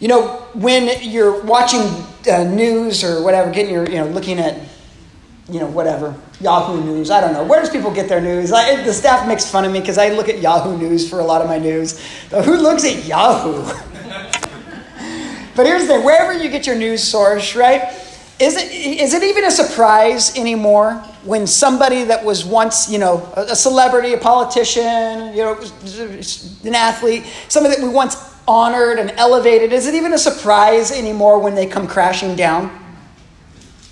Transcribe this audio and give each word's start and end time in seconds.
You 0.00 0.08
know, 0.08 0.28
when 0.54 1.02
you're 1.02 1.42
watching 1.42 1.82
uh, 2.30 2.44
news 2.44 3.04
or 3.04 3.22
whatever, 3.22 3.50
getting 3.50 3.74
your, 3.74 3.86
you 3.86 3.96
know, 3.96 4.06
looking 4.06 4.38
at, 4.38 4.58
you 5.50 5.60
know, 5.60 5.66
whatever, 5.66 6.14
Yahoo 6.40 6.82
News, 6.82 7.10
I 7.10 7.20
don't 7.20 7.34
know. 7.34 7.44
Where 7.44 7.60
does 7.60 7.68
people 7.68 7.92
get 7.92 8.08
their 8.08 8.22
news? 8.22 8.50
I, 8.50 8.82
the 8.82 8.94
staff 8.94 9.28
makes 9.28 9.48
fun 9.50 9.66
of 9.66 9.72
me 9.72 9.80
because 9.80 9.98
I 9.98 10.08
look 10.08 10.30
at 10.30 10.40
Yahoo 10.40 10.78
News 10.78 11.08
for 11.08 11.20
a 11.20 11.24
lot 11.24 11.42
of 11.42 11.48
my 11.48 11.58
news. 11.58 12.02
But 12.30 12.46
who 12.46 12.56
looks 12.56 12.82
at 12.86 13.04
Yahoo? 13.04 13.62
but 15.54 15.66
here's 15.66 15.82
the 15.82 15.88
thing 15.88 16.04
wherever 16.04 16.32
you 16.32 16.48
get 16.48 16.66
your 16.66 16.76
news 16.76 17.04
source, 17.04 17.54
right? 17.54 17.92
Is 18.38 18.56
it, 18.56 18.72
is 18.72 19.12
it 19.12 19.22
even 19.22 19.44
a 19.44 19.50
surprise 19.50 20.34
anymore 20.38 20.94
when 21.24 21.46
somebody 21.46 22.04
that 22.04 22.24
was 22.24 22.42
once, 22.42 22.90
you 22.90 22.98
know, 22.98 23.30
a 23.36 23.54
celebrity, 23.54 24.14
a 24.14 24.18
politician, 24.18 25.34
you 25.36 25.44
know, 25.44 25.60
an 26.64 26.74
athlete, 26.74 27.26
somebody 27.48 27.76
that 27.76 27.84
we 27.84 27.90
once 27.90 28.29
honored 28.50 28.98
and 28.98 29.12
elevated, 29.12 29.72
is 29.72 29.86
it 29.86 29.94
even 29.94 30.12
a 30.12 30.18
surprise 30.18 30.90
anymore 30.90 31.38
when 31.38 31.54
they 31.54 31.66
come 31.66 31.86
crashing 31.86 32.34
down? 32.34 32.68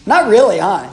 Not 0.04 0.28
really, 0.28 0.58
huh? 0.58 0.90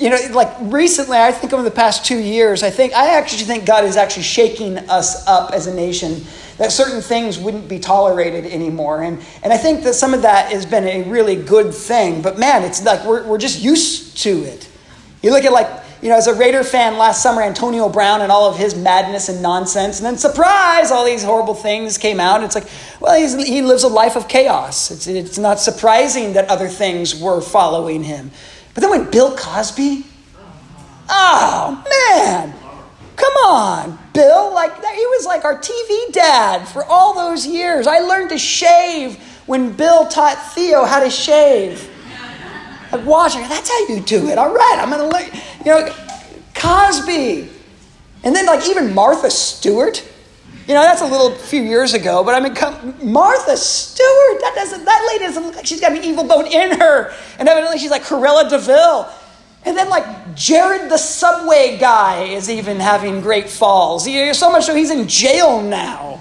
You 0.00 0.10
know, 0.10 0.18
like 0.32 0.52
recently, 0.60 1.16
I 1.16 1.30
think 1.30 1.52
over 1.52 1.62
the 1.62 1.70
past 1.70 2.04
two 2.04 2.18
years, 2.18 2.64
I 2.64 2.70
think 2.70 2.94
I 2.94 3.16
actually 3.16 3.44
think 3.44 3.64
God 3.64 3.84
is 3.84 3.96
actually 3.96 4.24
shaking 4.24 4.76
us 4.90 5.24
up 5.28 5.52
as 5.52 5.68
a 5.68 5.74
nation 5.74 6.24
that 6.56 6.72
certain 6.72 7.00
things 7.00 7.38
wouldn't 7.38 7.68
be 7.68 7.78
tolerated 7.78 8.44
anymore. 8.44 9.02
And, 9.04 9.22
and 9.44 9.52
I 9.52 9.56
think 9.56 9.84
that 9.84 9.94
some 9.94 10.12
of 10.12 10.22
that 10.22 10.50
has 10.50 10.66
been 10.66 10.84
a 10.84 11.08
really 11.08 11.36
good 11.36 11.72
thing. 11.72 12.22
But 12.22 12.40
man, 12.40 12.64
it's 12.64 12.84
like 12.84 13.04
we're, 13.04 13.24
we're 13.24 13.38
just 13.38 13.62
used 13.62 14.18
to 14.24 14.42
it. 14.42 14.68
You 15.22 15.30
look 15.30 15.44
at 15.44 15.52
like 15.52 15.68
you 16.00 16.08
know, 16.08 16.16
as 16.16 16.28
a 16.28 16.34
Raider 16.34 16.62
fan 16.62 16.96
last 16.96 17.22
summer, 17.22 17.42
Antonio 17.42 17.88
Brown 17.88 18.20
and 18.20 18.30
all 18.30 18.48
of 18.48 18.56
his 18.56 18.76
madness 18.76 19.28
and 19.28 19.42
nonsense, 19.42 19.98
and 19.98 20.06
then 20.06 20.16
surprise, 20.16 20.92
all 20.92 21.04
these 21.04 21.24
horrible 21.24 21.54
things 21.54 21.98
came 21.98 22.20
out. 22.20 22.44
It's 22.44 22.54
like, 22.54 22.68
well, 23.00 23.18
he 23.18 23.62
lives 23.62 23.82
a 23.82 23.88
life 23.88 24.16
of 24.16 24.28
chaos. 24.28 24.90
It's, 24.90 25.06
it's 25.06 25.38
not 25.38 25.58
surprising 25.58 26.34
that 26.34 26.48
other 26.48 26.68
things 26.68 27.20
were 27.20 27.40
following 27.40 28.04
him. 28.04 28.30
But 28.74 28.82
then 28.82 28.90
when 28.90 29.10
Bill 29.10 29.36
Cosby, 29.36 30.04
oh 31.08 31.84
man, 31.90 32.54
come 33.16 33.32
on, 33.44 33.98
Bill, 34.12 34.54
like 34.54 34.76
he 34.76 35.06
was 35.06 35.26
like 35.26 35.44
our 35.44 35.58
TV 35.58 36.12
dad 36.12 36.68
for 36.68 36.84
all 36.84 37.14
those 37.14 37.44
years. 37.44 37.88
I 37.88 37.98
learned 37.98 38.30
to 38.30 38.38
shave 38.38 39.16
when 39.46 39.72
Bill 39.72 40.06
taught 40.06 40.52
Theo 40.54 40.84
how 40.84 41.00
to 41.00 41.10
shave. 41.10 41.90
Like 42.92 43.04
watching, 43.04 43.42
that's 43.42 43.68
how 43.68 43.88
you 43.88 44.00
do 44.00 44.28
it. 44.28 44.38
All 44.38 44.54
right, 44.54 44.76
I'm 44.78 44.90
gonna 44.90 45.04
let 45.04 45.30
you 45.68 45.74
know 45.74 45.94
Cosby, 46.54 47.48
and 48.24 48.34
then 48.34 48.46
like 48.46 48.66
even 48.68 48.94
Martha 48.94 49.30
Stewart. 49.30 50.02
You 50.66 50.74
know, 50.74 50.82
that's 50.82 51.00
a 51.00 51.06
little 51.06 51.30
few 51.30 51.62
years 51.62 51.94
ago, 51.94 52.22
but 52.24 52.34
I 52.34 52.40
mean, 52.40 52.54
come, 52.54 52.94
Martha 53.02 53.56
Stewart, 53.56 54.40
that 54.40 54.52
doesn't, 54.54 54.84
that 54.84 55.08
lady 55.10 55.24
doesn't 55.24 55.42
look 55.42 55.56
like 55.56 55.64
she's 55.64 55.80
got 55.80 55.92
an 55.92 56.04
evil 56.04 56.24
bone 56.24 56.46
in 56.46 56.78
her. 56.78 57.14
And 57.38 57.48
evidently 57.48 57.78
she's 57.78 57.90
like 57.90 58.02
Cruella 58.02 58.50
de 58.50 58.58
Vil. 58.58 59.08
And 59.64 59.78
then 59.78 59.88
like 59.88 60.34
Jared 60.34 60.90
the 60.90 60.98
Subway 60.98 61.78
guy 61.78 62.24
is 62.24 62.50
even 62.50 62.80
having 62.80 63.22
great 63.22 63.48
falls. 63.48 64.06
You 64.06 64.26
know, 64.26 64.32
so 64.34 64.52
much 64.52 64.64
so 64.64 64.74
he's 64.74 64.90
in 64.90 65.08
jail 65.08 65.62
now. 65.62 66.20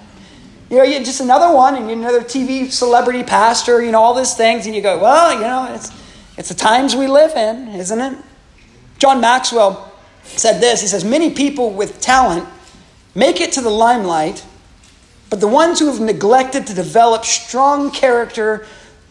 You 0.69 0.77
know, 0.77 0.83
you 0.83 0.99
just 0.99 1.19
another 1.19 1.53
one, 1.53 1.75
and 1.75 1.89
another 1.89 2.21
TV 2.21 2.71
celebrity 2.71 3.23
pastor, 3.23 3.81
you 3.81 3.91
know, 3.91 4.01
all 4.01 4.13
these 4.13 4.33
things, 4.33 4.65
and 4.65 4.75
you 4.75 4.81
go, 4.81 4.97
well, 4.97 5.33
you 5.33 5.41
know, 5.41 5.73
it's 5.73 5.91
it's 6.37 6.49
the 6.49 6.55
times 6.55 6.95
we 6.95 7.07
live 7.07 7.35
in, 7.35 7.69
isn't 7.69 7.99
it? 7.99 8.17
John 8.97 9.21
Maxwell 9.21 9.91
said 10.23 10.59
this 10.59 10.81
He 10.81 10.87
says, 10.87 11.03
Many 11.03 11.31
people 11.31 11.71
with 11.71 11.99
talent 12.01 12.47
make 13.15 13.41
it 13.41 13.53
to 13.53 13.61
the 13.61 13.69
limelight, 13.69 14.45
but 15.29 15.39
the 15.39 15.47
ones 15.47 15.79
who 15.79 15.87
have 15.87 15.99
neglected 15.99 16.67
to 16.67 16.73
develop 16.73 17.25
strong 17.25 17.91
character 17.91 18.65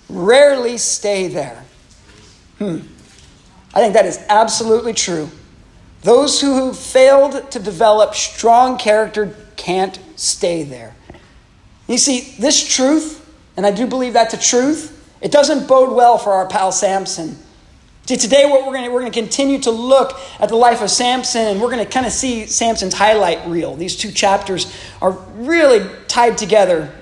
rarely 0.08 0.78
stay 0.78 1.28
there. 1.28 1.64
Hmm. 2.58 2.78
I 3.74 3.80
think 3.80 3.94
that 3.94 4.06
is 4.06 4.24
absolutely 4.28 4.94
true. 4.94 5.28
Those 6.02 6.40
who 6.40 6.66
have 6.66 6.78
failed 6.78 7.50
to 7.50 7.58
develop 7.58 8.14
strong 8.14 8.78
character 8.78 9.34
can't 9.56 9.98
stay 10.14 10.62
there. 10.62 10.94
You 11.88 11.98
see, 11.98 12.36
this 12.38 12.66
truth, 12.74 13.28
and 13.56 13.66
I 13.66 13.70
do 13.70 13.86
believe 13.86 14.12
that's 14.12 14.34
a 14.34 14.38
truth, 14.38 14.92
it 15.20 15.30
doesn't 15.32 15.66
bode 15.66 15.94
well 15.94 16.18
for 16.18 16.32
our 16.32 16.46
pal 16.46 16.72
Samson. 16.72 17.36
Today 18.06 18.48
what 18.48 18.64
we're 18.64 18.72
going 18.72 18.92
we're 18.92 19.04
to 19.04 19.10
continue 19.10 19.58
to 19.60 19.72
look 19.72 20.16
at 20.38 20.48
the 20.48 20.54
life 20.54 20.80
of 20.80 20.90
Samson, 20.90 21.42
and 21.42 21.60
we're 21.60 21.70
going 21.70 21.84
to 21.84 21.90
kind 21.90 22.06
of 22.06 22.12
see 22.12 22.46
Samson's 22.46 22.94
highlight 22.94 23.44
reel. 23.48 23.74
These 23.74 23.96
two 23.96 24.12
chapters 24.12 24.72
are 25.02 25.10
really 25.34 25.84
tied 26.06 26.38
together 26.38 26.92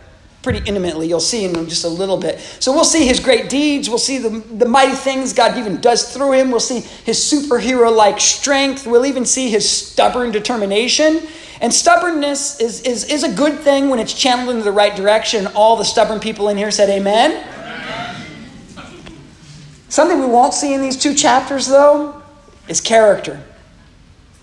pretty 0.42 0.60
intimately. 0.66 1.06
You'll 1.06 1.20
see 1.20 1.44
in 1.44 1.68
just 1.68 1.84
a 1.84 1.88
little 1.88 2.16
bit. 2.16 2.38
So 2.58 2.72
we'll 2.72 2.84
see 2.84 3.06
his 3.06 3.20
great 3.20 3.50
deeds. 3.50 3.88
We'll 3.88 3.98
see 3.98 4.16
the, 4.16 4.30
the 4.30 4.66
mighty 4.66 4.94
things 4.94 5.34
God 5.34 5.58
even 5.58 5.78
does 5.80 6.10
through 6.14 6.32
him. 6.32 6.50
We'll 6.50 6.60
see 6.60 6.80
his 6.80 7.18
superhero 7.18 7.94
like 7.94 8.18
strength. 8.18 8.86
We'll 8.86 9.06
even 9.06 9.26
see 9.26 9.50
his 9.50 9.68
stubborn 9.68 10.30
determination. 10.30 11.22
And 11.60 11.72
stubbornness 11.72 12.60
is, 12.60 12.80
is, 12.82 13.04
is 13.10 13.24
a 13.24 13.32
good 13.32 13.60
thing 13.60 13.90
when 13.90 13.98
it's 13.98 14.14
channeled 14.14 14.50
into 14.50 14.64
the 14.64 14.72
right 14.72 14.94
direction. 14.96 15.48
All 15.48 15.76
the 15.76 15.84
stubborn 15.84 16.20
people 16.20 16.48
in 16.48 16.56
here 16.56 16.70
said, 16.70 16.88
Amen. 16.88 17.50
Something 19.88 20.20
we 20.20 20.26
won't 20.26 20.54
see 20.54 20.74
in 20.74 20.82
these 20.82 20.96
two 20.96 21.14
chapters, 21.14 21.66
though, 21.66 22.22
is 22.68 22.80
character. 22.80 23.42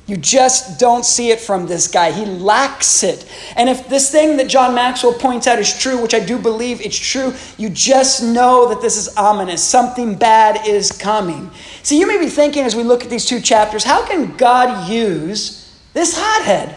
You 0.07 0.17
just 0.17 0.77
don't 0.77 1.05
see 1.05 1.29
it 1.29 1.39
from 1.39 1.67
this 1.67 1.87
guy. 1.87 2.11
He 2.11 2.25
lacks 2.25 3.03
it. 3.03 3.25
And 3.55 3.69
if 3.69 3.87
this 3.87 4.11
thing 4.11 4.35
that 4.37 4.49
John 4.49 4.75
Maxwell 4.75 5.13
points 5.13 5.47
out 5.47 5.57
is 5.59 5.77
true, 5.77 6.01
which 6.01 6.13
I 6.13 6.19
do 6.19 6.37
believe 6.37 6.81
it's 6.81 6.97
true, 6.97 7.33
you 7.57 7.69
just 7.69 8.21
know 8.21 8.67
that 8.69 8.81
this 8.81 8.97
is 8.97 9.15
ominous. 9.15 9.63
Something 9.63 10.15
bad 10.15 10.67
is 10.67 10.91
coming. 10.91 11.49
See, 11.83 11.97
you 11.97 12.07
may 12.07 12.17
be 12.17 12.27
thinking 12.27 12.63
as 12.63 12.75
we 12.75 12.83
look 12.83 13.03
at 13.05 13.09
these 13.09 13.25
two 13.25 13.39
chapters, 13.39 13.85
how 13.85 14.05
can 14.05 14.35
God 14.35 14.89
use 14.89 15.79
this 15.93 16.17
hothead? 16.17 16.75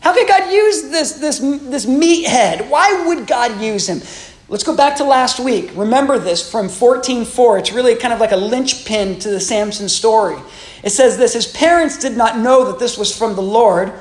How 0.00 0.12
can 0.12 0.26
God 0.26 0.52
use 0.52 0.90
this, 0.90 1.12
this, 1.14 1.38
this 1.38 1.86
meathead? 1.86 2.68
Why 2.68 3.06
would 3.06 3.26
God 3.26 3.62
use 3.62 3.88
him? 3.88 4.02
Let's 4.50 4.64
go 4.64 4.74
back 4.74 4.96
to 4.96 5.04
last 5.04 5.38
week. 5.38 5.72
Remember 5.74 6.18
this 6.18 6.50
from 6.50 6.68
14:4. 6.70 7.58
It's 7.58 7.72
really 7.72 7.94
kind 7.96 8.14
of 8.14 8.20
like 8.20 8.32
a 8.32 8.36
linchpin 8.36 9.18
to 9.18 9.28
the 9.28 9.40
Samson 9.40 9.90
story. 9.90 10.38
It 10.82 10.90
says 10.90 11.18
this 11.18 11.34
His 11.34 11.46
parents 11.46 11.98
did 11.98 12.16
not 12.16 12.38
know 12.38 12.64
that 12.64 12.78
this 12.78 12.96
was 12.96 13.14
from 13.14 13.34
the 13.34 13.42
Lord, 13.42 13.92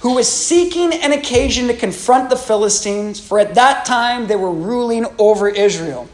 who 0.00 0.14
was 0.14 0.32
seeking 0.32 0.92
an 0.94 1.12
occasion 1.12 1.66
to 1.66 1.74
confront 1.74 2.30
the 2.30 2.36
Philistines, 2.36 3.18
for 3.18 3.40
at 3.40 3.56
that 3.56 3.84
time 3.86 4.28
they 4.28 4.36
were 4.36 4.52
ruling 4.52 5.04
over 5.18 5.48
Israel. 5.48 6.08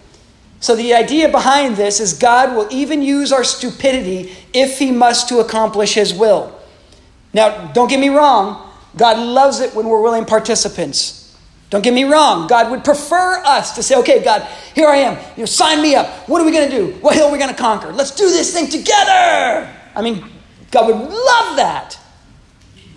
So 0.60 0.74
the 0.74 0.94
idea 0.94 1.28
behind 1.28 1.76
this 1.76 2.00
is 2.00 2.14
God 2.14 2.56
will 2.56 2.68
even 2.70 3.02
use 3.02 3.32
our 3.32 3.44
stupidity 3.44 4.34
if 4.54 4.78
he 4.78 4.92
must 4.92 5.28
to 5.28 5.40
accomplish 5.40 5.92
his 5.92 6.14
will. 6.14 6.58
Now, 7.34 7.70
don't 7.72 7.90
get 7.90 8.00
me 8.00 8.08
wrong, 8.08 8.66
God 8.96 9.18
loves 9.18 9.60
it 9.60 9.74
when 9.74 9.88
we're 9.88 10.00
willing 10.00 10.24
participants. 10.24 11.23
Don't 11.74 11.82
get 11.82 11.92
me 11.92 12.04
wrong. 12.04 12.46
God 12.46 12.70
would 12.70 12.84
prefer 12.84 13.42
us 13.44 13.74
to 13.74 13.82
say, 13.82 13.96
okay, 13.96 14.22
God, 14.22 14.46
here 14.76 14.86
I 14.86 14.98
am. 14.98 15.18
You 15.36 15.40
know, 15.40 15.46
sign 15.46 15.82
me 15.82 15.96
up. 15.96 16.06
What 16.28 16.40
are 16.40 16.44
we 16.44 16.52
going 16.52 16.70
to 16.70 16.76
do? 16.76 16.92
What 17.00 17.16
hill 17.16 17.26
are 17.26 17.32
we 17.32 17.38
going 17.38 17.50
to 17.50 17.60
conquer? 17.60 17.92
Let's 17.92 18.12
do 18.12 18.30
this 18.30 18.54
thing 18.54 18.68
together. 18.68 19.68
I 19.96 20.00
mean, 20.00 20.24
God 20.70 20.86
would 20.86 20.94
love 20.94 21.56
that. 21.56 21.98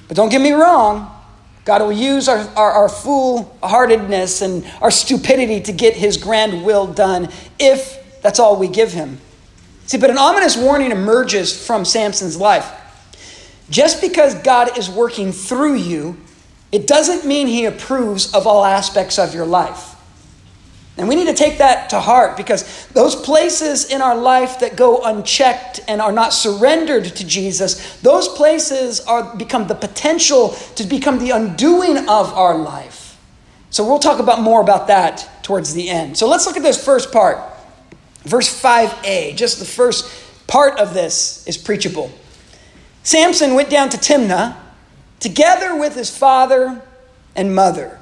But 0.07 0.16
don't 0.16 0.29
get 0.29 0.41
me 0.41 0.51
wrong. 0.51 1.11
God 1.66 1.81
will 1.81 1.91
use 1.91 2.29
our, 2.29 2.37
our, 2.55 2.71
our 2.71 2.87
foolhardiness 2.87 4.43
and 4.43 4.63
our 4.79 4.91
stupidity 4.91 5.59
to 5.61 5.71
get 5.71 5.95
his 5.95 6.17
grand 6.17 6.63
will 6.63 6.85
done 6.85 7.29
if 7.57 8.21
that's 8.21 8.37
all 8.37 8.57
we 8.57 8.67
give 8.67 8.93
him. 8.93 9.17
See, 9.87 9.97
but 9.97 10.11
an 10.11 10.19
ominous 10.19 10.55
warning 10.55 10.91
emerges 10.91 11.66
from 11.66 11.83
Samson's 11.83 12.37
life. 12.37 12.71
Just 13.71 14.01
because 14.01 14.35
God 14.35 14.77
is 14.77 14.87
working 14.87 15.31
through 15.31 15.77
you 15.77 16.17
it 16.72 16.88
doesn't 16.88 17.25
mean 17.25 17.47
he 17.47 17.66
approves 17.66 18.33
of 18.33 18.45
all 18.45 18.66
aspects 18.66 19.17
of 19.17 19.33
your 19.33 19.45
life. 19.45 19.95
And 20.97 21.07
we 21.07 21.16
need 21.16 21.28
to 21.28 21.34
take 21.34 21.59
that 21.59 21.91
to 21.91 21.99
heart 21.99 22.37
because 22.37 22.87
those 22.87 23.16
places 23.16 23.91
in 23.91 24.02
our 24.02 24.17
life 24.17 24.59
that 24.61 24.75
go 24.75 25.03
unchecked 25.03 25.79
and 25.87 26.02
are 26.02 26.11
not 26.11 26.34
surrendered 26.34 27.05
to 27.05 27.25
Jesus, 27.25 27.97
those 27.97 28.28
places 28.28 28.99
are 29.02 29.35
become 29.35 29.67
the 29.67 29.75
potential 29.75 30.49
to 30.75 30.84
become 30.84 31.19
the 31.19 31.29
undoing 31.31 31.97
of 32.09 32.34
our 32.34 32.58
life. 32.58 33.19
So 33.69 33.85
we'll 33.87 33.99
talk 33.99 34.19
about 34.19 34.41
more 34.41 34.59
about 34.59 34.87
that 34.87 35.29
towards 35.43 35.73
the 35.75 35.87
end. 35.87 36.17
So 36.17 36.28
let's 36.28 36.47
look 36.47 36.58
at 36.58 36.64
this 36.64 36.84
first 36.84 37.11
part. 37.11 37.37
Verse 38.23 38.61
5a, 38.61 39.35
just 39.35 39.59
the 39.59 39.66
first 39.66 40.09
part 40.47 40.79
of 40.79 40.96
this 40.96 41.46
is 41.47 41.58
preachable. 41.58 42.11
Samson 43.03 43.53
went 43.53 43.69
down 43.69 43.90
to 43.90 43.97
Timnah 43.97 44.58
together 45.19 45.78
with 45.78 45.96
his 45.96 46.16
father 46.16 46.81
and 47.35 47.55
mother. 47.55 47.99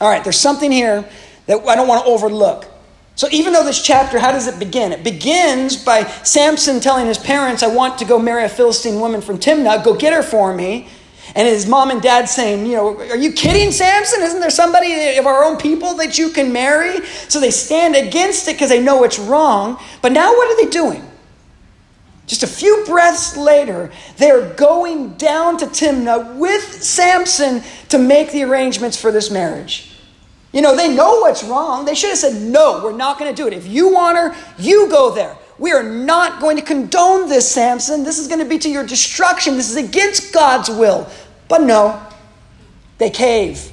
All 0.00 0.08
right, 0.08 0.22
there's 0.22 0.38
something 0.38 0.70
here 0.70 1.08
that 1.46 1.66
I 1.66 1.74
don't 1.74 1.88
want 1.88 2.04
to 2.04 2.10
overlook. 2.10 2.66
So, 3.14 3.28
even 3.32 3.54
though 3.54 3.64
this 3.64 3.82
chapter, 3.82 4.18
how 4.18 4.30
does 4.30 4.46
it 4.46 4.58
begin? 4.58 4.92
It 4.92 5.02
begins 5.02 5.82
by 5.82 6.04
Samson 6.22 6.80
telling 6.80 7.06
his 7.06 7.16
parents, 7.16 7.62
I 7.62 7.74
want 7.74 7.98
to 8.00 8.04
go 8.04 8.18
marry 8.18 8.44
a 8.44 8.48
Philistine 8.48 9.00
woman 9.00 9.22
from 9.22 9.38
Timnah, 9.38 9.82
go 9.82 9.94
get 9.94 10.12
her 10.12 10.22
for 10.22 10.54
me. 10.54 10.88
And 11.34 11.48
his 11.48 11.66
mom 11.66 11.90
and 11.90 12.00
dad 12.00 12.28
saying, 12.28 12.66
You 12.66 12.76
know, 12.76 12.98
are 12.98 13.16
you 13.16 13.32
kidding, 13.32 13.72
Samson? 13.72 14.22
Isn't 14.22 14.40
there 14.40 14.50
somebody 14.50 15.16
of 15.16 15.26
our 15.26 15.44
own 15.44 15.56
people 15.56 15.94
that 15.94 16.18
you 16.18 16.30
can 16.30 16.52
marry? 16.52 17.04
So 17.28 17.40
they 17.40 17.50
stand 17.50 17.96
against 17.96 18.48
it 18.48 18.52
because 18.52 18.68
they 18.68 18.82
know 18.82 19.02
it's 19.02 19.18
wrong. 19.18 19.78
But 20.02 20.12
now 20.12 20.30
what 20.32 20.52
are 20.52 20.64
they 20.64 20.70
doing? 20.70 21.02
Just 22.26 22.42
a 22.42 22.48
few 22.48 22.84
breaths 22.86 23.36
later, 23.36 23.90
they're 24.16 24.52
going 24.54 25.14
down 25.14 25.58
to 25.58 25.66
Timnah 25.66 26.36
with 26.36 26.82
Samson 26.82 27.62
to 27.88 27.98
make 27.98 28.32
the 28.32 28.42
arrangements 28.42 29.00
for 29.00 29.12
this 29.12 29.30
marriage. 29.30 29.92
You 30.52 30.62
know, 30.62 30.74
they 30.74 30.92
know 30.92 31.20
what's 31.20 31.44
wrong. 31.44 31.84
They 31.84 31.94
should 31.94 32.10
have 32.10 32.18
said, 32.18 32.42
No, 32.42 32.80
we're 32.82 32.96
not 32.96 33.18
going 33.18 33.32
to 33.32 33.42
do 33.42 33.46
it. 33.46 33.52
If 33.52 33.66
you 33.66 33.92
want 33.92 34.16
her, 34.16 34.34
you 34.58 34.88
go 34.88 35.14
there. 35.14 35.36
We 35.58 35.72
are 35.72 35.82
not 35.82 36.40
going 36.40 36.56
to 36.56 36.62
condone 36.62 37.28
this, 37.28 37.50
Samson. 37.50 38.04
This 38.04 38.18
is 38.18 38.26
going 38.26 38.40
to 38.40 38.44
be 38.46 38.58
to 38.58 38.70
your 38.70 38.84
destruction. 38.84 39.54
This 39.54 39.70
is 39.70 39.76
against 39.76 40.34
God's 40.34 40.68
will. 40.68 41.08
But 41.48 41.62
no, 41.62 42.02
they 42.98 43.10
cave. 43.10 43.70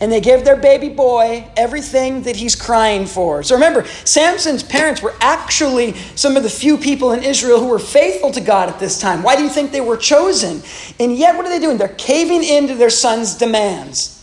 And 0.00 0.10
they 0.10 0.20
give 0.22 0.44
their 0.46 0.56
baby 0.56 0.88
boy 0.88 1.46
everything 1.58 2.22
that 2.22 2.34
he's 2.34 2.56
crying 2.56 3.04
for. 3.04 3.42
So 3.42 3.54
remember, 3.54 3.84
Samson's 4.04 4.62
parents 4.62 5.02
were 5.02 5.14
actually 5.20 5.92
some 6.14 6.38
of 6.38 6.42
the 6.42 6.48
few 6.48 6.78
people 6.78 7.12
in 7.12 7.22
Israel 7.22 7.60
who 7.60 7.68
were 7.68 7.78
faithful 7.78 8.30
to 8.32 8.40
God 8.40 8.70
at 8.70 8.78
this 8.78 8.98
time. 8.98 9.22
Why 9.22 9.36
do 9.36 9.42
you 9.42 9.50
think 9.50 9.72
they 9.72 9.82
were 9.82 9.98
chosen? 9.98 10.62
And 10.98 11.14
yet, 11.14 11.36
what 11.36 11.44
are 11.44 11.50
they 11.50 11.58
doing? 11.58 11.76
They're 11.76 11.88
caving 11.88 12.42
into 12.42 12.74
their 12.74 12.88
son's 12.88 13.34
demands. 13.34 14.16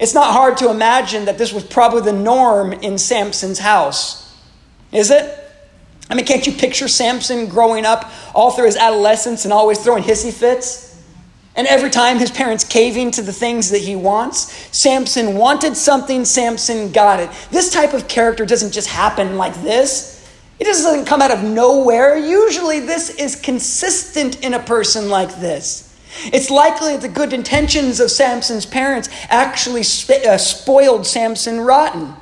It's 0.00 0.14
not 0.14 0.32
hard 0.32 0.56
to 0.58 0.70
imagine 0.70 1.26
that 1.26 1.38
this 1.38 1.52
was 1.52 1.62
probably 1.62 2.00
the 2.00 2.12
norm 2.12 2.72
in 2.72 2.98
Samson's 2.98 3.60
house. 3.60 4.36
Is 4.90 5.10
it? 5.10 5.36
I 6.08 6.14
mean, 6.14 6.24
can't 6.24 6.44
you 6.44 6.52
picture 6.52 6.88
Samson 6.88 7.46
growing 7.48 7.84
up 7.84 8.10
all 8.34 8.50
through 8.50 8.66
his 8.66 8.76
adolescence 8.76 9.44
and 9.44 9.52
always 9.52 9.78
throwing 9.78 10.02
hissy 10.02 10.32
fits? 10.32 10.89
And 11.60 11.68
every 11.68 11.90
time 11.90 12.18
his 12.18 12.30
parents 12.30 12.64
caving 12.64 13.10
to 13.10 13.22
the 13.22 13.34
things 13.34 13.68
that 13.68 13.82
he 13.82 13.94
wants, 13.94 14.50
Samson 14.74 15.34
wanted 15.34 15.76
something, 15.76 16.24
Samson 16.24 16.90
got 16.90 17.20
it. 17.20 17.28
This 17.50 17.70
type 17.70 17.92
of 17.92 18.08
character 18.08 18.46
doesn't 18.46 18.72
just 18.72 18.88
happen 18.88 19.36
like 19.36 19.52
this. 19.56 20.26
It 20.58 20.64
doesn't 20.64 21.04
come 21.04 21.20
out 21.20 21.30
of 21.30 21.44
nowhere. 21.44 22.16
Usually, 22.16 22.80
this 22.80 23.10
is 23.10 23.36
consistent 23.36 24.42
in 24.42 24.54
a 24.54 24.58
person 24.58 25.10
like 25.10 25.38
this. 25.38 25.94
It's 26.32 26.48
likely 26.48 26.92
that 26.92 27.02
the 27.02 27.10
good 27.10 27.34
intentions 27.34 28.00
of 28.00 28.10
Samson's 28.10 28.64
parents 28.64 29.10
actually 29.28 29.82
uh, 29.82 30.38
spoiled 30.38 31.06
Samson 31.06 31.60
rotten. 31.60 32.14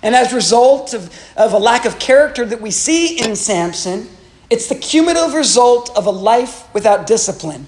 And 0.00 0.14
as 0.14 0.32
a 0.32 0.36
result 0.36 0.94
of, 0.94 1.12
of 1.36 1.54
a 1.54 1.58
lack 1.58 1.86
of 1.86 1.98
character 1.98 2.46
that 2.46 2.60
we 2.60 2.70
see 2.70 3.18
in 3.18 3.34
Samson, 3.34 4.08
it's 4.48 4.68
the 4.68 4.76
cumulative 4.76 5.34
result 5.34 5.90
of 5.96 6.06
a 6.06 6.12
life 6.12 6.72
without 6.72 7.08
discipline. 7.08 7.66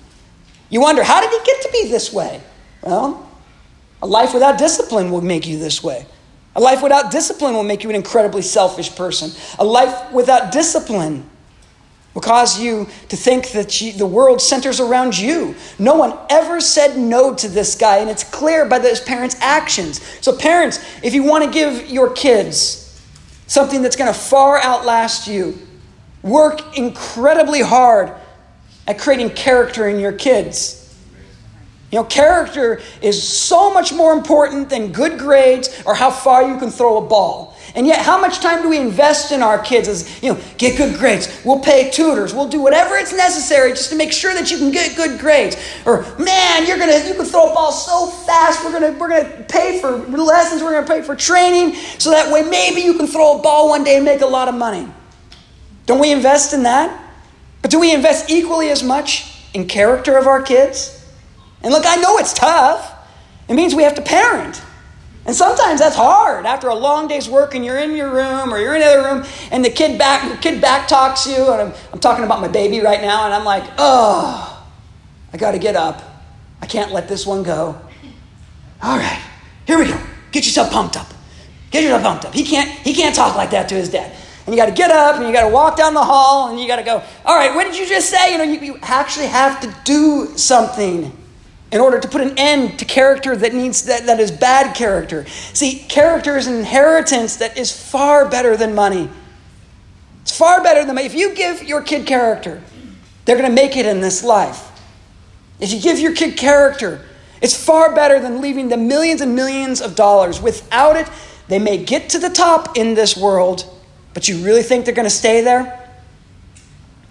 You 0.73 0.81
wonder, 0.81 1.05
how 1.05 1.21
did 1.21 1.31
he 1.31 1.45
get 1.45 1.63
to 1.63 1.69
be 1.71 1.89
this 1.89 2.11
way? 2.15 2.41
Well, 2.81 3.29
a 4.01 4.07
life 4.07 4.33
without 4.33 4.59
discipline 4.59 5.11
will 5.11 5.21
make 5.21 5.47
you 5.47 5.59
this 5.59 5.85
way. 5.85 6.07
A 6.57 6.61
life 6.61 6.83
without 6.83 7.11
discipline 7.11 7.53
will 7.53 7.63
make 7.63 7.85
you 7.85 7.91
an 7.91 7.95
incredibly 7.95 8.41
selfish 8.41 8.97
person. 8.97 9.31
A 9.59 9.65
life 9.65 10.11
without 10.13 10.51
discipline 10.51 11.29
will 12.15 12.23
cause 12.23 12.59
you 12.59 12.89
to 13.11 13.17
think 13.17 13.51
that 13.51 13.83
you, 13.83 13.93
the 13.93 14.07
world 14.07 14.41
centers 14.41 14.81
around 14.81 15.19
you. 15.19 15.55
No 15.79 15.95
one 15.95 16.19
ever 16.31 16.59
said 16.59 16.97
no 16.97 17.35
to 17.35 17.49
this 17.49 17.75
guy, 17.75 17.99
and 17.99 18.09
it's 18.09 18.25
clear 18.25 18.65
by 18.65 18.79
his 18.81 19.01
parents' 19.01 19.37
actions. 19.41 20.03
So, 20.23 20.35
parents, 20.35 20.83
if 21.03 21.13
you 21.13 21.23
want 21.23 21.45
to 21.45 21.51
give 21.51 21.91
your 21.91 22.11
kids 22.15 22.99
something 23.47 23.83
that's 23.83 23.97
going 23.97 24.13
to 24.13 24.19
far 24.19 24.59
outlast 24.63 25.27
you, 25.27 25.59
work 26.23 26.79
incredibly 26.79 27.61
hard 27.61 28.15
at 28.87 28.99
creating 28.99 29.31
character 29.31 29.89
in 29.89 29.99
your 29.99 30.13
kids. 30.13 30.79
You 31.93 31.99
know, 31.99 32.05
character 32.05 32.81
is 33.03 33.23
so 33.23 33.73
much 33.73 33.93
more 33.93 34.15
important 34.15 34.71
than 34.71 34.93
good 34.93 35.19
grades 35.19 35.83
or 35.85 35.95
how 35.95 36.11
far 36.11 36.43
you 36.43 36.59
can 36.59 36.71
throw 36.71 36.97
a 36.97 37.07
ball. 37.07 37.55
And 37.75 37.87
yet, 37.87 38.05
how 38.05 38.19
much 38.19 38.41
time 38.41 38.63
do 38.63 38.69
we 38.71 38.79
invest 38.79 39.31
in 39.31 39.43
our 39.43 39.59
kids 39.59 39.89
as, 39.89 40.23
you 40.23 40.33
know, 40.33 40.41
get 40.57 40.79
good 40.79 40.99
grades? 40.99 41.43
We'll 41.45 41.61
pay 41.61 41.91
tutors. 41.91 42.35
We'll 42.35 42.49
do 42.49 42.63
whatever 42.63 42.97
it's 42.97 43.13
necessary 43.15 43.71
just 43.71 43.91
to 43.91 43.97
make 43.97 44.11
sure 44.11 44.33
that 44.33 44.51
you 44.51 44.57
can 44.57 44.71
get 44.71 44.97
good 44.97 45.21
grades. 45.21 45.57
Or, 45.85 46.03
man, 46.19 46.67
you're 46.67 46.79
gonna 46.79 47.07
you 47.07 47.15
can 47.15 47.27
throw 47.27 47.51
a 47.51 47.55
ball 47.55 47.73
so 47.73 48.07
fast, 48.07 48.65
we're 48.65 48.73
gonna 48.73 48.93
we're 48.99 49.09
gonna 49.09 49.45
pay 49.49 49.79
for 49.81 49.99
lessons, 49.99 50.63
we're 50.63 50.73
gonna 50.73 50.87
pay 50.87 51.03
for 51.03 51.15
training, 51.15 51.75
so 51.99 52.11
that 52.11 52.33
way 52.33 52.43
maybe 52.43 52.81
you 52.81 52.95
can 52.95 53.07
throw 53.07 53.39
a 53.39 53.43
ball 53.43 53.69
one 53.69 53.85
day 53.85 53.97
and 53.97 54.05
make 54.05 54.23
a 54.23 54.27
lot 54.27 54.49
of 54.49 54.55
money. 54.55 54.87
Don't 55.85 56.01
we 56.01 56.11
invest 56.11 56.55
in 56.55 56.63
that? 56.63 57.02
But 57.63 57.71
do 57.71 57.81
we 57.81 57.95
invest 57.95 58.29
equally 58.29 58.71
as 58.71 58.83
much 58.83 59.47
in 59.55 59.67
character 59.69 60.19
of 60.19 60.27
our 60.27 60.43
kids? 60.43 60.99
And 61.63 61.73
look, 61.73 61.85
I 61.87 61.97
know 61.97 62.19
it's 62.19 62.33
tough. 62.33 62.93
It 63.49 63.55
means 63.55 63.75
we 63.75 63.85
have 63.85 63.95
to 63.95 64.03
parent. 64.03 64.61
And 65.25 65.37
sometimes 65.37 65.79
that's 65.79 65.95
hard 65.95 66.47
after 66.47 66.69
a 66.69 66.75
long 66.75 67.07
day's 67.07 67.29
work 67.29 67.55
and 67.55 67.65
you're 67.65 67.79
in 67.79 67.95
your 67.95 68.11
room 68.11 68.53
or 68.53 68.59
you're 68.59 68.75
in 68.75 68.83
another 68.83 69.03
room 69.03 69.25
and 69.53 69.65
the 69.65 69.71
kid 69.71 69.97
back 69.97 70.43
kid 70.43 70.61
back 70.61 70.89
talks 70.89 71.27
you 71.27 71.53
and 71.53 71.63
I'm, 71.63 71.73
I'm 71.93 72.01
talking 72.01 72.25
about 72.25 72.41
my 72.41 72.49
baby 72.49 72.81
right 72.81 73.01
now 73.01 73.25
and 73.27 73.33
I'm 73.33 73.45
like, 73.45 73.63
oh, 73.79 74.67
I 75.33 75.37
got 75.37 75.53
to 75.53 75.61
get 75.61 75.77
up. 75.77 76.03
I 76.61 76.67
can't 76.67 76.93
let 76.93 77.09
this 77.09 77.25
one 77.25 77.45
go. 77.45 77.81
All 78.83 78.97
right, 78.97 79.23
here 79.65 79.79
we 79.79 79.87
go. 79.87 80.01
Get 80.33 80.45
yourself 80.45 80.73
pumped 80.73 80.97
up. 80.97 81.07
Get 81.71 81.85
yourself 81.85 82.03
pumped 82.03 82.25
up. 82.25 82.35
He 82.35 82.43
can't 82.43 82.69
he 82.69 82.93
can't 82.93 83.15
talk 83.15 83.37
like 83.37 83.51
that 83.51 83.69
to 83.69 83.77
his 83.77 83.91
dad. 83.91 84.17
And 84.45 84.55
you 84.55 84.61
got 84.61 84.67
to 84.67 84.75
get 84.75 84.91
up 84.91 85.17
and 85.17 85.27
you 85.27 85.33
got 85.33 85.49
to 85.49 85.55
walk 85.55 85.77
down 85.77 85.95
the 85.95 86.05
hall 86.05 86.51
and 86.51 86.59
you 86.59 86.67
got 86.67 86.77
to 86.77 86.83
go. 86.83 87.03
All 87.25 87.37
right, 87.37 87.55
what 87.55 87.65
did 87.65 87.79
you 87.79 87.87
just 87.87 88.11
say? 88.11 88.33
You 88.33 88.39
know, 88.39 88.45
you, 88.45 88.61
you 88.61 88.79
actually 88.83 89.27
have 89.27 89.61
to 89.61 89.75
do 89.85 90.37
something 90.37 91.17
in 91.71 91.81
order 91.81 91.99
to 91.99 92.09
put 92.09 92.21
an 92.21 92.35
end 92.37 92.79
to 92.81 92.85
character 92.85 93.35
that 93.35 93.55
needs 93.55 93.85
that, 93.85 94.07
that 94.07 94.21
is 94.21 94.31
bad 94.31 94.77
character. 94.77 95.27
See, 95.27 95.79
character 95.89 96.37
is 96.37 96.47
an 96.47 96.55
inheritance 96.55 97.37
that 97.37 97.57
is 97.57 97.73
far 97.73 98.29
better 98.29 98.57
than 98.57 98.75
money. 98.75 99.09
It's 100.23 100.37
far 100.37 100.63
better 100.63 100.85
than 100.85 100.95
money. 100.95 101.07
If 101.07 101.15
you 101.15 101.35
give 101.35 101.63
your 101.63 101.81
kid 101.83 102.07
character, 102.07 102.63
they're 103.25 103.37
going 103.37 103.49
to 103.49 103.55
make 103.55 103.77
it 103.77 103.87
in 103.87 104.01
this 104.01 104.23
life. 104.23 104.69
If 105.61 105.73
you 105.73 105.81
give 105.81 105.99
your 105.99 106.15
kid 106.15 106.37
character, 106.37 107.01
it's 107.41 107.57
far 107.57 107.95
better 107.95 108.21
than 108.21 108.41
leaving 108.41 108.69
them 108.69 108.87
millions 108.87 109.21
and 109.21 109.35
millions 109.35 109.81
of 109.81 109.95
dollars. 109.95 110.43
Without 110.43 110.97
it, 110.97 111.09
they 111.49 111.59
may 111.59 111.83
get 111.83 112.11
to 112.11 112.19
the 112.19 112.29
top 112.29 112.77
in 112.77 112.95
this 112.95 113.17
world, 113.17 113.65
but 114.15 114.29
you 114.29 114.45
really 114.45 114.63
think 114.63 114.85
they're 114.85 114.95
going 114.95 115.07
to 115.07 115.11
stay 115.11 115.41
there? 115.41 115.79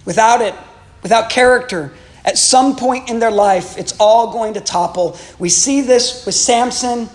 Without 0.06 0.42
it, 0.42 0.56
without 1.04 1.30
character, 1.30 1.94
at 2.24 2.38
some 2.38 2.76
point 2.76 3.10
in 3.10 3.20
their 3.20 3.32
life, 3.32 3.78
it's 3.78 3.96
all 4.00 4.32
going 4.32 4.54
to 4.54 4.62
topple. 4.62 5.18
We 5.40 5.50
see 5.50 5.82
this 5.82 6.26
with 6.26 6.36
Samson, 6.36 7.10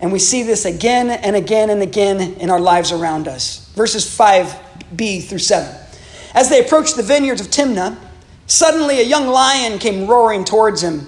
and 0.00 0.12
we 0.12 0.18
see 0.18 0.42
this 0.42 0.64
again 0.64 1.10
and 1.10 1.36
again 1.36 1.70
and 1.70 1.82
again 1.82 2.20
in 2.34 2.50
our 2.50 2.60
lives 2.60 2.92
around 2.92 3.28
us. 3.28 3.70
Verses 3.74 4.04
5b 4.06 5.24
through 5.24 5.38
7. 5.38 5.74
As 6.34 6.48
they 6.48 6.64
approached 6.64 6.96
the 6.96 7.02
vineyards 7.02 7.40
of 7.40 7.48
Timnah, 7.48 7.96
suddenly 8.46 9.00
a 9.00 9.04
young 9.04 9.26
lion 9.26 9.78
came 9.78 10.06
roaring 10.06 10.44
towards 10.44 10.82
him. 10.82 11.06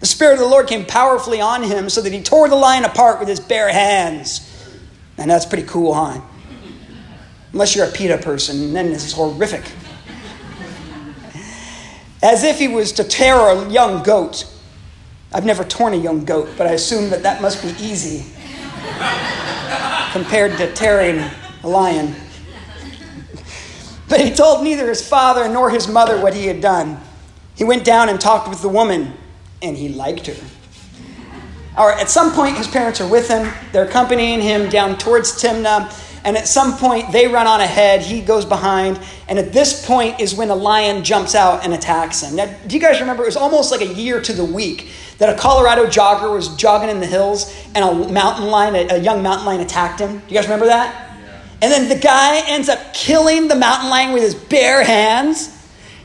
The 0.00 0.06
Spirit 0.06 0.34
of 0.34 0.38
the 0.40 0.46
Lord 0.46 0.66
came 0.66 0.86
powerfully 0.86 1.40
on 1.40 1.62
him 1.62 1.90
so 1.90 2.00
that 2.00 2.12
he 2.12 2.22
tore 2.22 2.48
the 2.48 2.56
lion 2.56 2.84
apart 2.84 3.18
with 3.20 3.28
his 3.28 3.40
bare 3.40 3.68
hands. 3.68 4.46
And 5.18 5.30
that's 5.30 5.44
pretty 5.44 5.66
cool, 5.66 5.92
huh? 5.92 6.20
Unless 7.52 7.74
you're 7.74 7.86
a 7.86 7.90
PETA 7.90 8.18
person, 8.18 8.62
and 8.62 8.76
then 8.76 8.90
this 8.90 9.04
is 9.04 9.12
horrific 9.12 9.64
as 12.22 12.44
if 12.44 12.58
he 12.58 12.68
was 12.68 12.92
to 12.92 13.04
tear 13.04 13.36
a 13.36 13.68
young 13.70 14.02
goat. 14.02 14.46
I've 15.32 15.46
never 15.46 15.64
torn 15.64 15.94
a 15.94 15.96
young 15.96 16.24
goat, 16.24 16.50
but 16.58 16.66
I 16.66 16.72
assume 16.72 17.10
that 17.10 17.22
that 17.22 17.40
must 17.40 17.62
be 17.62 17.70
easy 17.82 18.24
compared 20.12 20.58
to 20.58 20.72
tearing 20.74 21.24
a 21.62 21.68
lion. 21.68 22.14
But 24.08 24.20
he 24.20 24.34
told 24.34 24.64
neither 24.64 24.88
his 24.88 25.06
father 25.06 25.48
nor 25.48 25.70
his 25.70 25.86
mother 25.86 26.20
what 26.20 26.34
he 26.34 26.46
had 26.46 26.60
done. 26.60 27.00
He 27.54 27.64
went 27.64 27.84
down 27.84 28.08
and 28.08 28.20
talked 28.20 28.48
with 28.48 28.60
the 28.60 28.68
woman, 28.68 29.12
and 29.62 29.76
he 29.76 29.88
liked 29.88 30.26
her. 30.26 30.46
Or 31.78 31.92
at 31.92 32.10
some 32.10 32.32
point, 32.32 32.56
his 32.56 32.66
parents 32.66 33.00
are 33.00 33.08
with 33.08 33.28
him. 33.28 33.50
They're 33.72 33.84
accompanying 33.84 34.40
him 34.40 34.68
down 34.68 34.98
towards 34.98 35.40
Timnah 35.40 35.92
and 36.24 36.36
at 36.36 36.46
some 36.46 36.76
point 36.76 37.12
they 37.12 37.26
run 37.26 37.46
on 37.46 37.60
ahead, 37.60 38.02
he 38.02 38.20
goes 38.20 38.44
behind, 38.44 39.00
and 39.28 39.38
at 39.38 39.52
this 39.52 39.86
point 39.86 40.20
is 40.20 40.34
when 40.34 40.50
a 40.50 40.54
lion 40.54 41.02
jumps 41.04 41.34
out 41.34 41.64
and 41.64 41.72
attacks 41.72 42.22
him. 42.22 42.36
Now, 42.36 42.54
do 42.66 42.76
you 42.76 42.80
guys 42.80 43.00
remember? 43.00 43.22
It 43.22 43.26
was 43.26 43.36
almost 43.36 43.70
like 43.70 43.80
a 43.80 43.92
year 43.92 44.20
to 44.20 44.32
the 44.32 44.44
week 44.44 44.90
that 45.18 45.34
a 45.34 45.38
Colorado 45.38 45.86
jogger 45.86 46.32
was 46.34 46.54
jogging 46.56 46.88
in 46.88 47.00
the 47.00 47.06
hills, 47.06 47.54
and 47.74 47.84
a 47.84 48.12
mountain 48.12 48.46
lion, 48.46 48.74
a, 48.90 48.98
young 48.98 49.22
mountain 49.22 49.46
lion, 49.46 49.60
attacked 49.60 50.00
him. 50.00 50.18
Do 50.18 50.24
you 50.28 50.34
guys 50.34 50.44
remember 50.44 50.66
that? 50.66 51.18
Yeah. 51.22 51.42
And 51.62 51.72
then 51.72 51.88
the 51.88 52.02
guy 52.02 52.42
ends 52.48 52.68
up 52.68 52.94
killing 52.94 53.48
the 53.48 53.56
mountain 53.56 53.90
lion 53.90 54.12
with 54.12 54.22
his 54.22 54.34
bare 54.34 54.82
hands. 54.82 55.56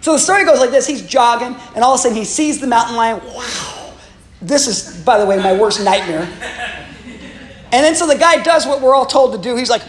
So 0.02 0.14
the 0.14 0.20
story 0.20 0.46
goes 0.46 0.60
like 0.60 0.72
this: 0.72 0.86
He's 0.86 1.02
jogging, 1.02 1.56
and 1.76 1.84
all 1.84 1.94
of 1.94 2.00
a 2.00 2.04
sudden 2.04 2.18
he 2.18 2.26
sees 2.26 2.60
the 2.60 2.68
mountain 2.68 2.96
lion. 2.96 3.22
Wow, 3.26 3.94
this 4.42 4.68
is, 4.68 5.04
by 5.04 5.18
the 5.18 5.26
way, 5.26 5.38
my 5.38 5.54
worst 5.54 5.84
nightmare. 5.84 6.30
And 7.72 7.84
then 7.84 7.96
so 7.96 8.08
the 8.08 8.18
guy 8.18 8.42
does 8.42 8.66
what 8.66 8.82
we're 8.82 8.96
all 8.96 9.06
told 9.06 9.34
to 9.34 9.38
do. 9.38 9.56
He's 9.56 9.70
like, 9.70 9.84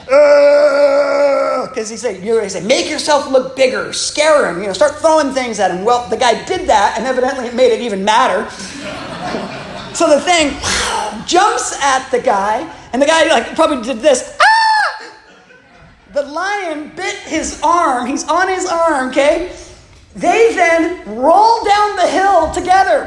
because 1.76 1.88
he 1.90 1.96
said, 1.96 2.24
you 2.24 2.34
know, 2.34 2.42
he 2.42 2.48
said, 2.48 2.64
make 2.64 2.88
yourself 2.88 3.30
look 3.30 3.54
bigger, 3.54 3.92
scare 3.92 4.50
him, 4.50 4.60
you 4.60 4.66
know, 4.66 4.72
start 4.72 4.96
throwing 4.96 5.32
things 5.32 5.60
at 5.60 5.70
him. 5.70 5.84
Well, 5.84 6.08
the 6.08 6.16
guy 6.16 6.42
did 6.46 6.68
that, 6.68 6.94
and 6.96 7.06
evidently 7.06 7.46
it 7.46 7.54
made 7.54 7.72
it 7.72 7.80
even 7.80 8.04
madder. 8.04 8.50
so 9.94 10.08
the 10.08 10.20
thing 10.20 10.50
jumps 11.26 11.78
at 11.82 12.08
the 12.10 12.20
guy, 12.20 12.66
and 12.92 13.00
the 13.00 13.06
guy 13.06 13.28
like 13.28 13.54
probably 13.54 13.82
did 13.82 13.98
this. 13.98 14.36
Ah! 14.40 15.12
The 16.12 16.22
lion 16.22 16.92
bit 16.96 17.14
his 17.16 17.60
arm. 17.62 18.06
He's 18.06 18.26
on 18.26 18.48
his 18.48 18.66
arm, 18.66 19.10
okay? 19.10 19.54
They 20.14 20.54
then 20.54 21.04
roll 21.14 21.62
down 21.62 21.96
the 21.96 22.08
hill 22.08 22.50
together. 22.52 23.06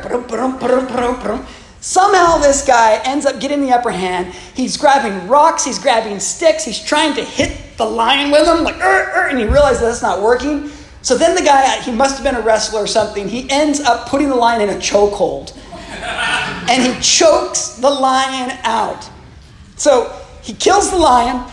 Somehow 1.89 2.37
this 2.37 2.63
guy 2.63 3.01
ends 3.03 3.25
up 3.25 3.39
getting 3.39 3.61
the 3.61 3.71
upper 3.71 3.89
hand. 3.89 4.31
He's 4.53 4.77
grabbing 4.77 5.27
rocks, 5.27 5.65
he's 5.65 5.79
grabbing 5.79 6.19
sticks, 6.19 6.63
he's 6.63 6.79
trying 6.79 7.15
to 7.15 7.23
hit 7.23 7.77
the 7.77 7.85
lion 7.85 8.29
with 8.29 8.45
them, 8.45 8.63
like, 8.63 8.75
ur, 8.75 9.11
ur, 9.15 9.27
and 9.29 9.39
he 9.39 9.45
realizes 9.45 9.81
that's 9.81 10.03
not 10.03 10.21
working. 10.21 10.69
So 11.01 11.17
then 11.17 11.33
the 11.33 11.41
guy, 11.41 11.81
he 11.81 11.91
must 11.91 12.15
have 12.15 12.23
been 12.23 12.39
a 12.39 12.45
wrestler 12.45 12.81
or 12.81 12.85
something, 12.85 13.27
he 13.27 13.49
ends 13.49 13.79
up 13.79 14.07
putting 14.07 14.29
the 14.29 14.35
lion 14.35 14.61
in 14.61 14.69
a 14.69 14.79
chokehold. 14.79 15.57
and 16.69 16.83
he 16.83 17.01
chokes 17.01 17.69
the 17.69 17.89
lion 17.89 18.55
out. 18.65 19.09
So 19.75 20.15
he 20.43 20.53
kills 20.53 20.91
the 20.91 20.97
lion, 20.97 21.43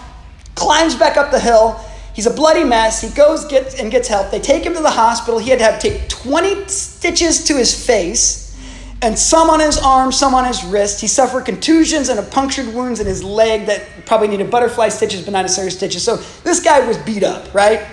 climbs 0.55 0.95
back 0.95 1.17
up 1.17 1.31
the 1.31 1.41
hill, 1.41 1.81
He's 2.13 2.27
a 2.27 2.33
bloody 2.33 2.65
mess. 2.65 3.03
He 3.03 3.11
goes 3.11 3.45
gets, 3.45 3.79
and 3.79 3.91
gets 3.91 4.09
help. 4.09 4.31
They 4.31 4.41
take 4.41 4.65
him 4.65 4.73
to 4.73 4.81
the 4.81 4.89
hospital. 4.89 5.39
He 5.39 5.51
had 5.51 5.59
to 5.59 5.67
have 5.67 5.79
take 5.79 6.09
20 6.09 6.67
stitches 6.67 7.45
to 7.45 7.55
his 7.55 7.87
face 7.87 8.46
and 9.07 9.17
some 9.17 9.51
on 9.51 9.61
his 9.61 9.79
arm, 9.79 10.11
some 10.11 10.35
on 10.35 10.45
his 10.45 10.65
wrist. 10.65 11.01
He 11.01 11.07
suffered 11.07 11.45
contusions 11.45 12.09
and 12.09 12.19
a 12.19 12.25
punctured 12.25 12.75
wounds 12.75 12.99
in 12.99 13.07
his 13.07 13.23
leg 13.23 13.67
that 13.67 13.87
probably 14.05 14.27
needed 14.27 14.51
butterfly 14.51 14.89
stitches, 14.89 15.23
but 15.23 15.31
not 15.31 15.43
necessarily 15.43 15.71
stitches. 15.71 16.03
So 16.03 16.17
this 16.43 16.59
guy 16.59 16.85
was 16.85 16.99
beat 16.99 17.23
up, 17.23 17.55
right? 17.55 17.87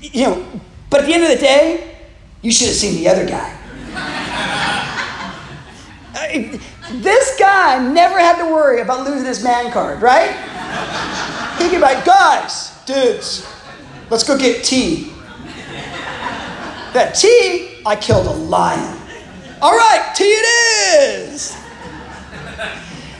You 0.00 0.26
know, 0.26 0.60
but 0.90 1.00
at 1.00 1.06
the 1.06 1.14
end 1.14 1.24
of 1.24 1.30
the 1.30 1.38
day, 1.38 1.96
you 2.40 2.52
should 2.52 2.68
have 2.68 2.76
seen 2.76 2.94
the 2.94 3.08
other 3.08 3.26
guy. 3.26 3.52
this 6.92 7.36
guy 7.36 7.92
never 7.92 8.20
had 8.20 8.36
to 8.38 8.44
worry 8.44 8.80
about 8.80 9.08
losing 9.08 9.26
his 9.26 9.42
man 9.42 9.72
card, 9.72 10.00
right? 10.00 10.30
Be 11.58 11.78
like, 11.78 12.04
guys, 12.04 12.78
dudes, 12.86 13.44
let's 14.08 14.22
go 14.22 14.38
get 14.38 14.62
tea. 14.62 15.12
That 16.92 17.16
tea, 17.18 17.82
I 17.84 17.96
killed 17.96 18.28
a 18.28 18.30
lion. 18.30 18.98
All 19.60 19.76
right, 19.76 20.12
tea 20.14 20.24
it 20.24 21.32
is. 21.34 21.56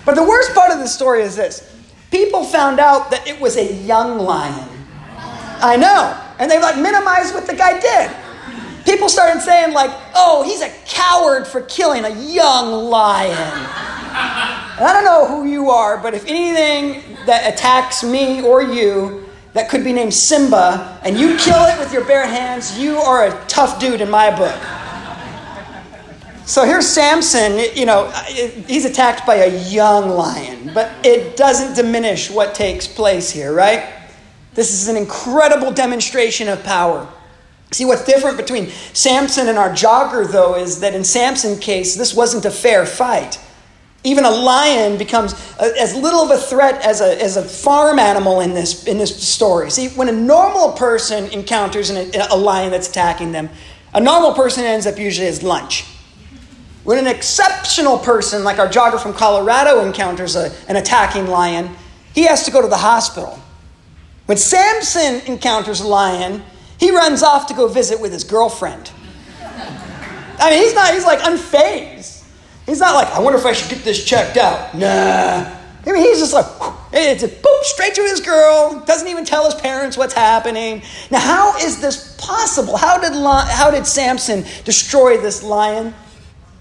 But 0.04 0.14
the 0.14 0.22
worst 0.22 0.54
part 0.54 0.70
of 0.70 0.78
the 0.78 0.86
story 0.86 1.22
is 1.22 1.36
this 1.36 1.74
people 2.10 2.44
found 2.44 2.80
out 2.80 3.10
that 3.10 3.26
it 3.26 3.40
was 3.40 3.56
a 3.56 3.74
young 3.82 4.18
lion. 4.18 4.68
I 5.60 5.76
know. 5.76 6.16
And 6.38 6.50
they 6.50 6.60
like 6.60 6.76
minimized 6.76 7.34
what 7.34 7.46
the 7.46 7.54
guy 7.54 7.80
did. 7.80 8.10
People 8.84 9.08
started 9.08 9.42
saying, 9.42 9.74
like, 9.74 9.90
oh, 10.14 10.44
he's 10.44 10.62
a 10.62 10.70
coward 10.86 11.46
for 11.46 11.60
killing 11.62 12.04
a 12.04 12.32
young 12.32 12.72
lion. 12.84 13.32
And 13.32 14.86
I 14.86 14.92
don't 14.92 15.04
know 15.04 15.26
who 15.26 15.44
you 15.44 15.70
are, 15.70 15.98
but 15.98 16.14
if 16.14 16.24
anything 16.26 17.16
that 17.26 17.52
attacks 17.52 18.04
me 18.04 18.40
or 18.42 18.62
you 18.62 19.28
that 19.52 19.68
could 19.68 19.82
be 19.82 19.92
named 19.92 20.14
Simba 20.14 21.00
and 21.02 21.18
you 21.18 21.36
kill 21.36 21.64
it 21.66 21.78
with 21.78 21.92
your 21.92 22.04
bare 22.04 22.26
hands, 22.26 22.78
you 22.78 22.96
are 22.96 23.26
a 23.26 23.44
tough 23.46 23.80
dude 23.80 24.00
in 24.00 24.08
my 24.08 24.34
book. 24.34 24.56
So 26.48 26.64
here's 26.64 26.88
Samson, 26.88 27.58
you 27.74 27.84
know, 27.84 28.08
he's 28.66 28.86
attacked 28.86 29.26
by 29.26 29.34
a 29.34 29.68
young 29.68 30.08
lion, 30.08 30.70
but 30.72 30.90
it 31.04 31.36
doesn't 31.36 31.74
diminish 31.76 32.30
what 32.30 32.54
takes 32.54 32.86
place 32.86 33.30
here, 33.30 33.52
right? 33.52 33.92
This 34.54 34.72
is 34.72 34.88
an 34.88 34.96
incredible 34.96 35.72
demonstration 35.72 36.48
of 36.48 36.64
power. 36.64 37.06
See, 37.70 37.84
what's 37.84 38.06
different 38.06 38.38
between 38.38 38.68
Samson 38.94 39.48
and 39.48 39.58
our 39.58 39.68
jogger, 39.68 40.26
though, 40.26 40.56
is 40.56 40.80
that 40.80 40.94
in 40.94 41.04
Samson's 41.04 41.58
case, 41.58 41.96
this 41.96 42.14
wasn't 42.14 42.46
a 42.46 42.50
fair 42.50 42.86
fight. 42.86 43.38
Even 44.02 44.24
a 44.24 44.30
lion 44.30 44.96
becomes 44.96 45.34
as 45.60 45.94
little 45.94 46.20
of 46.20 46.30
a 46.30 46.38
threat 46.38 46.80
as 46.82 47.02
a, 47.02 47.22
as 47.22 47.36
a 47.36 47.42
farm 47.42 47.98
animal 47.98 48.40
in 48.40 48.54
this, 48.54 48.86
in 48.86 48.96
this 48.96 49.22
story. 49.22 49.70
See, 49.70 49.88
when 49.88 50.08
a 50.08 50.12
normal 50.12 50.72
person 50.72 51.26
encounters 51.26 51.90
an, 51.90 52.10
a 52.30 52.36
lion 52.38 52.70
that's 52.70 52.88
attacking 52.88 53.32
them, 53.32 53.50
a 53.92 54.00
normal 54.00 54.32
person 54.32 54.64
ends 54.64 54.86
up 54.86 54.98
usually 54.98 55.26
as 55.26 55.42
lunch. 55.42 55.84
When 56.84 56.98
an 56.98 57.06
exceptional 57.06 57.98
person, 57.98 58.44
like 58.44 58.58
our 58.58 58.68
jogger 58.68 59.00
from 59.00 59.12
Colorado, 59.12 59.84
encounters 59.84 60.36
a, 60.36 60.52
an 60.68 60.76
attacking 60.76 61.26
lion, 61.26 61.70
he 62.14 62.22
has 62.24 62.44
to 62.44 62.50
go 62.50 62.62
to 62.62 62.68
the 62.68 62.78
hospital. 62.78 63.38
When 64.26 64.36
Samson 64.36 65.20
encounters 65.30 65.80
a 65.80 65.86
lion, 65.86 66.42
he 66.78 66.90
runs 66.90 67.22
off 67.22 67.46
to 67.48 67.54
go 67.54 67.68
visit 67.68 68.00
with 68.00 68.12
his 68.12 68.24
girlfriend. 68.24 68.90
I 70.40 70.50
mean, 70.50 70.62
he's 70.62 70.74
not, 70.74 70.94
he's 70.94 71.04
like 71.04 71.20
unfazed. 71.20 72.24
He's 72.66 72.80
not 72.80 72.94
like, 72.94 73.08
I 73.08 73.20
wonder 73.20 73.38
if 73.38 73.46
I 73.46 73.52
should 73.52 73.70
get 73.70 73.84
this 73.84 74.04
checked 74.04 74.36
out. 74.36 74.74
Nah. 74.74 75.56
I 75.86 75.92
mean, 75.92 76.02
he's 76.02 76.18
just 76.18 76.34
like, 76.34 76.46
it's 76.92 77.22
a 77.22 77.28
boop, 77.28 77.62
straight 77.62 77.94
to 77.94 78.02
his 78.02 78.20
girl, 78.20 78.80
doesn't 78.86 79.08
even 79.08 79.24
tell 79.24 79.46
his 79.46 79.54
parents 79.54 79.96
what's 79.96 80.12
happening. 80.12 80.82
Now, 81.10 81.20
how 81.20 81.56
is 81.58 81.80
this 81.80 82.14
possible? 82.18 82.76
How 82.76 82.98
did, 82.98 83.12
how 83.12 83.70
did 83.70 83.86
Samson 83.86 84.44
destroy 84.64 85.16
this 85.16 85.42
lion? 85.42 85.94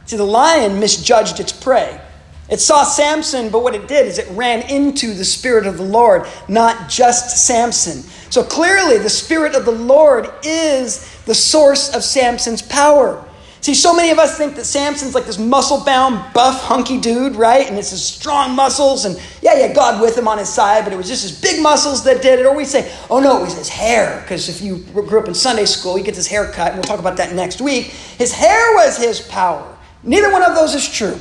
See, 0.08 0.18
the 0.18 0.24
lion 0.24 0.80
misjudged 0.80 1.40
its 1.40 1.52
prey. 1.52 2.02
It 2.50 2.62
saw 2.62 2.84
Samson, 2.84 3.50
but 3.50 3.62
what 3.62 3.76
it 3.76 3.90
did 3.90 4.06
is 4.06 4.18
it 4.18 4.28
ran 4.32 4.62
into 4.70 5.14
the 5.14 5.26
Spirit 5.26 5.68
of 5.68 5.78
the 5.78 5.84
Lord, 5.84 6.26
not 6.48 6.88
just 6.88 7.46
Samson. 7.46 8.04
So 8.30 8.42
clearly, 8.42 8.98
the 8.98 9.10
Spirit 9.10 9.54
of 9.54 9.66
the 9.66 9.72
Lord 9.72 10.30
is 10.44 11.22
the 11.26 11.36
source 11.36 11.94
of 11.94 12.04
Samson's 12.04 12.62
power. 12.62 13.24
See, 13.60 13.74
so 13.74 13.94
many 13.94 14.12
of 14.12 14.20
us 14.20 14.38
think 14.38 14.56
that 14.56 14.64
Samson's 14.64 15.14
like 15.14 15.26
this 15.26 15.38
muscle 15.38 15.84
bound, 15.84 16.34
buff, 16.34 16.62
hunky 16.62 17.02
dude, 17.02 17.36
right? 17.36 17.68
And 17.68 17.78
it's 17.78 17.90
his 17.90 18.02
strong 18.02 18.56
muscles, 18.56 19.04
and 19.04 19.20
yeah, 19.42 19.60
yeah, 19.60 19.74
God 19.74 20.02
with 20.02 20.18
him 20.18 20.30
on 20.30 20.38
his 20.38 20.48
side, 20.48 20.86
but 20.86 20.94
it 20.94 20.96
was 20.96 21.10
just 21.10 21.24
his 21.24 21.38
big 21.38 21.62
muscles 21.62 22.06
that 22.06 22.22
did 22.22 22.40
it. 22.40 22.46
Or 22.46 22.56
we 22.56 22.64
say, 22.64 22.90
oh 23.10 23.20
no, 23.20 23.40
it 23.40 23.42
was 23.42 23.58
his 23.58 23.68
hair, 23.68 24.22
because 24.22 24.48
if 24.48 24.62
you 24.62 24.78
grew 24.78 25.20
up 25.20 25.28
in 25.28 25.34
Sunday 25.34 25.66
school, 25.66 25.98
he 25.98 26.04
gets 26.04 26.16
his 26.16 26.28
hair 26.28 26.50
cut, 26.54 26.68
and 26.68 26.76
we'll 26.76 26.84
talk 26.84 27.00
about 27.00 27.18
that 27.18 27.36
next 27.36 27.60
week. 27.60 27.88
His 28.18 28.32
hair 28.32 28.74
was 28.76 28.98
his 28.98 29.20
power. 29.20 29.77
Neither 30.08 30.32
one 30.32 30.42
of 30.42 30.56
those 30.56 30.74
is 30.74 30.90
true. 30.90 31.20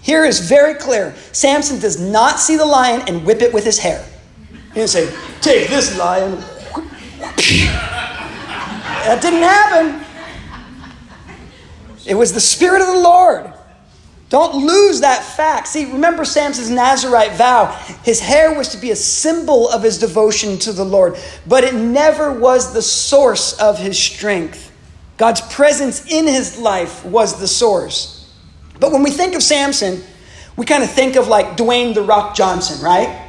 Here 0.00 0.24
is 0.24 0.40
very 0.48 0.74
clear 0.74 1.14
Samson 1.32 1.78
does 1.78 2.00
not 2.00 2.40
see 2.40 2.56
the 2.56 2.64
lion 2.64 3.02
and 3.06 3.24
whip 3.24 3.42
it 3.42 3.52
with 3.52 3.64
his 3.64 3.78
hair. 3.78 4.04
He 4.68 4.74
didn't 4.74 4.88
say, 4.88 5.14
take 5.42 5.68
this 5.68 5.96
lion. 5.98 6.40
that 9.04 9.18
didn't 9.20 9.42
happen. 9.42 10.04
It 12.06 12.14
was 12.14 12.32
the 12.32 12.40
Spirit 12.40 12.80
of 12.80 12.88
the 12.88 13.00
Lord. 13.00 13.52
Don't 14.30 14.64
lose 14.64 15.00
that 15.00 15.22
fact. 15.22 15.68
See, 15.68 15.92
remember 15.92 16.24
Samson's 16.24 16.70
Nazarite 16.70 17.32
vow. 17.32 17.66
His 18.04 18.20
hair 18.20 18.56
was 18.56 18.68
to 18.68 18.78
be 18.78 18.92
a 18.92 18.96
symbol 18.96 19.68
of 19.68 19.82
his 19.82 19.98
devotion 19.98 20.56
to 20.60 20.72
the 20.72 20.84
Lord, 20.84 21.18
but 21.46 21.64
it 21.64 21.74
never 21.74 22.32
was 22.32 22.72
the 22.72 22.80
source 22.80 23.52
of 23.54 23.78
his 23.78 23.98
strength. 23.98 24.69
God's 25.20 25.42
presence 25.42 26.06
in 26.06 26.26
his 26.26 26.56
life 26.56 27.04
was 27.04 27.38
the 27.38 27.46
source. 27.46 28.26
But 28.80 28.90
when 28.90 29.02
we 29.02 29.10
think 29.10 29.34
of 29.34 29.42
Samson, 29.42 30.02
we 30.56 30.64
kind 30.64 30.82
of 30.82 30.90
think 30.90 31.16
of 31.16 31.28
like 31.28 31.58
Dwayne 31.58 31.92
the 31.92 32.00
Rock 32.00 32.34
Johnson, 32.34 32.82
right? 32.82 33.26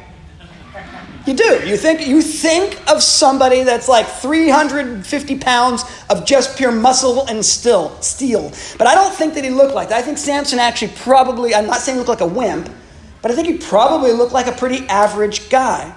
You 1.28 1.34
do. 1.34 1.68
You 1.68 1.76
think 1.76 2.08
you 2.08 2.22
think 2.22 2.80
of 2.90 3.04
somebody 3.04 3.64
that's 3.64 3.90
like 3.90 4.08
350 4.08 5.40
pounds 5.40 5.84
of 6.10 6.26
just 6.26 6.58
pure 6.58 6.72
muscle 6.72 7.28
and 7.28 7.46
still 7.46 8.02
steel. 8.02 8.54
But 8.78 8.88
I 8.88 8.96
don't 8.96 9.14
think 9.14 9.34
that 9.34 9.44
he 9.44 9.50
looked 9.50 9.76
like 9.76 9.90
that. 9.90 9.98
I 9.98 10.02
think 10.02 10.18
Samson 10.18 10.60
actually 10.60 10.94
probably, 10.96 11.54
I'm 11.54 11.68
not 11.68 11.82
saying 11.82 11.98
looked 11.98 12.08
like 12.08 12.22
a 12.22 12.26
wimp, 12.26 12.70
but 13.22 13.32
I 13.32 13.36
think 13.36 13.50
he 13.50 13.58
probably 13.58 14.14
looked 14.14 14.32
like 14.32 14.48
a 14.48 14.54
pretty 14.54 14.88
average 14.88 15.50
guy. 15.50 15.94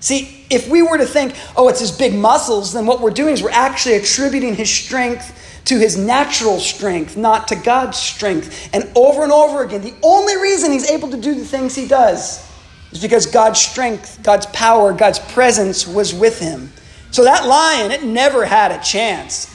See, 0.00 0.39
if 0.50 0.68
we 0.68 0.82
were 0.82 0.98
to 0.98 1.06
think, 1.06 1.34
oh, 1.56 1.68
it's 1.68 1.80
his 1.80 1.92
big 1.92 2.14
muscles, 2.14 2.72
then 2.72 2.84
what 2.84 3.00
we're 3.00 3.10
doing 3.10 3.34
is 3.34 3.42
we're 3.42 3.50
actually 3.50 3.94
attributing 3.94 4.54
his 4.54 4.68
strength 4.68 5.62
to 5.66 5.78
his 5.78 5.96
natural 5.96 6.58
strength, 6.58 7.16
not 7.16 7.48
to 7.48 7.54
God's 7.54 7.98
strength. 7.98 8.68
And 8.72 8.90
over 8.96 9.22
and 9.22 9.32
over 9.32 9.62
again, 9.62 9.82
the 9.82 9.94
only 10.02 10.36
reason 10.36 10.72
he's 10.72 10.90
able 10.90 11.10
to 11.10 11.16
do 11.16 11.34
the 11.34 11.44
things 11.44 11.76
he 11.76 11.86
does 11.86 12.46
is 12.90 13.00
because 13.00 13.26
God's 13.26 13.60
strength, 13.60 14.20
God's 14.22 14.46
power, 14.46 14.92
God's 14.92 15.20
presence 15.20 15.86
was 15.86 16.12
with 16.12 16.40
him. 16.40 16.72
So 17.12 17.24
that 17.24 17.46
lion, 17.46 17.92
it 17.92 18.02
never 18.02 18.44
had 18.44 18.72
a 18.72 18.82
chance. 18.82 19.54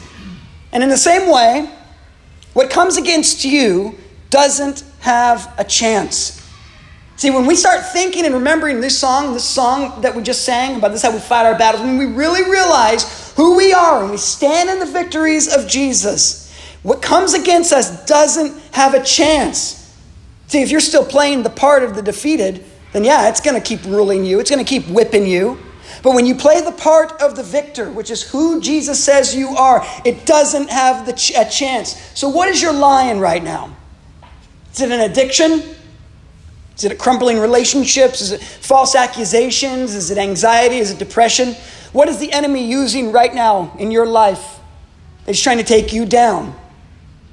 And 0.72 0.84
in 0.84 0.90
the 0.90 0.98
same 0.98 1.30
way, 1.30 1.70
what 2.54 2.70
comes 2.70 2.98
against 2.98 3.44
you 3.44 3.98
doesn't 4.30 4.84
have 5.02 5.54
a 5.58 5.64
chance. 5.64 6.45
See, 7.18 7.30
when 7.30 7.46
we 7.46 7.56
start 7.56 7.86
thinking 7.94 8.26
and 8.26 8.34
remembering 8.34 8.82
this 8.82 9.00
song, 9.00 9.34
this 9.34 9.46
song 9.46 10.02
that 10.02 10.16
we 10.16 10.22
just 10.22 10.44
sang 10.44 10.78
about 10.78 10.92
this 10.92 11.02
how 11.02 11.14
we 11.14 11.20
fight 11.20 11.46
our 11.46 11.58
battles, 11.58 11.82
when 11.82 11.98
we 11.98 12.06
really 12.06 12.50
realize 12.50 13.34
who 13.36 13.56
we 13.56 13.72
are 13.72 14.02
and 14.02 14.12
we 14.12 14.18
stand 14.18 14.70
in 14.70 14.80
the 14.80 14.86
victories 14.86 15.54
of 15.54 15.68
Jesus, 15.68 16.54
what 16.84 17.02
comes 17.02 17.34
against 17.34 17.72
us 17.72 18.06
doesn't 18.06 18.62
have 18.74 18.94
a 18.94 19.04
chance. 19.04 19.82
See, 20.48 20.62
if 20.62 20.70
you're 20.70 20.82
still 20.82 21.06
playing 21.06 21.44
the 21.44 21.50
part 21.50 21.84
of 21.84 21.96
the 21.96 22.02
defeated, 22.02 22.66
then 22.92 23.06
yeah, 23.06 23.30
it's 23.30 23.42
going 23.42 23.60
to 23.60 23.66
keep 23.66 23.84
ruling 23.86 24.26
you. 24.26 24.40
It's 24.40 24.50
going 24.50 24.64
to 24.64 24.70
keep 24.70 24.88
whipping 24.88 25.26
you. 25.26 25.58
But 26.04 26.14
when 26.14 26.26
you 26.26 26.36
play 26.36 26.62
the 26.62 26.72
part 26.72 27.14
of 27.22 27.36
the 27.36 27.44
victor, 27.44 27.90
which 27.92 28.12
is 28.12 28.24
who 28.30 28.62
Jesus 28.62 29.04
says 29.04 29.36
you 29.36 29.50
are, 29.50 29.86
it 30.04 30.26
doesn't 30.26 30.70
have 30.70 31.06
the 31.06 31.14
ch- 31.14 31.32
a 31.36 31.46
chance. 31.46 31.96
So, 32.14 32.28
what 32.28 32.50
is 32.50 32.62
your 32.62 32.74
lion 32.74 33.20
right 33.20 33.44
now? 33.44 33.76
Is 34.74 34.82
it 34.82 34.92
an 34.92 35.00
addiction? 35.00 35.64
Is 36.78 36.84
it 36.84 36.98
crumbling 37.00 37.40
relationships? 37.40 38.22
Is 38.22 38.32
it 38.32 38.42
false 38.42 38.96
accusations? 38.96 39.96
Is 39.96 40.12
it 40.12 40.18
anxiety? 40.18 40.78
Is 40.78 40.92
it 40.92 41.00
depression? 41.00 41.54
What 41.94 42.10
is 42.10 42.18
the 42.18 42.34
enemy 42.34 42.70
using 42.70 43.12
right 43.12 43.34
now 43.34 43.76
in 43.80 43.92
your 43.92 44.06
life? 44.06 44.60
He's 45.26 45.42
trying 45.42 45.58
to 45.58 45.64
take 45.64 45.94
you 45.94 46.06
down. 46.06 46.54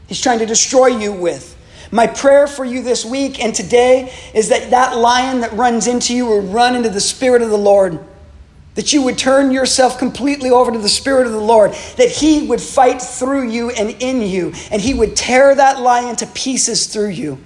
He's 0.07 0.21
trying 0.21 0.39
to 0.39 0.47
destroy 0.47 0.87
you 0.87 1.13
with. 1.13 1.59
My 1.91 2.07
prayer 2.07 2.47
for 2.47 2.65
you 2.65 2.83
this 2.83 3.05
week 3.05 3.43
and 3.43 3.55
today 3.55 4.13
is 4.33 4.49
that 4.49 4.71
that 4.71 4.97
lion 4.97 5.41
that 5.41 5.53
runs 5.53 5.87
into 5.87 6.15
you 6.15 6.25
will 6.25 6.41
run 6.41 6.75
into 6.75 6.89
the 6.89 7.01
Spirit 7.01 7.43
of 7.43 7.51
the 7.51 7.59
Lord. 7.59 7.99
That 8.77 8.95
you 8.95 9.03
would 9.03 9.19
turn 9.19 9.51
yourself 9.51 9.99
completely 9.99 10.51
over 10.51 10.73
to 10.73 10.79
the 10.79 10.89
Spirit 10.89 11.27
of 11.27 11.33
the 11.33 11.41
Lord. 11.41 11.73
That 11.97 12.09
He 12.09 12.47
would 12.47 12.61
fight 12.61 13.03
through 13.03 13.51
you 13.51 13.71
and 13.71 13.91
in 14.01 14.23
you. 14.23 14.55
And 14.71 14.81
He 14.81 14.95
would 14.95 15.17
tear 15.17 15.55
that 15.55 15.81
lion 15.81 16.17
to 16.17 16.27
pieces 16.29 16.87
through 16.87 17.11
you. 17.11 17.39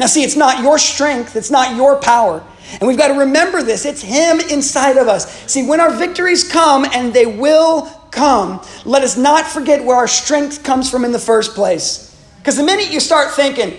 Now, 0.00 0.06
see, 0.06 0.24
it's 0.24 0.34
not 0.34 0.62
your 0.62 0.78
strength, 0.78 1.36
it's 1.36 1.50
not 1.50 1.76
your 1.76 1.96
power. 2.00 2.42
And 2.72 2.88
we've 2.88 2.96
got 2.96 3.08
to 3.08 3.18
remember 3.18 3.62
this 3.62 3.84
it's 3.84 4.00
Him 4.00 4.40
inside 4.40 4.96
of 4.96 5.08
us. 5.08 5.30
See, 5.52 5.66
when 5.66 5.78
our 5.78 5.90
victories 5.90 6.50
come, 6.50 6.86
and 6.86 7.12
they 7.12 7.26
will 7.26 7.82
come, 8.10 8.64
let 8.86 9.02
us 9.02 9.18
not 9.18 9.46
forget 9.46 9.84
where 9.84 9.96
our 9.96 10.08
strength 10.08 10.64
comes 10.64 10.90
from 10.90 11.04
in 11.04 11.12
the 11.12 11.18
first 11.18 11.54
place. 11.54 12.18
Because 12.38 12.56
the 12.56 12.62
minute 12.62 12.90
you 12.90 12.98
start 12.98 13.34
thinking, 13.34 13.76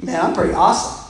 man, 0.00 0.18
I'm 0.18 0.32
pretty 0.32 0.54
awesome. 0.54 1.04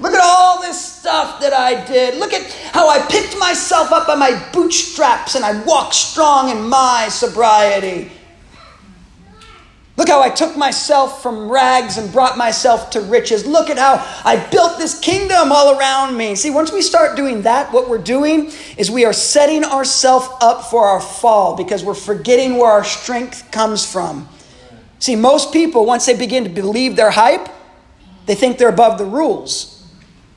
Look 0.00 0.12
at 0.12 0.20
all 0.22 0.60
this 0.60 0.78
stuff 0.84 1.40
that 1.40 1.54
I 1.54 1.82
did. 1.86 2.18
Look 2.18 2.34
at 2.34 2.42
how 2.72 2.90
I 2.90 3.00
picked 3.06 3.38
myself 3.38 3.90
up 3.90 4.06
by 4.06 4.16
my 4.16 4.50
bootstraps 4.52 5.34
and 5.34 5.46
I 5.46 5.64
walked 5.64 5.94
strong 5.94 6.50
in 6.50 6.68
my 6.68 7.08
sobriety. 7.08 8.12
Look 9.96 10.08
how 10.08 10.20
I 10.20 10.28
took 10.28 10.56
myself 10.56 11.22
from 11.22 11.48
rags 11.48 11.98
and 11.98 12.12
brought 12.12 12.36
myself 12.36 12.90
to 12.90 13.00
riches. 13.00 13.46
Look 13.46 13.70
at 13.70 13.78
how 13.78 14.04
I 14.24 14.44
built 14.50 14.76
this 14.76 14.98
kingdom 14.98 15.52
all 15.52 15.78
around 15.78 16.16
me. 16.16 16.34
See, 16.34 16.50
once 16.50 16.72
we 16.72 16.82
start 16.82 17.16
doing 17.16 17.42
that, 17.42 17.72
what 17.72 17.88
we're 17.88 17.98
doing 17.98 18.50
is 18.76 18.90
we 18.90 19.04
are 19.04 19.12
setting 19.12 19.62
ourselves 19.62 20.28
up 20.40 20.64
for 20.64 20.84
our 20.84 21.00
fall 21.00 21.56
because 21.56 21.84
we're 21.84 21.94
forgetting 21.94 22.56
where 22.56 22.70
our 22.70 22.82
strength 22.82 23.48
comes 23.52 23.90
from. 23.90 24.28
See, 24.98 25.14
most 25.14 25.52
people, 25.52 25.86
once 25.86 26.06
they 26.06 26.16
begin 26.16 26.42
to 26.42 26.50
believe 26.50 26.96
their 26.96 27.12
hype, 27.12 27.48
they 28.26 28.34
think 28.34 28.58
they're 28.58 28.70
above 28.70 28.98
the 28.98 29.04
rules. 29.04 29.86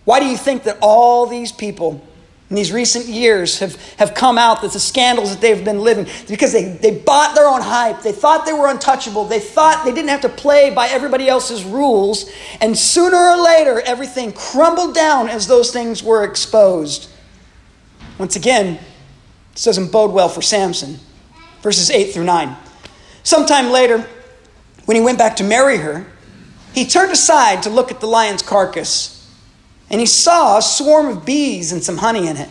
Why 0.03 0.19
do 0.19 0.27
you 0.27 0.37
think 0.37 0.63
that 0.63 0.77
all 0.81 1.25
these 1.25 1.51
people 1.51 2.06
in 2.49 2.55
these 2.55 2.71
recent 2.71 3.07
years 3.07 3.59
have, 3.59 3.75
have 3.97 4.13
come 4.13 4.37
out 4.37 4.61
that 4.61 4.71
the 4.71 4.79
scandals 4.79 5.31
that 5.31 5.41
they've 5.41 5.65
been 5.65 5.79
living 5.79 6.07
because 6.29 6.53
they, 6.53 6.63
they 6.63 6.97
bought 6.97 7.35
their 7.35 7.47
own 7.47 7.61
hype. 7.61 8.03
They 8.03 8.13
thought 8.13 8.45
they 8.45 8.53
were 8.53 8.69
untouchable. 8.69 9.25
They 9.25 9.41
thought 9.41 9.83
they 9.83 9.93
didn't 9.93 10.09
have 10.09 10.21
to 10.21 10.29
play 10.29 10.69
by 10.69 10.87
everybody 10.87 11.27
else's 11.27 11.65
rules. 11.65 12.31
And 12.61 12.77
sooner 12.77 13.17
or 13.17 13.43
later 13.43 13.81
everything 13.81 14.31
crumbled 14.31 14.95
down 14.95 15.27
as 15.27 15.47
those 15.47 15.71
things 15.71 16.01
were 16.01 16.23
exposed. 16.23 17.09
Once 18.17 18.37
again 18.37 18.79
this 19.51 19.63
doesn't 19.63 19.91
bode 19.91 20.11
well 20.11 20.29
for 20.29 20.41
samson. 20.41 20.99
Verses 21.61 21.89
8 21.89 22.13
through 22.13 22.23
9 22.23 22.55
sometime 23.23 23.71
later 23.71 24.07
when 24.85 24.95
he 24.95 25.01
went 25.01 25.17
back 25.17 25.35
to 25.35 25.43
marry 25.43 25.77
her 25.77 26.07
he 26.73 26.85
turned 26.85 27.11
aside 27.11 27.61
to 27.63 27.69
look 27.69 27.91
at 27.91 27.99
the 27.99 28.07
lion's 28.07 28.41
carcass 28.41 29.16
and 29.89 29.99
he 29.99 30.05
saw 30.05 30.57
a 30.57 30.61
swarm 30.61 31.07
of 31.07 31.25
bees 31.25 31.71
and 31.71 31.83
some 31.83 31.97
honey 31.97 32.27
in 32.27 32.37
it. 32.37 32.49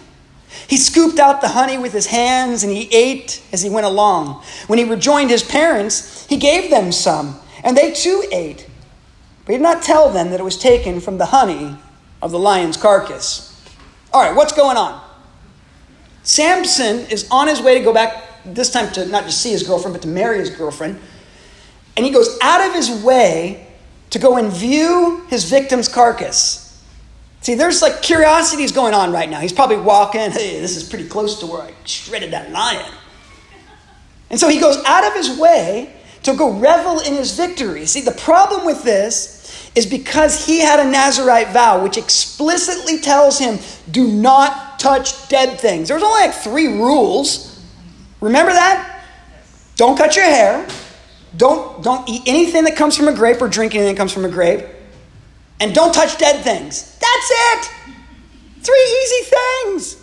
He 0.69 0.76
scooped 0.76 1.19
out 1.19 1.40
the 1.40 1.49
honey 1.49 1.78
with 1.78 1.93
his 1.93 2.07
hands 2.07 2.62
and 2.62 2.73
he 2.73 2.88
ate 2.95 3.43
as 3.52 3.62
he 3.62 3.71
went 3.71 3.87
along. 3.87 4.43
When 4.66 4.78
he 4.78 4.85
rejoined 4.85 5.31
his 5.31 5.43
parents, 5.43 6.26
he 6.26 6.37
gave 6.37 6.71
them 6.71 6.93
some, 6.93 7.38
and 7.62 7.76
they 7.76 7.93
too 7.93 8.25
ate. 8.33 8.69
But 9.45 9.52
he 9.52 9.59
did 9.59 9.62
not 9.62 9.83
tell 9.83 10.11
them 10.11 10.31
that 10.31 10.40
it 10.40 10.45
was 10.45 10.59
taken 10.59 11.00
from 11.00 11.19
the 11.19 11.26
honey 11.26 11.76
of 12.23 12.31
the 12.31 12.38
lion's 12.38 12.76
carcass. 12.76 13.52
All 14.12 14.23
right, 14.23 14.35
what's 14.35 14.52
going 14.52 14.76
on? 14.76 15.02
Samson 16.23 17.07
is 17.11 17.28
on 17.31 17.47
his 17.47 17.61
way 17.61 17.78
to 17.78 17.85
go 17.85 17.93
back, 17.93 18.25
this 18.45 18.71
time 18.71 18.93
to 18.95 19.06
not 19.06 19.25
just 19.25 19.41
see 19.41 19.50
his 19.50 19.63
girlfriend, 19.63 19.95
but 19.95 20.02
to 20.02 20.08
marry 20.08 20.39
his 20.39 20.50
girlfriend. 20.50 20.99
And 21.97 22.04
he 22.04 22.11
goes 22.11 22.37
out 22.43 22.67
of 22.67 22.75
his 22.75 22.91
way 23.04 23.67
to 24.11 24.19
go 24.19 24.37
and 24.37 24.52
view 24.52 25.25
his 25.28 25.45
victim's 25.49 25.89
carcass. 25.89 26.66
See, 27.41 27.55
there's 27.55 27.83
like 27.83 28.03
curiosities 28.03 28.73
going 28.73 28.95
on 28.95 29.13
right 29.13 29.31
now. 29.31 29.41
He's 29.41 29.53
probably 29.53 29.77
walking, 29.77 30.31
hey, 30.33 30.61
this 30.61 30.77
is 30.77 30.89
pretty 30.89 31.09
close 31.09 31.39
to 31.41 31.47
where 31.47 31.63
I 31.63 31.75
shredded 31.85 32.33
that 32.33 32.51
lion. 32.51 32.93
And 34.31 34.41
so 34.41 34.49
he 34.49 34.59
goes 34.59 34.77
out 34.85 35.05
of 35.05 35.15
his 35.15 35.39
way 35.39 35.95
to 36.25 36.35
go 36.35 36.59
revel 36.59 36.99
in 37.01 37.15
his 37.15 37.37
victory. 37.37 37.87
See, 37.87 38.01
the 38.01 38.13
problem 38.13 38.67
with 38.67 38.83
this 38.83 39.37
is 39.77 39.87
because 39.87 40.45
he 40.45 40.61
had 40.61 40.81
a 40.81 40.91
Nazarite 40.91 41.53
vow, 41.53 41.83
which 41.83 41.97
explicitly 41.97 42.99
tells 42.99 43.39
him, 43.39 43.59
do 43.91 44.09
not 44.09 44.81
touch 44.81 45.29
dead 45.29 45.61
things. 45.61 45.89
There's 45.89 46.03
only 46.03 46.23
like 46.23 46.35
three 46.35 46.67
rules. 46.67 47.63
Remember 48.21 48.53
that? 48.53 49.05
Don't 49.77 49.97
cut 49.97 50.17
your 50.17 50.25
hair. 50.25 50.67
Don't, 51.37 51.85
don't 51.85 52.09
eat 52.09 52.23
anything 52.27 52.65
that 52.65 52.77
comes 52.77 52.97
from 52.97 53.09
a 53.09 53.15
grape 53.15 53.41
or 53.43 53.49
drink 53.49 53.75
anything 53.75 53.95
that 53.95 53.99
comes 53.99 54.13
from 54.13 54.25
a 54.25 54.29
grape. 54.31 54.65
And 55.60 55.75
don't 55.75 55.95
touch 55.95 56.19
dead 56.19 56.45
things. 56.45 56.99
That's 56.99 57.30
it. 57.30 57.71
Three 58.60 59.00
easy 59.02 59.30
things. 59.30 60.02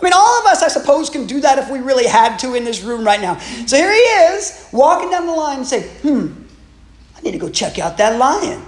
I 0.00 0.04
mean, 0.04 0.12
all 0.12 0.40
of 0.40 0.46
us, 0.46 0.62
I 0.62 0.68
suppose, 0.68 1.10
can 1.10 1.26
do 1.26 1.40
that 1.40 1.58
if 1.58 1.70
we 1.70 1.78
really 1.78 2.06
had 2.06 2.38
to 2.38 2.54
in 2.54 2.64
this 2.64 2.82
room 2.82 3.04
right 3.04 3.20
now. 3.20 3.38
So 3.66 3.76
here 3.76 3.92
he 3.92 3.98
is, 3.98 4.68
walking 4.72 5.10
down 5.10 5.26
the 5.26 5.32
line 5.32 5.58
and 5.58 5.66
saying, 5.66 5.88
hmm, 6.02 6.32
I 7.16 7.20
need 7.22 7.32
to 7.32 7.38
go 7.38 7.48
check 7.48 7.78
out 7.78 7.96
that 7.98 8.18
lion. 8.18 8.62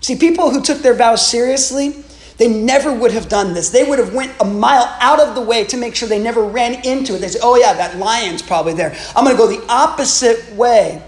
See, 0.00 0.16
people 0.16 0.50
who 0.50 0.60
took 0.60 0.78
their 0.78 0.94
vows 0.94 1.26
seriously, 1.26 2.04
they 2.36 2.48
never 2.48 2.92
would 2.92 3.12
have 3.12 3.28
done 3.28 3.54
this. 3.54 3.70
They 3.70 3.84
would 3.84 3.98
have 3.98 4.12
went 4.12 4.32
a 4.40 4.44
mile 4.44 4.94
out 5.00 5.20
of 5.20 5.34
the 5.34 5.40
way 5.40 5.64
to 5.64 5.76
make 5.76 5.94
sure 5.94 6.08
they 6.08 6.22
never 6.22 6.42
ran 6.42 6.84
into 6.86 7.14
it. 7.14 7.20
They 7.20 7.28
say, 7.28 7.38
oh 7.42 7.56
yeah, 7.56 7.72
that 7.74 7.96
lion's 7.96 8.42
probably 8.42 8.74
there. 8.74 8.96
I'm 9.16 9.24
going 9.24 9.36
to 9.36 9.42
go 9.42 9.48
the 9.48 9.64
opposite 9.72 10.52
way. 10.54 11.02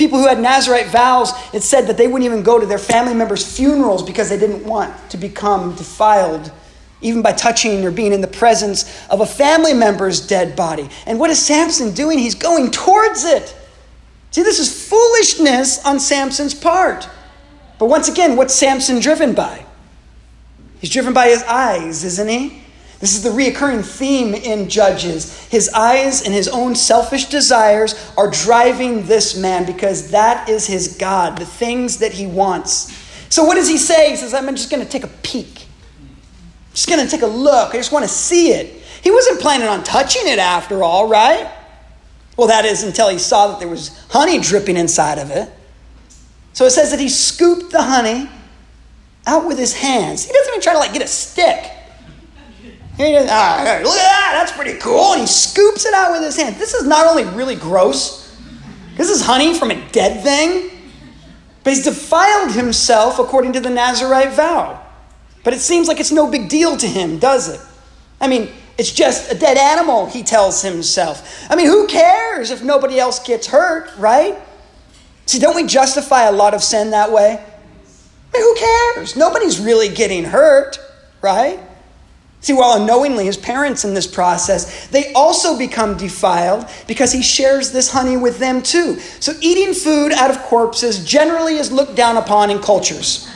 People 0.00 0.18
who 0.18 0.28
had 0.28 0.40
Nazarite 0.40 0.86
vows, 0.86 1.30
it 1.52 1.62
said 1.62 1.86
that 1.88 1.98
they 1.98 2.08
wouldn't 2.08 2.24
even 2.24 2.42
go 2.42 2.58
to 2.58 2.64
their 2.64 2.78
family 2.78 3.12
members' 3.12 3.44
funerals 3.44 4.02
because 4.02 4.30
they 4.30 4.38
didn't 4.38 4.64
want 4.64 4.94
to 5.10 5.18
become 5.18 5.74
defiled, 5.74 6.50
even 7.02 7.20
by 7.20 7.32
touching 7.32 7.84
or 7.84 7.90
being 7.90 8.14
in 8.14 8.22
the 8.22 8.26
presence 8.26 9.06
of 9.10 9.20
a 9.20 9.26
family 9.26 9.74
member's 9.74 10.26
dead 10.26 10.56
body. 10.56 10.88
And 11.04 11.20
what 11.20 11.28
is 11.28 11.38
Samson 11.38 11.92
doing? 11.92 12.18
He's 12.18 12.34
going 12.34 12.70
towards 12.70 13.26
it. 13.26 13.54
See, 14.30 14.42
this 14.42 14.58
is 14.58 14.88
foolishness 14.88 15.84
on 15.84 16.00
Samson's 16.00 16.54
part. 16.54 17.06
But 17.78 17.90
once 17.90 18.08
again, 18.08 18.36
what's 18.36 18.54
Samson 18.54 19.00
driven 19.00 19.34
by? 19.34 19.66
He's 20.80 20.88
driven 20.88 21.12
by 21.12 21.28
his 21.28 21.42
eyes, 21.42 22.04
isn't 22.04 22.28
he? 22.28 22.59
This 23.00 23.14
is 23.14 23.22
the 23.22 23.30
reoccurring 23.30 23.82
theme 23.82 24.34
in 24.34 24.68
Judges. 24.68 25.46
His 25.46 25.70
eyes 25.70 26.22
and 26.22 26.34
his 26.34 26.48
own 26.48 26.74
selfish 26.74 27.26
desires 27.26 28.12
are 28.18 28.30
driving 28.30 29.06
this 29.06 29.38
man 29.38 29.64
because 29.64 30.10
that 30.10 30.50
is 30.50 30.66
his 30.66 30.98
God, 30.98 31.38
the 31.38 31.46
things 31.46 31.98
that 31.98 32.12
he 32.12 32.26
wants. 32.26 32.92
So, 33.30 33.44
what 33.44 33.54
does 33.54 33.68
he 33.68 33.78
say? 33.78 34.10
He 34.10 34.16
says, 34.16 34.34
I'm 34.34 34.46
just 34.54 34.70
going 34.70 34.84
to 34.84 34.88
take 34.88 35.04
a 35.04 35.08
peek. 35.22 35.62
I'm 36.02 36.74
just 36.74 36.88
going 36.88 37.02
to 37.02 37.10
take 37.10 37.22
a 37.22 37.26
look. 37.26 37.74
I 37.74 37.78
just 37.78 37.90
want 37.90 38.04
to 38.04 38.08
see 38.08 38.50
it. 38.50 38.82
He 39.02 39.10
wasn't 39.10 39.40
planning 39.40 39.68
on 39.68 39.82
touching 39.82 40.26
it 40.26 40.38
after 40.38 40.82
all, 40.82 41.08
right? 41.08 41.50
Well, 42.36 42.48
that 42.48 42.66
is 42.66 42.82
until 42.82 43.08
he 43.08 43.18
saw 43.18 43.48
that 43.48 43.60
there 43.60 43.68
was 43.68 43.98
honey 44.10 44.40
dripping 44.40 44.76
inside 44.76 45.18
of 45.18 45.30
it. 45.30 45.50
So 46.52 46.66
it 46.66 46.70
says 46.70 46.90
that 46.90 47.00
he 47.00 47.08
scooped 47.08 47.70
the 47.70 47.82
honey 47.82 48.28
out 49.26 49.46
with 49.46 49.58
his 49.58 49.74
hands. 49.74 50.26
He 50.26 50.32
doesn't 50.32 50.52
even 50.52 50.60
try 50.60 50.74
to 50.74 50.78
like 50.78 50.92
get 50.92 51.02
a 51.02 51.06
stick. 51.06 51.70
He 53.06 53.12
goes, 53.12 53.28
ah, 53.30 53.80
look 53.82 53.94
at 53.94 54.02
that, 54.02 54.30
that's 54.34 54.52
pretty 54.52 54.78
cool. 54.78 55.12
And 55.12 55.22
he 55.22 55.26
scoops 55.26 55.86
it 55.86 55.94
out 55.94 56.12
with 56.12 56.22
his 56.22 56.36
hand. 56.36 56.56
This 56.56 56.74
is 56.74 56.86
not 56.86 57.06
only 57.06 57.24
really 57.24 57.54
gross, 57.54 58.36
this 58.96 59.08
is 59.08 59.22
honey 59.22 59.54
from 59.54 59.70
a 59.70 59.90
dead 59.90 60.22
thing, 60.22 60.70
but 61.64 61.72
he's 61.72 61.84
defiled 61.84 62.52
himself 62.52 63.18
according 63.18 63.54
to 63.54 63.60
the 63.60 63.70
Nazarite 63.70 64.32
vow. 64.32 64.84
But 65.44 65.54
it 65.54 65.60
seems 65.60 65.88
like 65.88 65.98
it's 65.98 66.12
no 66.12 66.30
big 66.30 66.50
deal 66.50 66.76
to 66.76 66.86
him, 66.86 67.18
does 67.18 67.48
it? 67.48 67.60
I 68.20 68.28
mean, 68.28 68.50
it's 68.76 68.92
just 68.92 69.32
a 69.32 69.34
dead 69.34 69.56
animal, 69.56 70.06
he 70.06 70.22
tells 70.22 70.60
himself. 70.60 71.46
I 71.50 71.56
mean, 71.56 71.66
who 71.66 71.86
cares 71.86 72.50
if 72.50 72.62
nobody 72.62 72.98
else 72.98 73.18
gets 73.26 73.46
hurt, 73.46 73.90
right? 73.96 74.38
See, 75.24 75.38
don't 75.38 75.56
we 75.56 75.64
justify 75.66 76.24
a 76.24 76.32
lot 76.32 76.52
of 76.52 76.62
sin 76.62 76.90
that 76.90 77.10
way? 77.12 77.38
I 77.38 78.38
mean, 78.38 78.42
who 78.42 78.54
cares? 78.56 79.16
Nobody's 79.16 79.58
really 79.58 79.88
getting 79.88 80.24
hurt, 80.24 80.78
right? 81.22 81.60
See, 82.42 82.54
while 82.54 82.78
unknowingly 82.78 83.26
his 83.26 83.36
parents 83.36 83.84
in 83.84 83.92
this 83.92 84.06
process, 84.06 84.88
they 84.88 85.12
also 85.12 85.58
become 85.58 85.98
defiled 85.98 86.64
because 86.86 87.12
he 87.12 87.22
shares 87.22 87.70
this 87.70 87.92
honey 87.92 88.16
with 88.16 88.38
them 88.38 88.62
too. 88.62 88.98
So 88.98 89.32
eating 89.42 89.74
food 89.74 90.12
out 90.12 90.30
of 90.30 90.38
corpses 90.42 91.04
generally 91.04 91.56
is 91.56 91.70
looked 91.70 91.96
down 91.96 92.16
upon 92.16 92.50
in 92.50 92.60
cultures. 92.60 93.28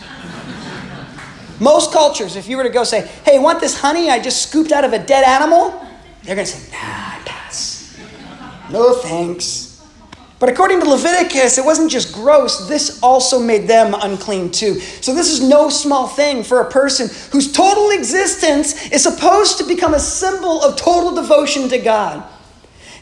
Most 1.61 1.93
cultures, 1.93 2.35
if 2.35 2.49
you 2.49 2.57
were 2.57 2.63
to 2.63 2.71
go 2.71 2.83
say, 2.83 3.07
hey, 3.25 3.39
want 3.39 3.61
this 3.61 3.79
honey 3.79 4.11
I 4.11 4.19
just 4.19 4.49
scooped 4.49 4.73
out 4.73 4.85
of 4.85 4.93
a 4.93 4.99
dead 4.99 5.25
animal? 5.25 5.71
They're 6.23 6.35
going 6.35 6.47
to 6.47 6.53
say, 6.53 6.73
nah, 6.73 7.25
pass. 7.25 7.97
No 8.71 8.95
thanks. 8.95 9.74
But 10.45 10.53
according 10.53 10.81
to 10.81 10.91
Leviticus, 10.91 11.57
it 11.57 11.65
wasn't 11.65 11.91
just 11.91 12.13
gross, 12.13 12.69
this 12.69 13.03
also 13.03 13.39
made 13.39 13.67
them 13.67 13.95
unclean 13.99 14.51
too. 14.51 14.79
So, 14.79 15.15
this 15.15 15.31
is 15.31 15.41
no 15.41 15.71
small 15.71 16.07
thing 16.07 16.43
for 16.45 16.61
a 16.61 16.71
person 16.71 17.09
whose 17.33 17.51
total 17.51 17.89
existence 17.93 18.91
is 18.91 19.03
supposed 19.03 19.57
to 19.57 19.65
become 19.65 19.95
a 19.95 19.99
symbol 19.99 20.63
of 20.63 20.77
total 20.77 21.15
devotion 21.15 21.71
to 21.71 21.79
God. 21.79 22.29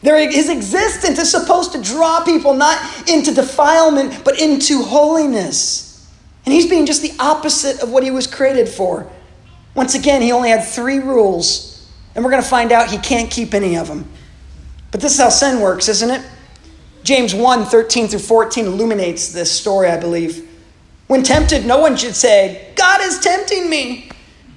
his 0.05 0.49
existence 0.49 1.19
is 1.19 1.33
supposed 1.33 1.73
to 1.73 1.83
draw 1.83 2.23
people 2.23 2.55
not 2.55 2.79
into 3.09 3.35
defilement, 3.35 4.23
but 4.25 4.41
into 4.41 4.85
holiness. 4.85 6.09
And 6.47 6.55
he's 6.55 6.71
being 6.71 6.87
just 6.87 7.03
the 7.03 7.15
opposite 7.19 7.83
of 7.83 7.91
what 7.91 8.05
he 8.05 8.13
was 8.13 8.29
created 8.29 8.69
for. 8.69 9.11
Once 9.75 9.97
again, 9.97 10.23
he 10.23 10.31
only 10.31 10.51
had 10.51 10.65
three 10.65 11.01
rules, 11.01 11.91
and 12.15 12.25
we're 12.25 12.31
going 12.31 12.41
to 12.41 12.49
find 12.49 12.71
out 12.71 12.89
he 12.89 12.99
can't 12.99 13.33
keep 13.33 13.53
any 13.53 13.77
of 13.77 13.89
them. 13.89 14.09
But 14.93 15.01
this 15.01 15.15
is 15.15 15.21
how 15.21 15.31
sin 15.31 15.61
works, 15.61 15.89
isn't 15.89 16.09
it? 16.09 16.25
James 17.05 17.35
1 17.35 17.65
13 17.65 18.09
through 18.09 18.19
14 18.21 18.67
illuminates 18.67 19.33
this 19.33 19.51
story, 19.51 19.89
I 19.89 19.99
believe. 19.99 20.49
When 21.09 21.23
tempted, 21.23 21.67
no 21.67 21.79
one 21.79 21.97
should 21.97 22.15
say, 22.15 22.73
God 22.77 23.01
is 23.03 23.19
tempting 23.19 23.69
me. 23.69 24.11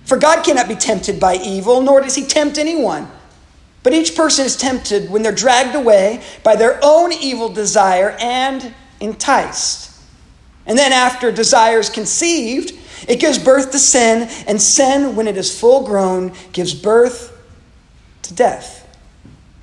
For 0.05 0.17
God 0.17 0.45
cannot 0.45 0.67
be 0.67 0.75
tempted 0.75 1.19
by 1.19 1.35
evil, 1.35 1.81
nor 1.81 2.01
does 2.01 2.15
he 2.15 2.23
tempt 2.23 2.57
anyone. 2.57 3.09
But 3.81 3.93
each 3.93 4.15
person 4.15 4.45
is 4.45 4.55
tempted 4.55 5.09
when 5.09 5.23
they're 5.23 5.31
dragged 5.31 5.75
away 5.75 6.23
by 6.43 6.55
their 6.55 6.79
own 6.81 7.11
evil 7.11 7.49
desire 7.49 8.15
and 8.19 8.73
enticed. 8.99 9.91
And 10.65 10.77
then, 10.77 10.93
after 10.93 11.31
desire 11.31 11.79
is 11.79 11.89
conceived, 11.89 12.73
it 13.07 13.19
gives 13.19 13.37
birth 13.37 13.71
to 13.71 13.79
sin, 13.79 14.29
and 14.47 14.61
sin, 14.61 15.15
when 15.15 15.27
it 15.27 15.37
is 15.37 15.59
full 15.59 15.85
grown, 15.85 16.33
gives 16.51 16.73
birth 16.73 17.31
to 18.23 18.33
death. 18.33 18.87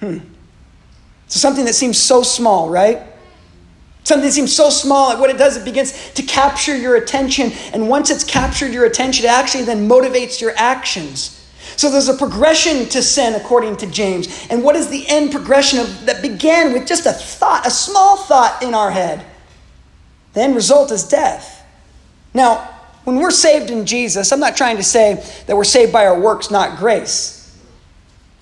Hmm. 0.00 0.18
So 1.32 1.38
something 1.38 1.64
that 1.64 1.72
seems 1.72 1.96
so 1.96 2.22
small, 2.22 2.68
right? 2.68 3.00
Something 4.04 4.26
that 4.26 4.34
seems 4.34 4.54
so 4.54 4.68
small, 4.68 5.18
what 5.18 5.30
it 5.30 5.38
does, 5.38 5.56
it 5.56 5.64
begins 5.64 6.12
to 6.12 6.22
capture 6.22 6.76
your 6.76 6.96
attention. 6.96 7.52
And 7.72 7.88
once 7.88 8.10
it's 8.10 8.22
captured 8.22 8.74
your 8.74 8.84
attention, 8.84 9.24
it 9.24 9.30
actually 9.30 9.64
then 9.64 9.88
motivates 9.88 10.42
your 10.42 10.52
actions. 10.56 11.42
So 11.76 11.90
there's 11.90 12.10
a 12.10 12.14
progression 12.18 12.86
to 12.90 13.00
sin 13.00 13.34
according 13.34 13.78
to 13.78 13.86
James. 13.86 14.46
And 14.50 14.62
what 14.62 14.76
is 14.76 14.90
the 14.90 15.08
end 15.08 15.32
progression 15.32 15.78
of 15.78 16.04
that 16.04 16.20
began 16.20 16.74
with 16.74 16.86
just 16.86 17.06
a 17.06 17.12
thought, 17.12 17.66
a 17.66 17.70
small 17.70 18.18
thought 18.18 18.62
in 18.62 18.74
our 18.74 18.90
head? 18.90 19.24
The 20.34 20.42
end 20.42 20.54
result 20.54 20.92
is 20.92 21.02
death. 21.02 21.64
Now, 22.34 22.58
when 23.04 23.16
we're 23.16 23.30
saved 23.30 23.70
in 23.70 23.86
Jesus, 23.86 24.32
I'm 24.32 24.40
not 24.40 24.54
trying 24.54 24.76
to 24.76 24.84
say 24.84 25.14
that 25.46 25.56
we're 25.56 25.64
saved 25.64 25.94
by 25.94 26.04
our 26.04 26.20
works, 26.20 26.50
not 26.50 26.78
grace. 26.78 27.41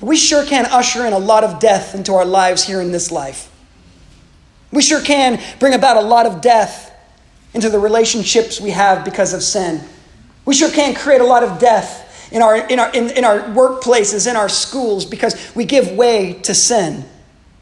But 0.01 0.07
we 0.07 0.17
sure 0.17 0.45
can 0.47 0.65
usher 0.67 1.05
in 1.05 1.13
a 1.13 1.19
lot 1.19 1.45
of 1.45 1.61
death 1.61 1.95
into 1.95 2.15
our 2.15 2.25
lives 2.25 2.65
here 2.65 2.81
in 2.81 2.91
this 2.91 3.13
life. 3.13 3.51
We 4.73 4.81
sure 4.81 5.03
can 5.03 5.41
bring 5.59 5.75
about 5.75 5.99
a 5.99 6.01
lot 6.01 6.25
of 6.25 6.41
death 6.41 6.91
into 7.53 7.69
the 7.69 7.79
relationships 7.79 8.61
we 8.61 8.71
have 8.71 9.05
because 9.05 9.35
of 9.35 9.43
sin. 9.43 9.83
We 10.47 10.55
sure 10.55 10.71
can 10.71 10.95
create 10.95 11.21
a 11.21 11.27
lot 11.27 11.43
of 11.43 11.59
death 11.59 12.33
in 12.33 12.41
our, 12.41 12.57
in 12.69 12.79
our, 12.79 12.91
in, 12.93 13.11
in 13.11 13.25
our 13.25 13.41
workplaces, 13.41 14.29
in 14.29 14.37
our 14.37 14.49
schools, 14.49 15.05
because 15.05 15.53
we 15.55 15.67
give 15.67 15.93
way 15.93 16.35
to 16.45 16.55
sin. 16.55 17.05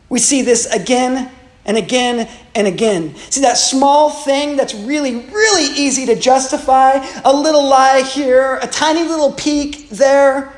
We 0.09 0.21
see 0.21 0.43
this 0.43 0.67
again 0.67 1.31
and 1.65 1.77
again 1.77 2.29
and 2.55 2.67
again. 2.67 3.17
See 3.17 3.41
that 3.41 3.57
small 3.57 4.11
thing 4.11 4.57
that's 4.57 4.75
really, 4.75 5.17
really 5.17 5.75
easy 5.77 6.07
to 6.07 6.15
justify? 6.15 7.05
A 7.25 7.33
little 7.33 7.67
lie 7.67 8.03
here, 8.03 8.59
a 8.63 8.67
tiny 8.67 9.03
little 9.03 9.33
peek 9.33 9.89
there, 9.89 10.53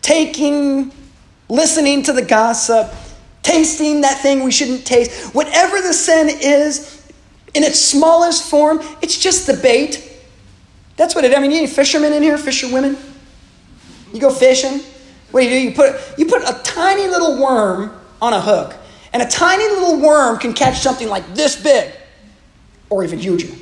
taking 0.00 0.92
listening 1.48 2.02
to 2.04 2.12
the 2.12 2.22
gossip, 2.22 2.92
tasting 3.42 4.00
that 4.02 4.20
thing 4.20 4.42
we 4.42 4.50
shouldn't 4.50 4.86
taste. 4.86 5.34
Whatever 5.34 5.80
the 5.80 5.92
sin 5.92 6.28
is, 6.28 7.02
in 7.54 7.62
its 7.62 7.80
smallest 7.80 8.50
form, 8.50 8.80
it's 9.00 9.16
just 9.16 9.46
the 9.46 9.54
bait. 9.54 10.10
That's 10.96 11.14
what 11.14 11.24
it. 11.24 11.36
I 11.36 11.40
mean, 11.40 11.52
any 11.52 11.66
fishermen 11.66 12.12
in 12.12 12.22
here, 12.22 12.36
fisherwomen? 12.36 12.96
You 14.12 14.20
go 14.20 14.30
fishing. 14.30 14.80
What 15.30 15.40
do 15.40 15.46
you 15.48 15.50
do? 15.50 15.68
You 15.68 15.74
put 15.74 16.18
you 16.18 16.26
put 16.26 16.42
a 16.42 16.60
tiny 16.62 17.08
little 17.08 17.40
worm 17.40 17.92
on 18.20 18.32
a 18.32 18.40
hook, 18.40 18.76
and 19.12 19.22
a 19.22 19.28
tiny 19.28 19.64
little 19.64 20.00
worm 20.00 20.38
can 20.38 20.52
catch 20.52 20.78
something 20.78 21.08
like 21.08 21.34
this 21.34 21.60
big, 21.60 21.92
or 22.90 23.04
even 23.04 23.18
huger. 23.18 23.52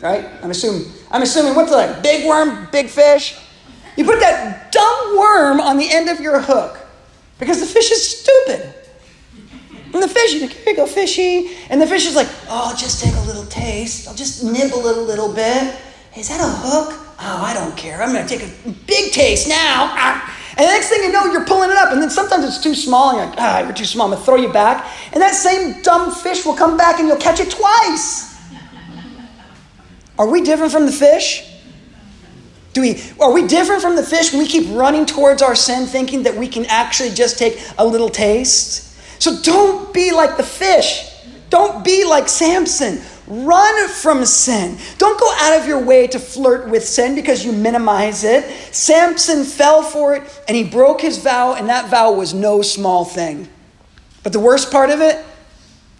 Right? 0.00 0.26
I'm 0.42 0.50
assuming. 0.50 0.90
I'm 1.10 1.22
assuming 1.22 1.54
what's 1.54 1.70
like 1.70 2.02
big 2.02 2.26
worm, 2.26 2.68
big 2.72 2.88
fish. 2.88 3.38
You 3.96 4.04
put 4.04 4.20
that 4.20 4.72
dumb 4.72 5.18
worm 5.18 5.60
on 5.60 5.76
the 5.76 5.90
end 5.90 6.08
of 6.08 6.20
your 6.20 6.40
hook. 6.40 6.83
Because 7.38 7.60
the 7.60 7.66
fish 7.66 7.90
is 7.90 8.20
stupid. 8.20 8.74
And 9.92 10.02
the 10.02 10.08
fish, 10.08 10.40
like, 10.40 10.50
here 10.50 10.70
you 10.70 10.76
go, 10.76 10.86
fishy. 10.86 11.50
And 11.70 11.80
the 11.80 11.86
fish 11.86 12.06
is 12.06 12.16
like, 12.16 12.28
oh, 12.48 12.70
I'll 12.70 12.76
just 12.76 13.02
take 13.02 13.14
a 13.14 13.20
little 13.20 13.46
taste. 13.46 14.08
I'll 14.08 14.14
just 14.14 14.42
nibble 14.42 14.86
it 14.88 14.98
a 14.98 15.00
little 15.00 15.32
bit. 15.32 15.76
Is 16.16 16.28
that 16.28 16.40
a 16.40 16.48
hook? 16.48 17.00
Oh, 17.20 17.42
I 17.44 17.54
don't 17.54 17.76
care. 17.76 18.02
I'm 18.02 18.12
going 18.12 18.26
to 18.26 18.38
take 18.38 18.46
a 18.48 18.70
big 18.86 19.12
taste 19.12 19.48
now. 19.48 19.88
Ah. 19.92 20.36
And 20.56 20.66
the 20.66 20.70
next 20.70 20.88
thing 20.88 21.02
you 21.02 21.12
know, 21.12 21.26
you're 21.26 21.44
pulling 21.44 21.70
it 21.70 21.76
up. 21.76 21.92
And 21.92 22.02
then 22.02 22.10
sometimes 22.10 22.44
it's 22.44 22.62
too 22.62 22.74
small. 22.74 23.10
And 23.10 23.18
you're 23.18 23.26
like, 23.28 23.38
ah, 23.38 23.60
you're 23.60 23.72
too 23.72 23.84
small. 23.84 24.06
I'm 24.06 24.12
going 24.12 24.20
to 24.20 24.26
throw 24.26 24.36
you 24.36 24.52
back. 24.52 24.84
And 25.12 25.22
that 25.22 25.34
same 25.34 25.80
dumb 25.82 26.12
fish 26.12 26.44
will 26.44 26.54
come 26.54 26.76
back 26.76 26.98
and 26.98 27.06
you'll 27.06 27.16
catch 27.16 27.38
it 27.38 27.50
twice. 27.50 28.36
Are 30.18 30.28
we 30.28 30.42
different 30.42 30.72
from 30.72 30.86
the 30.86 30.92
fish? 30.92 31.53
Do 32.74 32.80
we, 32.80 33.00
are 33.20 33.32
we 33.32 33.46
different 33.46 33.80
from 33.80 33.94
the 33.96 34.02
fish 34.02 34.32
when 34.32 34.42
we 34.42 34.48
keep 34.48 34.76
running 34.76 35.06
towards 35.06 35.42
our 35.42 35.54
sin 35.54 35.86
thinking 35.86 36.24
that 36.24 36.34
we 36.34 36.48
can 36.48 36.66
actually 36.66 37.10
just 37.10 37.38
take 37.38 37.58
a 37.78 37.86
little 37.86 38.10
taste? 38.10 39.00
So 39.22 39.40
don't 39.40 39.94
be 39.94 40.12
like 40.12 40.36
the 40.36 40.42
fish. 40.42 41.08
Don't 41.50 41.84
be 41.84 42.04
like 42.04 42.28
Samson. 42.28 43.00
Run 43.28 43.88
from 43.88 44.26
sin. 44.26 44.76
Don't 44.98 45.18
go 45.18 45.32
out 45.38 45.58
of 45.58 45.68
your 45.68 45.82
way 45.82 46.08
to 46.08 46.18
flirt 46.18 46.68
with 46.68 46.84
sin 46.84 47.14
because 47.14 47.44
you 47.44 47.52
minimize 47.52 48.24
it. 48.24 48.44
Samson 48.74 49.44
fell 49.44 49.82
for 49.82 50.16
it 50.16 50.42
and 50.48 50.56
he 50.56 50.64
broke 50.64 51.00
his 51.00 51.18
vow, 51.18 51.54
and 51.54 51.68
that 51.68 51.88
vow 51.88 52.12
was 52.12 52.34
no 52.34 52.60
small 52.60 53.04
thing. 53.04 53.48
But 54.24 54.32
the 54.32 54.40
worst 54.40 54.72
part 54.72 54.90
of 54.90 55.00
it, 55.00 55.24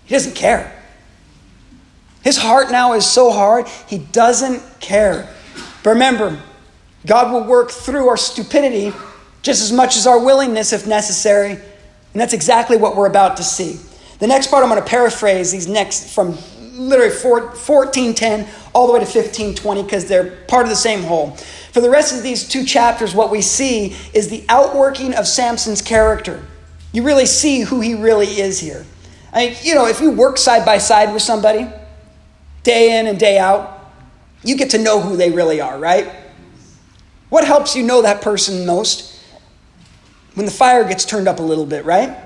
he 0.05 0.15
doesn't 0.15 0.35
care. 0.35 0.77
His 2.23 2.37
heart 2.37 2.71
now 2.71 2.95
is 2.95 3.07
so 3.07 3.31
hard, 3.31 3.69
he 3.87 3.99
doesn't 3.99 4.81
care. 4.81 5.29
But 5.83 5.91
remember, 5.91 6.41
God 7.07 7.33
will 7.33 7.45
work 7.45 7.71
through 7.71 8.09
our 8.09 8.17
stupidity 8.17 8.93
just 9.43 9.62
as 9.62 9.73
much 9.73 9.97
as 9.97 10.07
our 10.07 10.19
willingness 10.19 10.73
if 10.73 10.87
necessary. 10.87 11.53
And 11.53 12.21
that's 12.21 12.33
exactly 12.33 12.77
what 12.77 12.97
we're 12.97 13.07
about 13.07 13.37
to 13.37 13.43
see. 13.43 13.79
The 14.21 14.27
next 14.27 14.49
part 14.49 14.62
I'm 14.62 14.71
going 14.71 14.83
to 14.83 14.88
paraphrase 14.88 15.53
these 15.53 15.69
next 15.69 16.14
from 16.14 16.38
literally 16.73 17.14
1410 17.14 18.49
all 18.73 18.87
the 18.87 18.93
way 18.93 19.01
to 19.01 19.05
1520 19.05 19.83
because 19.83 20.07
they're 20.07 20.31
part 20.49 20.64
of 20.64 20.71
the 20.71 20.77
same 20.77 21.03
whole. 21.03 21.33
For 21.73 21.81
the 21.81 21.90
rest 21.90 22.17
of 22.17 22.23
these 22.23 22.49
two 22.49 22.64
chapters, 22.64 23.14
what 23.14 23.31
we 23.31 23.43
see 23.43 23.97
is 24.14 24.29
the 24.29 24.45
outworking 24.49 25.14
of 25.14 25.27
Samson's 25.27 25.83
character. 25.83 26.43
You 26.93 27.03
really 27.03 27.27
see 27.27 27.61
who 27.61 27.81
he 27.81 27.95
really 27.95 28.27
is 28.27 28.61
here. 28.61 28.87
I 29.33 29.47
mean, 29.47 29.57
you 29.62 29.75
know, 29.75 29.87
if 29.87 30.01
you 30.01 30.12
work 30.12 30.38
side 30.38 30.64
by 30.64 30.79
side 30.79 31.12
with 31.12 31.23
somebody, 31.23 31.69
day 32.62 32.99
in 32.99 33.09
and 33.09 33.19
day 33.19 33.38
out, 33.38 33.93
you 34.45 34.57
get 34.57 34.71
to 34.71 34.79
know 34.79 35.01
who 35.01 35.17
they 35.17 35.31
really 35.31 35.61
are, 35.61 35.79
right? 35.79 36.24
What 37.35 37.44
helps 37.44 37.75
you 37.75 37.83
know 37.83 38.03
that 38.03 38.23
person 38.23 38.64
most? 38.64 39.18
When 40.35 40.47
the 40.47 40.53
fire 40.53 40.85
gets 40.85 41.05
turned 41.05 41.27
up 41.27 41.40
a 41.40 41.42
little 41.42 41.66
bit, 41.66 41.85
right? 41.85 42.16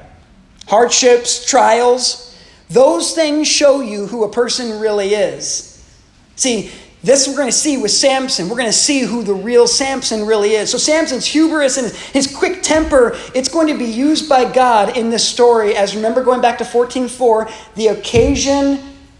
Hardships, 0.66 1.46
trials, 1.46 2.36
those 2.68 3.14
things 3.14 3.48
show 3.48 3.80
you 3.80 4.06
who 4.06 4.24
a 4.24 4.30
person 4.30 4.78
really 4.78 5.14
is. 5.14 5.82
See, 6.36 6.70
this 7.02 7.26
we're 7.26 7.38
going 7.38 7.48
to 7.48 7.56
see 7.56 7.78
with 7.78 7.90
Samson. 7.90 8.50
We're 8.50 8.56
going 8.56 8.66
to 8.66 8.72
see 8.74 9.00
who 9.00 9.22
the 9.22 9.32
real 9.32 9.66
Samson 9.66 10.26
really 10.26 10.50
is. 10.50 10.70
So 10.70 10.76
Samson's 10.76 11.24
hubris 11.24 11.78
and 11.78 11.90
his 12.12 12.26
quick 12.26 12.62
temper, 12.62 13.16
it's 13.34 13.48
going 13.48 13.68
to 13.68 13.78
be 13.78 13.86
used 13.86 14.28
by 14.28 14.44
God 14.52 14.94
in 14.94 15.08
this 15.08 15.26
story 15.26 15.74
as 15.74 15.96
remember 15.96 16.22
going 16.22 16.42
back 16.42 16.58
to 16.58 16.64
14:4, 16.64 17.50
the 17.76 17.86
occasion 17.86 18.78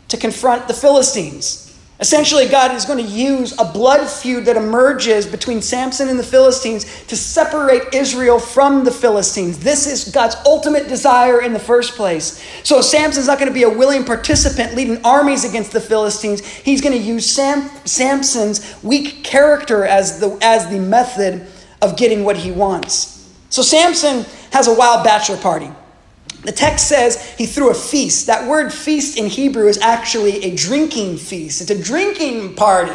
to 0.09 0.19
confront 0.19 0.69
the 0.69 0.75
Philistines. 0.75 1.68
Essentially, 2.01 2.47
God 2.47 2.77
is 2.77 2.85
going 2.85 3.05
to 3.05 3.11
use 3.11 3.59
a 3.59 3.65
blood 3.65 4.09
feud 4.09 4.45
that 4.45 4.57
emerges 4.57 5.27
between 5.27 5.61
Samson 5.61 6.09
and 6.09 6.17
the 6.17 6.23
Philistines 6.25 6.85
to 7.07 7.17
separate 7.17 7.93
Israel 7.93 8.39
from 8.39 8.85
the 8.85 8.93
Philistines. 8.93 9.59
This 9.59 9.89
is 9.89 10.13
God's 10.13 10.37
ultimate 10.47 10.87
desire 10.87 11.43
in 11.43 11.53
the 11.53 11.59
first 11.59 11.97
place. 11.97 12.41
So, 12.63 12.81
Samson's 12.83 13.27
not 13.27 13.41
going 13.41 13.51
to 13.51 13.55
be 13.55 13.65
a 13.65 13.69
willing 13.69 14.05
participant 14.05 14.77
leading 14.77 15.05
armies 15.05 15.45
against 15.45 15.73
the 15.73 15.81
Philistines. 15.81 16.47
He's 16.47 16.81
going 16.81 16.97
to 16.97 17.03
use 17.03 17.29
Sam, 17.29 17.69
Samson's 17.85 18.81
weak 18.85 19.25
character 19.25 19.85
as 19.85 20.21
the, 20.21 20.39
as 20.41 20.71
the 20.71 20.79
method 20.79 21.49
of 21.83 21.97
getting 21.97 22.23
what 22.23 22.37
he 22.37 22.53
wants. 22.53 23.29
So, 23.51 23.61
Samson 23.61 24.25
has 24.53 24.69
a 24.69 24.75
wild 24.75 25.03
bachelor 25.03 25.39
party. 25.39 25.73
The 26.43 26.53
text 26.53 26.89
says 26.89 27.35
he 27.37 27.47
threw 27.47 27.71
a 27.71 27.75
feast. 27.75 28.27
That 28.27 28.49
word 28.49 28.73
feast 28.73 29.19
in 29.19 29.27
Hebrew 29.27 29.67
is 29.67 29.79
actually 29.79 30.45
a 30.45 30.55
drinking 30.55 31.19
feast, 31.19 31.61
it's 31.61 31.71
a 31.71 31.83
drinking 31.83 32.55
party. 32.55 32.95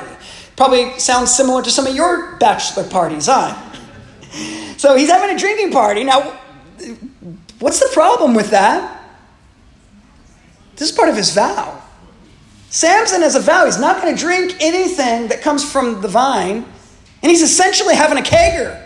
Probably 0.56 1.00
sounds 1.00 1.36
similar 1.36 1.64
to 1.64 1.72
some 1.72 1.88
of 1.88 1.96
your 1.96 2.36
bachelor 2.38 2.84
parties, 2.84 3.28
huh? 3.28 3.72
So 4.78 4.98
he's 4.98 5.10
having 5.10 5.34
a 5.34 5.40
drinking 5.40 5.72
party. 5.72 6.04
Now, 6.04 6.38
what's 7.60 7.80
the 7.80 7.90
problem 7.94 8.34
with 8.34 8.50
that? 8.50 9.02
This 10.76 10.90
is 10.90 10.96
part 10.96 11.08
of 11.08 11.16
his 11.16 11.34
vow. 11.34 11.82
Samson 12.70 13.22
has 13.22 13.36
a 13.36 13.40
vow. 13.40 13.66
He's 13.66 13.80
not 13.80 14.02
going 14.02 14.14
to 14.14 14.20
drink 14.20 14.58
anything 14.60 15.28
that 15.28 15.42
comes 15.42 15.64
from 15.64 16.02
the 16.02 16.08
vine, 16.08 16.66
and 17.22 17.32
he's 17.32 17.44
essentially 17.44 17.96
having 17.96 18.18
a 18.18 18.22
kegger. 18.22 18.84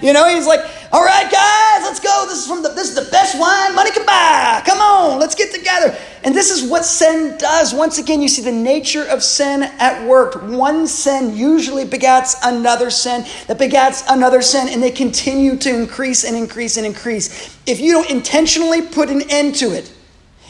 You 0.00 0.12
know, 0.12 0.28
he's 0.28 0.46
like, 0.46 0.64
all 0.96 1.04
right, 1.04 1.30
guys, 1.30 1.82
let's 1.82 2.00
go. 2.00 2.24
This 2.26 2.38
is 2.38 2.46
from 2.46 2.62
the 2.62 2.70
this 2.70 2.88
is 2.88 2.94
the 2.94 3.10
best 3.10 3.38
wine 3.38 3.74
money 3.74 3.90
can 3.90 4.06
buy. 4.06 4.62
Come 4.64 4.78
on, 4.78 5.20
let's 5.20 5.34
get 5.34 5.52
together. 5.52 5.94
And 6.24 6.34
this 6.34 6.50
is 6.50 6.66
what 6.70 6.86
sin 6.86 7.36
does. 7.36 7.74
Once 7.74 7.98
again, 7.98 8.22
you 8.22 8.28
see 8.28 8.40
the 8.40 8.50
nature 8.50 9.02
of 9.02 9.22
sin 9.22 9.64
at 9.64 10.08
work. 10.08 10.42
One 10.44 10.86
sin 10.86 11.36
usually 11.36 11.84
begats 11.84 12.36
another 12.42 12.88
sin 12.88 13.26
that 13.46 13.58
begats 13.58 14.04
another 14.08 14.40
sin, 14.40 14.70
and 14.70 14.82
they 14.82 14.90
continue 14.90 15.56
to 15.58 15.68
increase 15.68 16.24
and 16.24 16.34
increase 16.34 16.78
and 16.78 16.86
increase. 16.86 17.54
If 17.66 17.78
you 17.78 17.92
don't 17.92 18.08
intentionally 18.08 18.80
put 18.80 19.10
an 19.10 19.20
end 19.28 19.56
to 19.56 19.74
it, 19.74 19.92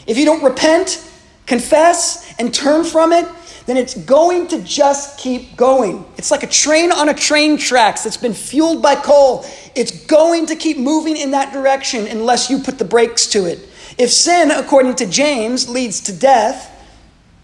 if 0.05 0.17
you 0.17 0.23
don't 0.23 0.41
repent, 0.41 1.05
confess, 1.45 2.33
and 2.39 2.53
turn 2.53 2.85
from 2.85 3.11
it, 3.11 3.27
then 3.67 3.75
it's 3.77 3.95
going 3.95 4.47
to 4.47 4.61
just 4.63 5.19
keep 5.19 5.55
going. 5.57 6.05
It's 6.17 6.31
like 6.31 6.41
a 6.41 6.47
train 6.47 6.91
on 6.91 7.09
a 7.09 7.13
train 7.13 7.57
tracks 7.57 8.03
that's 8.03 8.17
been 8.17 8.33
fueled 8.33 8.81
by 8.81 8.95
coal. 8.95 9.45
It's 9.75 10.05
going 10.05 10.45
to 10.47 10.55
keep 10.55 10.77
moving 10.77 11.17
in 11.17 11.31
that 11.31 11.51
direction 11.53 12.07
unless 12.07 12.49
you 12.49 12.59
put 12.59 12.79
the 12.79 12.85
brakes 12.85 13.27
to 13.27 13.45
it. 13.45 13.59
If 13.97 14.09
sin, 14.09 14.51
according 14.51 14.95
to 14.95 15.05
James, 15.05 15.67
leads 15.67 15.99
to 16.01 16.13
death, 16.13 16.73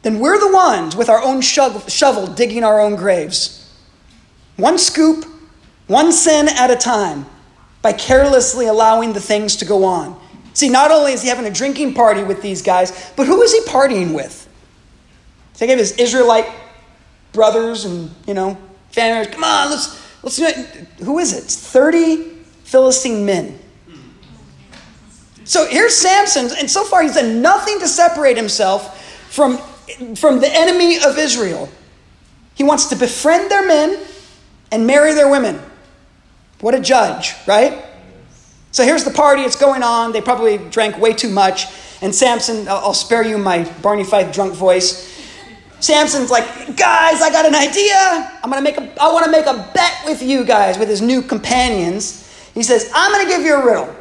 then 0.01 0.19
we're 0.19 0.39
the 0.39 0.53
ones 0.53 0.95
with 0.95 1.09
our 1.09 1.21
own 1.21 1.41
shovel 1.41 2.27
digging 2.27 2.63
our 2.63 2.79
own 2.79 2.95
graves. 2.95 3.69
One 4.55 4.77
scoop, 4.77 5.25
one 5.88 6.13
sin 6.13 6.47
at 6.47 6.71
a 6.71 6.75
time, 6.75 7.25
by 7.81 7.91
carelessly 7.91 8.67
allowing 8.67 9.12
the 9.12 9.19
things 9.19 9.57
to 9.57 9.65
go 9.65 9.83
on. 9.83 10.17
See, 10.53 10.69
not 10.69 10.89
only 10.89 11.12
is 11.12 11.21
he 11.21 11.27
having 11.27 11.45
a 11.45 11.51
drinking 11.51 11.95
party 11.95 12.23
with 12.23 12.41
these 12.41 12.62
guys, 12.62 13.12
but 13.17 13.27
who 13.27 13.41
is 13.41 13.51
he 13.51 13.59
partying 13.69 14.13
with? 14.13 14.42
Think 15.53 15.71
of 15.71 15.79
his 15.79 15.97
Israelite 15.97 16.49
brothers 17.31 17.85
and, 17.85 18.11
you 18.27 18.33
know, 18.33 18.57
family. 18.91 19.31
Come 19.31 19.43
on, 19.43 19.69
let's, 19.69 20.23
let's 20.23 20.37
do 20.37 20.45
it. 20.45 20.87
Who 21.03 21.19
is 21.19 21.33
it? 21.33 21.43
It's 21.43 21.55
30 21.55 22.29
Philistine 22.63 23.25
men. 23.25 23.59
So 25.45 25.67
here's 25.67 25.95
Samson, 25.95 26.49
and 26.57 26.69
so 26.69 26.83
far 26.85 27.03
he's 27.03 27.15
done 27.15 27.41
nothing 27.41 27.79
to 27.79 27.87
separate 27.87 28.37
himself 28.37 29.01
from, 29.29 29.57
from 30.15 30.39
the 30.39 30.49
enemy 30.49 31.03
of 31.03 31.17
Israel. 31.17 31.69
He 32.55 32.63
wants 32.63 32.85
to 32.87 32.95
befriend 32.95 33.51
their 33.51 33.67
men 33.67 33.99
and 34.71 34.87
marry 34.87 35.13
their 35.13 35.29
women. 35.29 35.59
What 36.61 36.73
a 36.73 36.79
judge, 36.79 37.33
right? 37.45 37.83
So 38.71 38.83
here's 38.83 39.03
the 39.03 39.11
party, 39.11 39.41
it's 39.41 39.55
going 39.57 39.83
on. 39.83 40.13
They 40.13 40.21
probably 40.21 40.57
drank 40.57 40.97
way 40.97 41.13
too 41.13 41.29
much. 41.29 41.65
And 42.01 42.15
Samson, 42.15 42.67
I'll 42.67 42.93
spare 42.93 43.23
you 43.23 43.37
my 43.37 43.69
Barney 43.81 44.03
Fife 44.03 44.33
drunk 44.33 44.53
voice. 44.53 45.12
Samson's 45.84 46.32
like, 46.32 46.78
guys, 46.78 47.22
I 47.22 47.30
got 47.30 47.46
an 47.46 47.56
idea. 47.56 48.39
I'm 48.41 48.50
gonna 48.50 48.62
make 48.62 48.78
a 48.78 49.02
I 49.02 49.12
wanna 49.12 49.30
make 49.30 49.46
a 49.48 49.69
bet 49.74 50.06
with 50.06 50.24
you 50.24 50.46
guys, 50.46 50.78
with 50.78 50.88
his 50.88 51.02
new 51.02 51.22
companions. 51.22 52.22
He 52.54 52.63
says, 52.63 52.89
I'm 52.96 53.12
gonna 53.12 53.28
give 53.28 53.41
you 53.46 53.56
a 53.56 53.65
riddle. 53.65 53.93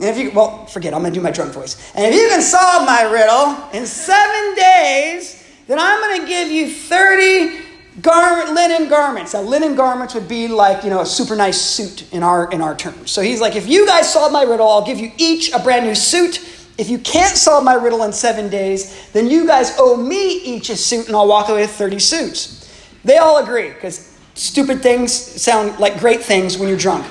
And 0.00 0.06
if 0.06 0.18
you 0.18 0.32
well, 0.32 0.66
forget, 0.66 0.92
I'm 0.92 1.02
gonna 1.02 1.14
do 1.14 1.20
my 1.20 1.30
drunk 1.30 1.52
voice. 1.52 1.92
And 1.94 2.04
if 2.04 2.20
you 2.20 2.28
can 2.28 2.42
solve 2.42 2.84
my 2.84 3.02
riddle 3.02 3.68
in 3.72 3.86
seven 3.86 4.56
days, 4.56 5.46
then 5.68 5.78
I'm 5.78 6.00
gonna 6.00 6.26
give 6.26 6.50
you 6.50 6.68
30 6.68 7.60
garment 8.00 8.52
linen 8.52 8.88
garments. 8.88 9.32
Now 9.32 9.42
linen 9.42 9.76
garments 9.76 10.14
would 10.14 10.26
be 10.26 10.48
like, 10.48 10.82
you 10.82 10.90
know, 10.90 11.00
a 11.00 11.06
super 11.06 11.36
nice 11.36 11.60
suit 11.60 12.12
in 12.12 12.24
our 12.24 12.50
in 12.50 12.60
our 12.60 12.74
terms. 12.74 13.12
So 13.12 13.22
he's 13.22 13.40
like, 13.40 13.54
if 13.54 13.68
you 13.68 13.86
guys 13.86 14.12
solve 14.12 14.32
my 14.32 14.42
riddle, 14.42 14.68
I'll 14.68 14.84
give 14.84 14.98
you 14.98 15.12
each 15.16 15.52
a 15.52 15.60
brand 15.60 15.86
new 15.86 15.94
suit 15.94 16.44
if 16.78 16.88
you 16.88 16.98
can't 16.98 17.36
solve 17.36 17.64
my 17.64 17.74
riddle 17.74 18.02
in 18.04 18.12
seven 18.12 18.48
days, 18.48 19.10
then 19.12 19.28
you 19.28 19.46
guys 19.46 19.74
owe 19.78 19.96
me 19.96 20.42
each 20.42 20.70
a 20.70 20.76
suit 20.76 21.06
and 21.06 21.16
I'll 21.16 21.28
walk 21.28 21.48
away 21.48 21.62
with 21.62 21.72
30 21.72 21.98
suits. 21.98 22.56
They 23.04 23.18
all 23.18 23.42
agree 23.42 23.68
because 23.68 24.18
stupid 24.34 24.82
things 24.82 25.12
sound 25.12 25.78
like 25.78 25.98
great 25.98 26.22
things 26.22 26.56
when 26.58 26.68
you're 26.68 26.78
drunk. 26.78 27.06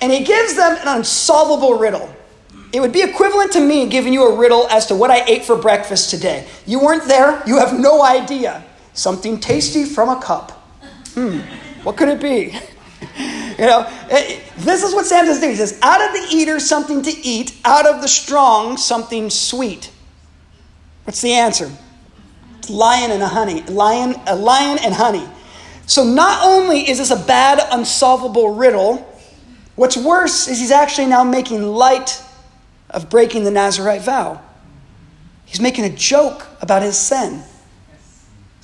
and 0.00 0.12
he 0.12 0.24
gives 0.24 0.56
them 0.56 0.76
an 0.80 0.88
unsolvable 0.98 1.78
riddle. 1.78 2.12
It 2.72 2.80
would 2.80 2.92
be 2.92 3.02
equivalent 3.02 3.52
to 3.52 3.60
me 3.60 3.88
giving 3.88 4.12
you 4.12 4.26
a 4.26 4.36
riddle 4.36 4.66
as 4.68 4.86
to 4.86 4.94
what 4.94 5.10
I 5.10 5.24
ate 5.26 5.44
for 5.44 5.56
breakfast 5.56 6.10
today. 6.10 6.46
You 6.66 6.80
weren't 6.80 7.04
there, 7.04 7.42
you 7.46 7.58
have 7.58 7.78
no 7.78 8.02
idea. 8.02 8.64
Something 8.92 9.38
tasty 9.40 9.84
from 9.84 10.08
a 10.08 10.20
cup. 10.20 10.52
Hmm, 11.14 11.38
what 11.82 11.96
could 11.96 12.08
it 12.08 12.20
be? 12.20 12.58
You 13.58 13.66
know, 13.66 13.90
eh, 14.10 14.40
this 14.58 14.82
is 14.82 14.94
what 14.94 15.06
Samson's 15.06 15.40
doing. 15.40 15.52
He 15.52 15.56
says, 15.56 15.78
out 15.82 16.02
of 16.02 16.12
the 16.12 16.36
eater, 16.36 16.60
something 16.60 17.02
to 17.02 17.10
eat, 17.10 17.56
out 17.64 17.86
of 17.86 18.02
the 18.02 18.08
strong, 18.08 18.76
something 18.76 19.30
sweet. 19.30 19.90
What's 21.04 21.22
the 21.22 21.32
answer? 21.32 21.70
It's 22.58 22.68
lion 22.68 23.10
and 23.10 23.22
a 23.22 23.28
honey. 23.28 23.62
Lion, 23.62 24.14
a 24.26 24.36
lion 24.36 24.78
and 24.82 24.92
honey. 24.92 25.26
So 25.86 26.04
not 26.04 26.44
only 26.44 26.88
is 26.88 26.98
this 26.98 27.10
a 27.10 27.16
bad, 27.16 27.60
unsolvable 27.70 28.54
riddle, 28.54 29.08
what's 29.76 29.96
worse 29.96 30.48
is 30.48 30.58
he's 30.58 30.72
actually 30.72 31.06
now 31.06 31.24
making 31.24 31.62
light 31.62 32.22
of 32.90 33.08
breaking 33.08 33.44
the 33.44 33.50
Nazarite 33.50 34.02
vow. 34.02 34.42
He's 35.44 35.60
making 35.60 35.84
a 35.84 35.90
joke 35.90 36.46
about 36.60 36.82
his 36.82 36.98
sin. 36.98 37.42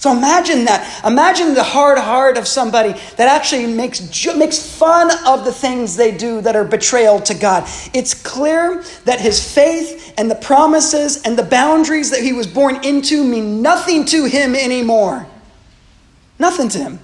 So 0.03 0.11
imagine 0.11 0.65
that. 0.65 1.05
Imagine 1.07 1.55
the 1.55 1.63
hard 1.63 1.97
heart 1.97 2.37
of 2.37 2.49
somebody 2.49 2.93
that 3.19 3.29
actually 3.29 3.73
makes, 3.73 4.27
makes 4.35 4.77
fun 4.77 5.13
of 5.25 5.45
the 5.45 5.53
things 5.53 5.95
they 5.95 6.11
do 6.11 6.41
that 6.41 6.57
are 6.57 6.65
betrayal 6.65 7.21
to 7.21 7.35
God. 7.35 7.69
It's 7.95 8.13
clear 8.13 8.83
that 9.05 9.21
his 9.21 9.55
faith 9.55 10.13
and 10.19 10.29
the 10.29 10.35
promises 10.35 11.23
and 11.23 11.39
the 11.39 11.45
boundaries 11.45 12.11
that 12.11 12.21
he 12.21 12.33
was 12.33 12.49
born 12.49 12.85
into 12.85 13.23
mean 13.23 13.63
nothing 13.63 14.05
to 14.07 14.25
him 14.25 14.57
anymore. 14.57 15.25
Nothing 16.37 16.69
to 16.71 16.79
him. 16.79 16.99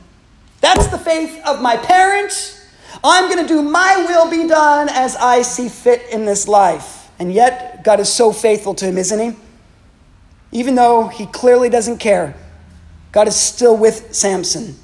That's 0.60 0.88
the 0.88 0.98
faith 0.98 1.40
of 1.46 1.62
my 1.62 1.76
parents. 1.76 2.60
I'm 3.04 3.32
going 3.32 3.46
to 3.46 3.46
do 3.46 3.62
my 3.62 4.06
will 4.08 4.28
be 4.28 4.48
done 4.48 4.88
as 4.88 5.14
I 5.14 5.42
see 5.42 5.68
fit 5.68 6.02
in 6.10 6.24
this 6.24 6.48
life. 6.48 7.12
And 7.20 7.32
yet, 7.32 7.84
God 7.84 8.00
is 8.00 8.12
so 8.12 8.32
faithful 8.32 8.74
to 8.74 8.86
him, 8.86 8.98
isn't 8.98 9.20
he? 9.20 9.38
Even 10.50 10.74
though 10.74 11.06
he 11.06 11.26
clearly 11.26 11.68
doesn't 11.68 11.98
care. 11.98 12.34
God 13.18 13.26
is 13.26 13.34
still 13.34 13.76
with 13.76 14.14
Samson. 14.14 14.76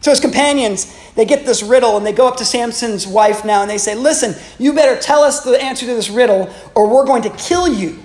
So 0.00 0.12
his 0.12 0.20
companions, 0.20 0.96
they 1.16 1.24
get 1.24 1.44
this 1.44 1.60
riddle 1.60 1.96
and 1.96 2.06
they 2.06 2.12
go 2.12 2.28
up 2.28 2.36
to 2.36 2.44
Samson's 2.44 3.04
wife 3.04 3.44
now 3.44 3.62
and 3.62 3.68
they 3.68 3.78
say, 3.78 3.96
Listen, 3.96 4.40
you 4.60 4.74
better 4.74 4.96
tell 4.96 5.24
us 5.24 5.42
the 5.42 5.60
answer 5.60 5.84
to 5.84 5.92
this 5.92 6.08
riddle 6.08 6.54
or 6.76 6.88
we're 6.88 7.04
going 7.04 7.22
to 7.22 7.30
kill 7.30 7.66
you. 7.66 7.98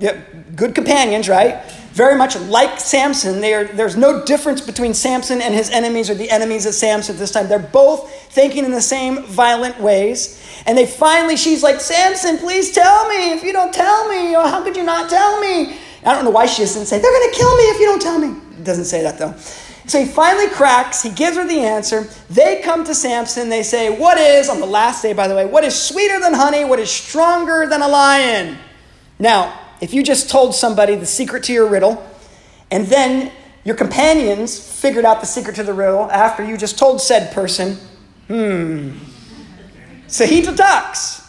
Yep, 0.00 0.56
good 0.56 0.74
companions, 0.74 1.28
right? 1.28 1.62
Very 1.92 2.16
much 2.16 2.38
like 2.40 2.80
Samson. 2.80 3.44
Are, 3.44 3.64
there's 3.64 3.98
no 3.98 4.24
difference 4.24 4.62
between 4.62 4.94
Samson 4.94 5.42
and 5.42 5.52
his 5.52 5.68
enemies 5.68 6.08
or 6.08 6.14
the 6.14 6.30
enemies 6.30 6.64
of 6.64 6.72
Samson 6.72 7.16
at 7.16 7.18
this 7.18 7.32
time. 7.32 7.48
They're 7.48 7.58
both 7.58 8.10
thinking 8.32 8.64
in 8.64 8.70
the 8.70 8.80
same 8.80 9.24
violent 9.24 9.78
ways. 9.78 10.42
And 10.64 10.78
they 10.78 10.86
finally, 10.86 11.36
she's 11.36 11.62
like, 11.62 11.82
Samson, 11.82 12.38
please 12.38 12.72
tell 12.72 13.06
me. 13.10 13.32
If 13.32 13.44
you 13.44 13.52
don't 13.52 13.74
tell 13.74 14.08
me, 14.08 14.32
how 14.32 14.64
could 14.64 14.74
you 14.74 14.84
not 14.84 15.10
tell 15.10 15.38
me? 15.38 15.76
I 16.06 16.14
don't 16.14 16.24
know 16.24 16.30
why 16.30 16.46
she 16.46 16.62
doesn't 16.62 16.86
say, 16.86 17.00
They're 17.00 17.10
going 17.10 17.30
to 17.30 17.36
kill 17.36 17.54
me 17.56 17.62
if 17.64 17.80
you 17.80 17.86
don't 17.86 18.00
tell 18.00 18.18
me. 18.18 18.28
It 18.56 18.64
doesn't 18.64 18.84
say 18.84 19.02
that 19.02 19.18
though. 19.18 19.34
So 19.88 20.00
he 20.00 20.06
finally 20.06 20.48
cracks, 20.48 21.02
he 21.02 21.10
gives 21.10 21.36
her 21.36 21.46
the 21.46 21.60
answer. 21.60 22.08
They 22.30 22.60
come 22.62 22.84
to 22.84 22.94
Samson, 22.94 23.48
they 23.48 23.62
say, 23.62 23.96
What 23.96 24.16
is, 24.18 24.48
on 24.48 24.60
the 24.60 24.66
last 24.66 25.02
day, 25.02 25.12
by 25.12 25.28
the 25.28 25.34
way, 25.34 25.46
what 25.46 25.64
is 25.64 25.80
sweeter 25.80 26.20
than 26.20 26.32
honey? 26.32 26.64
What 26.64 26.78
is 26.78 26.90
stronger 26.90 27.66
than 27.66 27.82
a 27.82 27.88
lion? 27.88 28.56
Now, 29.18 29.60
if 29.80 29.92
you 29.92 30.02
just 30.02 30.30
told 30.30 30.54
somebody 30.54 30.94
the 30.94 31.06
secret 31.06 31.44
to 31.44 31.52
your 31.52 31.68
riddle, 31.68 32.04
and 32.70 32.86
then 32.86 33.32
your 33.64 33.74
companions 33.74 34.58
figured 34.58 35.04
out 35.04 35.20
the 35.20 35.26
secret 35.26 35.56
to 35.56 35.64
the 35.64 35.74
riddle 35.74 36.10
after 36.10 36.44
you 36.44 36.56
just 36.56 36.78
told 36.78 37.00
said 37.00 37.32
person, 37.32 37.78
hmm. 38.28 38.92
So 40.08 40.24
he 40.24 40.42
talks, 40.42 41.28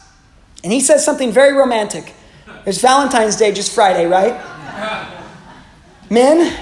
and 0.64 0.72
he 0.72 0.82
says 0.82 1.04
something 1.04 1.32
very 1.32 1.54
romantic. 1.54 2.14
It's 2.66 2.80
Valentine's 2.80 3.36
Day 3.38 3.52
just 3.52 3.74
Friday, 3.74 4.06
right? 4.06 4.40
Men, 6.10 6.56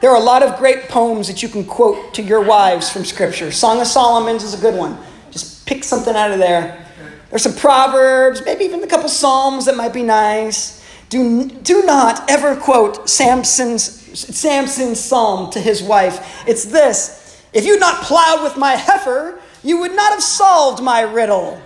there 0.00 0.10
are 0.10 0.16
a 0.16 0.24
lot 0.24 0.42
of 0.42 0.58
great 0.58 0.88
poems 0.88 1.28
that 1.28 1.42
you 1.42 1.48
can 1.48 1.64
quote 1.64 2.14
to 2.14 2.22
your 2.22 2.42
wives 2.42 2.90
from 2.90 3.04
Scripture. 3.04 3.52
Song 3.52 3.80
of 3.80 3.86
Solomon's 3.86 4.42
is 4.42 4.54
a 4.54 4.60
good 4.60 4.74
one. 4.74 4.98
Just 5.30 5.64
pick 5.66 5.84
something 5.84 6.14
out 6.14 6.30
of 6.30 6.38
there. 6.38 6.84
There's 7.30 7.42
some 7.42 7.54
Proverbs, 7.54 8.44
maybe 8.44 8.64
even 8.64 8.82
a 8.82 8.86
couple 8.86 9.08
Psalms 9.08 9.64
that 9.66 9.76
might 9.76 9.94
be 9.94 10.02
nice. 10.02 10.84
Do, 11.08 11.48
do 11.48 11.82
not 11.84 12.30
ever 12.30 12.56
quote 12.56 13.08
Samson's, 13.08 13.82
Samson's 14.18 14.98
psalm 14.98 15.50
to 15.52 15.60
his 15.60 15.82
wife. 15.82 16.42
It's 16.46 16.64
this 16.64 17.42
If 17.52 17.64
you'd 17.64 17.80
not 17.80 18.02
plowed 18.02 18.42
with 18.42 18.56
my 18.56 18.72
heifer, 18.72 19.40
you 19.62 19.78
would 19.80 19.94
not 19.94 20.12
have 20.12 20.22
solved 20.22 20.82
my 20.82 21.02
riddle. 21.02 21.62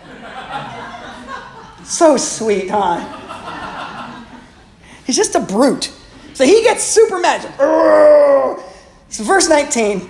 So 1.85 2.17
sweet, 2.17 2.71
huh? 2.71 3.26
He's 5.07 5.17
just 5.17 5.35
a 5.37 5.41
brute. 5.41 5.93
So 6.35 6.45
he 6.45 6.63
gets 6.63 6.83
super 6.83 7.19
mad. 7.19 7.43
So, 9.09 9.25
verse 9.25 9.49
19 9.49 10.09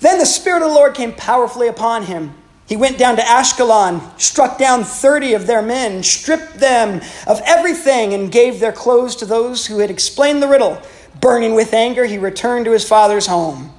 Then 0.00 0.18
the 0.18 0.26
Spirit 0.26 0.62
of 0.62 0.68
the 0.68 0.74
Lord 0.74 0.94
came 0.94 1.12
powerfully 1.12 1.68
upon 1.68 2.04
him. 2.04 2.34
He 2.68 2.76
went 2.76 2.98
down 2.98 3.16
to 3.16 3.22
Ashkelon, 3.22 4.20
struck 4.20 4.58
down 4.58 4.84
30 4.84 5.34
of 5.34 5.46
their 5.46 5.62
men, 5.62 6.02
stripped 6.02 6.58
them 6.58 7.00
of 7.26 7.40
everything, 7.44 8.12
and 8.12 8.30
gave 8.30 8.58
their 8.58 8.72
clothes 8.72 9.16
to 9.16 9.26
those 9.26 9.66
who 9.66 9.78
had 9.78 9.90
explained 9.90 10.42
the 10.42 10.48
riddle. 10.48 10.80
Burning 11.20 11.54
with 11.54 11.72
anger, 11.72 12.04
he 12.04 12.18
returned 12.18 12.64
to 12.66 12.72
his 12.72 12.86
father's 12.86 13.26
home. 13.26 13.72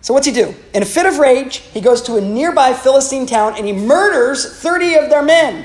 So, 0.00 0.12
what's 0.12 0.26
he 0.26 0.32
do? 0.32 0.54
In 0.74 0.82
a 0.82 0.86
fit 0.86 1.06
of 1.06 1.18
rage, 1.18 1.58
he 1.58 1.80
goes 1.80 2.02
to 2.02 2.16
a 2.16 2.20
nearby 2.20 2.74
Philistine 2.74 3.26
town 3.26 3.54
and 3.56 3.66
he 3.66 3.72
murders 3.72 4.60
30 4.60 4.96
of 4.96 5.10
their 5.10 5.22
men. 5.22 5.64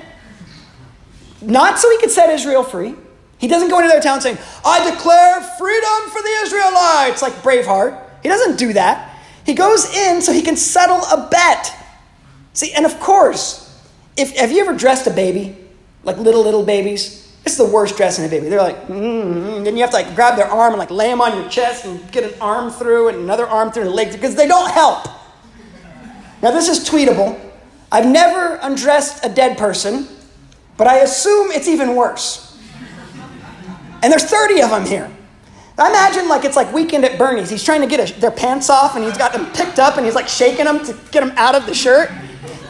Not 1.42 1.80
so 1.80 1.90
he 1.90 1.98
could 1.98 2.12
set 2.12 2.30
Israel 2.30 2.64
free. 2.64 2.96
He 3.38 3.48
doesn't 3.48 3.70
go 3.70 3.78
into 3.80 3.90
their 3.90 4.02
town 4.02 4.22
saying, 4.22 4.38
I 4.66 4.90
declare 4.90 5.42
freedom 5.42 6.10
for 6.10 6.22
the 6.22 6.30
Israelites, 6.44 7.22
like 7.22 7.34
Braveheart. 7.44 8.02
He 8.24 8.30
doesn't 8.30 8.58
do 8.58 8.74
that. 8.74 9.16
He 9.46 9.54
goes 9.54 9.94
in 9.96 10.22
so 10.22 10.34
he 10.34 10.42
can 10.42 10.58
settle 10.58 10.98
a 10.98 11.30
bet. 11.30 11.74
See, 12.54 12.74
and 12.74 12.86
of 12.86 13.00
course, 13.00 13.64
if 14.18 14.36
have 14.36 14.52
you 14.52 14.62
ever 14.62 14.74
dressed 14.74 15.08
a 15.08 15.12
baby, 15.12 15.56
like 16.04 16.18
little 16.18 16.44
little 16.44 16.64
babies? 16.64 17.24
It's 17.46 17.56
the 17.56 17.66
worst 17.66 17.96
dressing 17.96 18.26
a 18.26 18.28
baby. 18.28 18.50
They're 18.50 18.62
like, 18.62 18.88
mm-hmm. 18.88 19.64
then 19.64 19.78
you 19.78 19.82
have 19.82 19.92
to 19.92 19.96
like 19.96 20.16
grab 20.16 20.36
their 20.36 20.48
arm 20.48 20.74
and 20.74 20.80
like 20.80 20.92
lay 20.92 21.08
them 21.08 21.22
on 21.22 21.40
your 21.40 21.48
chest 21.50 21.86
and 21.86 22.12
get 22.12 22.26
an 22.26 22.42
arm 22.42 22.72
through 22.72 23.08
and 23.10 23.20
another 23.20 23.48
arm 23.48 23.72
through 23.72 23.86
the 23.86 23.90
leg 23.92 24.12
because 24.12 24.36
they 24.36 24.48
don't 24.48 24.70
help. 24.72 25.08
Now 26.42 26.52
this 26.52 26.68
is 26.68 26.88
tweetable. 26.88 27.40
I've 27.90 28.06
never 28.06 28.60
undressed 28.62 29.24
a 29.24 29.30
dead 29.30 29.58
person, 29.58 30.08
but 30.76 30.88
I 30.88 30.98
assume 30.98 31.52
it's 31.52 31.70
even 31.70 31.96
worse. 31.96 32.47
And 34.04 34.12
there's 34.12 34.26
30 34.26 34.62
of 34.62 34.70
them 34.70 34.86
here. 34.86 35.12
I 35.78 35.90
imagine 35.90 36.28
like 36.28 36.44
it's 36.44 36.56
like 36.56 36.74
weekend 36.74 37.06
at 37.06 37.18
Bernie's. 37.18 37.50
He's 37.50 37.64
trying 37.64 37.82
to 37.82 37.88
get 37.88 38.10
a, 38.10 38.20
their 38.20 38.32
pants 38.32 38.70
off 38.70 38.96
and 38.96 39.06
he's 39.06 39.18
got 39.18 39.32
them 39.32 39.46
picked 39.54 39.78
up 39.78 39.98
and 39.98 40.06
he's 40.06 40.16
like 40.16 40.28
shaking 40.28 40.66
them 40.66 40.84
to 40.86 40.94
get 41.12 41.24
them 41.24 41.34
out 41.38 41.54
of 41.54 41.66
the 41.68 41.74
shirt. 41.74 42.10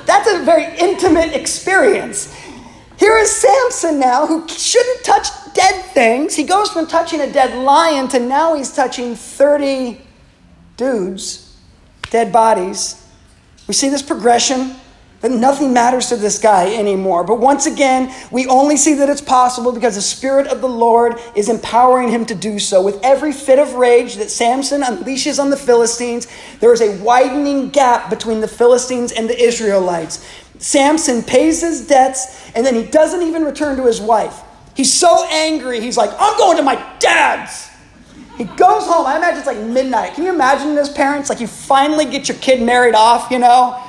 That's 0.06 0.30
a 0.30 0.44
very 0.44 0.78
intimate 0.78 1.34
experience. 1.34 2.34
Here 3.00 3.18
is 3.18 3.32
Samson 3.32 4.00
now, 4.00 4.26
who 4.26 4.48
shouldn't 4.48 5.06
touch 5.06 5.28
dead 5.54 5.86
things. 5.94 6.36
He 6.36 6.44
goes 6.44 6.70
from 6.70 6.88
touching 6.88 7.22
a 7.22 7.32
dead 7.32 7.56
lion 7.63 8.08
to 8.10 8.20
now 8.20 8.56
he's 8.56 8.74
touching 8.74 9.16
30 9.16 10.02
dudes, 10.76 11.58
dead 12.10 12.34
bodies. 12.34 13.08
We 13.68 13.74
see 13.74 13.90
this 13.90 14.02
progression 14.02 14.76
that 15.21 15.32
nothing 15.32 15.73
matters 15.73 16.08
to 16.10 16.15
this 16.15 16.38
guy 16.38 16.75
anymore. 16.75 17.23
But 17.23 17.39
once 17.39 17.65
again, 17.65 18.13
we 18.32 18.45
only 18.47 18.77
see 18.77 18.93
that 18.95 19.10
it's 19.10 19.21
possible 19.21 19.71
because 19.71 19.95
the 19.95 20.01
Spirit 20.01 20.47
of 20.47 20.62
the 20.62 20.69
Lord 20.69 21.19
is 21.36 21.49
empowering 21.49 22.10
him 22.10 22.25
to 22.27 22.36
do 22.36 22.60
so. 22.60 22.84
With 22.84 23.03
every 23.03 23.32
fit 23.32 23.58
of 23.58 23.73
rage 23.73 24.17
that 24.17 24.30
Samson 24.30 24.82
unleashes 24.82 25.39
on 25.39 25.49
the 25.49 25.58
Philistines, 25.58 26.27
there 26.60 26.71
is 26.71 26.82
a 26.82 26.97
widening 27.01 27.69
gap 27.69 28.10
between 28.10 28.41
the 28.41 28.47
Philistines 28.47 29.12
and 29.12 29.27
the 29.27 29.39
Israelites. 29.39 30.25
Samson 30.60 31.23
pays 31.23 31.62
his 31.62 31.88
debts 31.88 32.51
and 32.56 32.65
then 32.65 32.75
he 32.75 32.84
doesn't 32.84 33.21
even 33.21 33.43
return 33.43 33.77
to 33.77 33.86
his 33.86 33.99
wife. 33.99 34.41
He's 34.75 34.93
so 34.93 35.25
angry, 35.30 35.82
he's 35.82 35.97
like, 35.97 36.12
I'm 36.19 36.38
going 36.38 36.58
to 36.58 36.63
my 36.63 36.75
dad's. 36.99 37.67
He 38.38 38.43
goes 38.43 38.86
home. 38.86 39.08
I 39.08 39.17
imagine 39.17 39.39
it's 39.39 39.47
like 39.47 39.58
midnight. 39.58 40.13
Can 40.13 40.23
you 40.23 40.30
imagine 40.30 40.75
this, 40.75 40.93
parents? 40.93 41.27
Like 41.27 41.39
you 41.39 41.47
finally 41.47 42.06
get 42.06 42.30
your 42.30 42.38
kid 42.38 42.62
married 42.62 42.93
off, 42.93 43.32
you 43.32 43.39
know? 43.39 43.84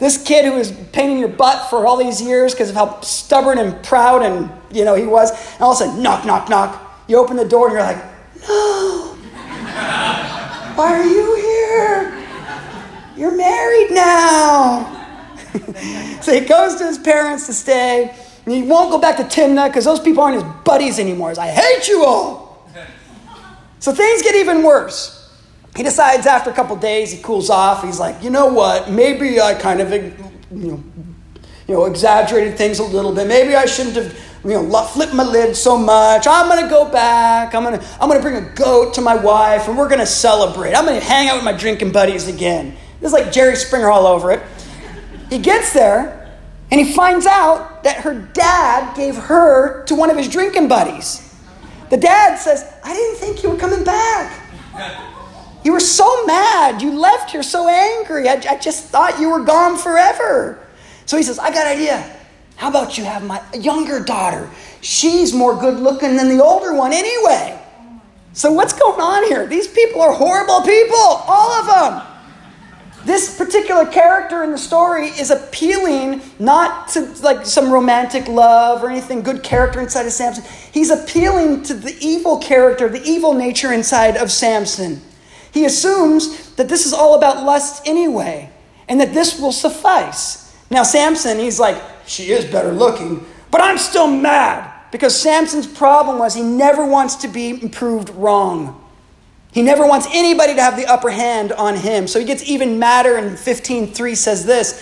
This 0.00 0.20
kid 0.22 0.46
who 0.46 0.52
was 0.52 0.72
painting 0.92 1.18
your 1.18 1.28
butt 1.28 1.68
for 1.68 1.86
all 1.86 1.98
these 1.98 2.20
years 2.20 2.54
because 2.54 2.70
of 2.70 2.74
how 2.74 3.00
stubborn 3.02 3.58
and 3.58 3.80
proud 3.84 4.22
and 4.22 4.50
you 4.72 4.84
know 4.84 4.94
he 4.94 5.06
was, 5.06 5.30
and 5.52 5.60
all 5.60 5.72
of 5.72 5.80
a 5.80 5.84
sudden, 5.84 6.02
knock, 6.02 6.24
knock, 6.24 6.48
knock. 6.48 7.04
You 7.06 7.18
open 7.18 7.36
the 7.36 7.44
door 7.44 7.68
and 7.68 7.74
you're 7.74 7.82
like, 7.82 8.02
no. 8.48 9.16
Why 10.74 10.98
are 10.98 11.04
you 11.04 11.36
here? 11.36 12.26
You're 13.16 13.36
married 13.36 13.90
now. 13.90 14.96
so 16.22 16.32
he 16.32 16.40
goes 16.40 16.76
to 16.76 16.86
his 16.86 16.96
parents 16.96 17.46
to 17.46 17.52
stay. 17.52 18.14
And 18.46 18.54
he 18.54 18.62
won't 18.62 18.90
go 18.90 18.98
back 18.98 19.18
to 19.18 19.24
Timnah 19.24 19.68
because 19.68 19.84
those 19.84 20.00
people 20.00 20.22
aren't 20.22 20.42
his 20.42 20.52
buddies 20.64 20.98
anymore. 20.98 21.28
He's 21.28 21.36
like, 21.38 21.50
I 21.50 21.52
hate 21.52 21.88
you 21.88 22.04
all. 22.04 22.66
So 23.80 23.92
things 23.92 24.22
get 24.22 24.34
even 24.36 24.62
worse. 24.62 25.19
He 25.76 25.82
decides 25.82 26.26
after 26.26 26.50
a 26.50 26.52
couple 26.52 26.76
days, 26.76 27.12
he 27.12 27.22
cools 27.22 27.48
off. 27.48 27.84
He's 27.84 28.00
like, 28.00 28.22
you 28.22 28.30
know 28.30 28.46
what? 28.46 28.90
Maybe 28.90 29.40
I 29.40 29.54
kind 29.54 29.80
of, 29.80 29.92
you 29.92 30.12
know, 30.50 30.82
you 31.68 31.74
know, 31.74 31.84
exaggerated 31.84 32.58
things 32.58 32.80
a 32.80 32.82
little 32.82 33.14
bit. 33.14 33.28
Maybe 33.28 33.54
I 33.54 33.64
shouldn't 33.66 33.94
have, 33.94 34.12
you 34.44 34.50
know, 34.50 34.82
flipped 34.86 35.14
my 35.14 35.22
lid 35.22 35.54
so 35.54 35.78
much. 35.78 36.26
I'm 36.26 36.48
gonna 36.48 36.68
go 36.68 36.90
back. 36.90 37.54
I'm 37.54 37.62
gonna, 37.62 37.82
I'm 38.00 38.08
gonna 38.08 38.20
bring 38.20 38.36
a 38.36 38.50
goat 38.54 38.94
to 38.94 39.00
my 39.00 39.14
wife, 39.14 39.68
and 39.68 39.78
we're 39.78 39.88
gonna 39.88 40.04
celebrate. 40.04 40.74
I'm 40.74 40.84
gonna 40.84 40.98
hang 40.98 41.28
out 41.28 41.36
with 41.36 41.44
my 41.44 41.52
drinking 41.52 41.92
buddies 41.92 42.26
again. 42.26 42.76
This 43.00 43.08
is 43.08 43.12
like 43.12 43.30
Jerry 43.32 43.54
Springer 43.54 43.88
all 43.88 44.06
over 44.06 44.32
it. 44.32 44.42
He 45.30 45.38
gets 45.38 45.72
there, 45.72 46.36
and 46.72 46.80
he 46.80 46.92
finds 46.92 47.26
out 47.26 47.84
that 47.84 47.98
her 47.98 48.14
dad 48.14 48.96
gave 48.96 49.14
her 49.16 49.84
to 49.84 49.94
one 49.94 50.10
of 50.10 50.16
his 50.16 50.28
drinking 50.28 50.66
buddies. 50.66 51.32
The 51.88 51.96
dad 51.96 52.36
says, 52.36 52.64
"I 52.82 52.92
didn't 52.92 53.16
think 53.18 53.44
you 53.44 53.50
were 53.50 53.56
coming 53.56 53.84
back." 53.84 55.06
You 55.64 55.72
were 55.72 55.80
so 55.80 56.24
mad. 56.26 56.80
You 56.80 56.98
left 56.98 57.30
here 57.30 57.42
so 57.42 57.68
angry. 57.68 58.28
I, 58.28 58.42
I, 58.48 58.58
just 58.58 58.86
thought 58.86 59.20
you 59.20 59.30
were 59.30 59.44
gone 59.44 59.76
forever. 59.76 60.66
So 61.06 61.16
he 61.16 61.22
says, 61.22 61.38
I 61.38 61.50
got 61.50 61.66
an 61.66 61.74
idea. 61.74 62.16
How 62.56 62.68
about 62.68 62.96
you 62.96 63.04
have 63.04 63.24
my 63.24 63.42
younger 63.54 64.00
daughter? 64.00 64.48
She's 64.80 65.34
more 65.34 65.54
good 65.54 65.78
looking 65.80 66.16
than 66.16 66.28
the 66.28 66.42
older 66.42 66.74
one 66.74 66.92
anyway. 66.92 67.58
So 68.32 68.52
what's 68.52 68.72
going 68.72 69.00
on 69.00 69.24
here? 69.24 69.46
These 69.46 69.68
people 69.68 70.00
are 70.00 70.12
horrible 70.12 70.62
people, 70.62 70.96
all 70.96 71.50
of 71.52 71.66
them. 71.66 72.06
This 73.04 73.36
particular 73.36 73.86
character 73.86 74.44
in 74.44 74.50
the 74.50 74.58
story 74.58 75.06
is 75.06 75.30
appealing 75.30 76.20
not 76.38 76.88
to 76.88 77.06
like 77.22 77.46
some 77.46 77.72
romantic 77.72 78.28
love 78.28 78.84
or 78.84 78.90
anything 78.90 79.22
good 79.22 79.42
character 79.42 79.80
inside 79.80 80.06
of 80.06 80.12
Samson. 80.12 80.44
He's 80.70 80.90
appealing 80.90 81.62
to 81.64 81.74
the 81.74 81.96
evil 82.00 82.38
character, 82.38 82.88
the 82.88 83.02
evil 83.02 83.32
nature 83.32 83.72
inside 83.72 84.16
of 84.16 84.30
Samson. 84.30 85.00
He 85.52 85.64
assumes 85.64 86.52
that 86.52 86.68
this 86.68 86.86
is 86.86 86.92
all 86.92 87.14
about 87.14 87.44
lust 87.44 87.86
anyway, 87.86 88.50
and 88.88 89.00
that 89.00 89.14
this 89.14 89.40
will 89.40 89.52
suffice. 89.52 90.54
Now, 90.70 90.82
Samson, 90.82 91.38
he's 91.38 91.58
like, 91.58 91.80
she 92.06 92.30
is 92.30 92.44
better 92.44 92.72
looking, 92.72 93.26
but 93.50 93.60
I'm 93.60 93.78
still 93.78 94.06
mad 94.06 94.70
because 94.92 95.20
Samson's 95.20 95.66
problem 95.66 96.18
was 96.18 96.34
he 96.34 96.42
never 96.42 96.84
wants 96.84 97.16
to 97.16 97.28
be 97.28 97.68
proved 97.68 98.10
wrong. 98.10 98.76
He 99.52 99.62
never 99.62 99.86
wants 99.86 100.06
anybody 100.12 100.54
to 100.54 100.62
have 100.62 100.76
the 100.76 100.86
upper 100.86 101.10
hand 101.10 101.52
on 101.52 101.76
him. 101.76 102.06
So 102.06 102.20
he 102.20 102.24
gets 102.24 102.48
even 102.48 102.78
madder, 102.78 103.16
and 103.16 103.36
15:3 103.36 104.14
says 104.16 104.46
this. 104.46 104.80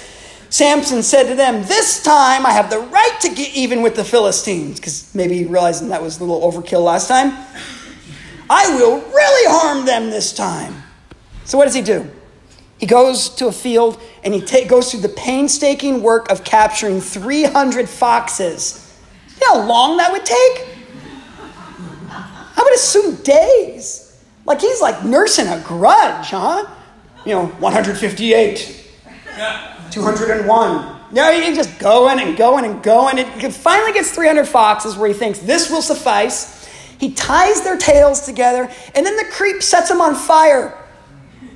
Samson 0.50 1.02
said 1.02 1.24
to 1.28 1.34
them, 1.34 1.62
This 1.64 2.02
time 2.02 2.46
I 2.46 2.52
have 2.52 2.70
the 2.70 2.78
right 2.78 3.18
to 3.22 3.28
get 3.28 3.54
even 3.54 3.82
with 3.82 3.96
the 3.96 4.04
Philistines. 4.04 4.80
Because 4.80 5.14
maybe 5.14 5.36
he 5.36 5.44
realized 5.44 5.86
that 5.88 6.02
was 6.02 6.20
a 6.20 6.24
little 6.24 6.40
overkill 6.40 6.84
last 6.84 7.08
time. 7.08 7.32
I 8.50 8.74
will 8.76 9.00
really 9.00 9.50
harm 9.50 9.84
them 9.84 10.10
this 10.10 10.32
time. 10.32 10.82
So, 11.44 11.58
what 11.58 11.64
does 11.64 11.74
he 11.74 11.82
do? 11.82 12.10
He 12.78 12.86
goes 12.86 13.28
to 13.30 13.48
a 13.48 13.52
field 13.52 14.00
and 14.22 14.32
he 14.32 14.40
ta- 14.40 14.66
goes 14.66 14.90
through 14.90 15.00
the 15.00 15.08
painstaking 15.08 16.02
work 16.02 16.30
of 16.30 16.44
capturing 16.44 17.00
300 17.00 17.88
foxes. 17.88 18.96
You 19.40 19.48
know 19.48 19.62
how 19.62 19.68
long 19.68 19.96
that 19.96 20.12
would 20.12 20.24
take? 20.24 20.66
I 22.10 22.62
would 22.62 22.74
assume 22.74 23.16
days. 23.16 24.22
Like 24.44 24.60
he's 24.60 24.80
like 24.80 25.04
nursing 25.04 25.46
a 25.48 25.60
grudge, 25.66 26.30
huh? 26.30 26.66
You 27.26 27.34
know, 27.34 27.46
158, 27.46 28.90
201. 29.90 30.96
No, 31.10 31.32
he's 31.32 31.56
just 31.56 31.78
going 31.78 32.20
and 32.20 32.36
going 32.36 32.64
and 32.64 32.82
going. 32.82 33.18
It 33.18 33.52
finally 33.52 33.92
gets 33.92 34.10
300 34.10 34.46
foxes 34.46 34.96
where 34.96 35.08
he 35.08 35.14
thinks 35.14 35.38
this 35.38 35.70
will 35.70 35.82
suffice. 35.82 36.57
He 36.98 37.12
ties 37.12 37.62
their 37.62 37.76
tails 37.76 38.22
together, 38.22 38.70
and 38.94 39.06
then 39.06 39.16
the 39.16 39.26
creep 39.30 39.62
sets 39.62 39.88
them 39.88 40.00
on 40.00 40.14
fire. 40.14 40.76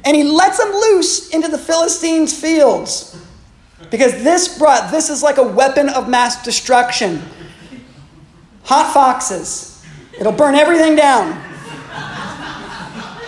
And 0.05 0.17
he 0.17 0.25
lets 0.25 0.59
them 0.59 0.73
loose 0.73 1.31
into 1.31 1.49
the 1.49 1.59
Philistines' 1.59 2.39
fields. 2.39 3.19
Because 3.91 4.23
this 4.25 4.59
brought, 4.59 4.91
this 4.91 5.11
is 5.11 5.23
like 5.23 5.39
a 5.39 5.43
weapon 5.43 5.89
of 5.89 6.09
mass 6.09 6.43
destruction. 6.45 7.23
Hot 8.65 8.93
foxes. 8.95 9.85
It'll 10.19 10.33
burn 10.33 10.55
everything 10.55 10.97
down. 10.97 11.40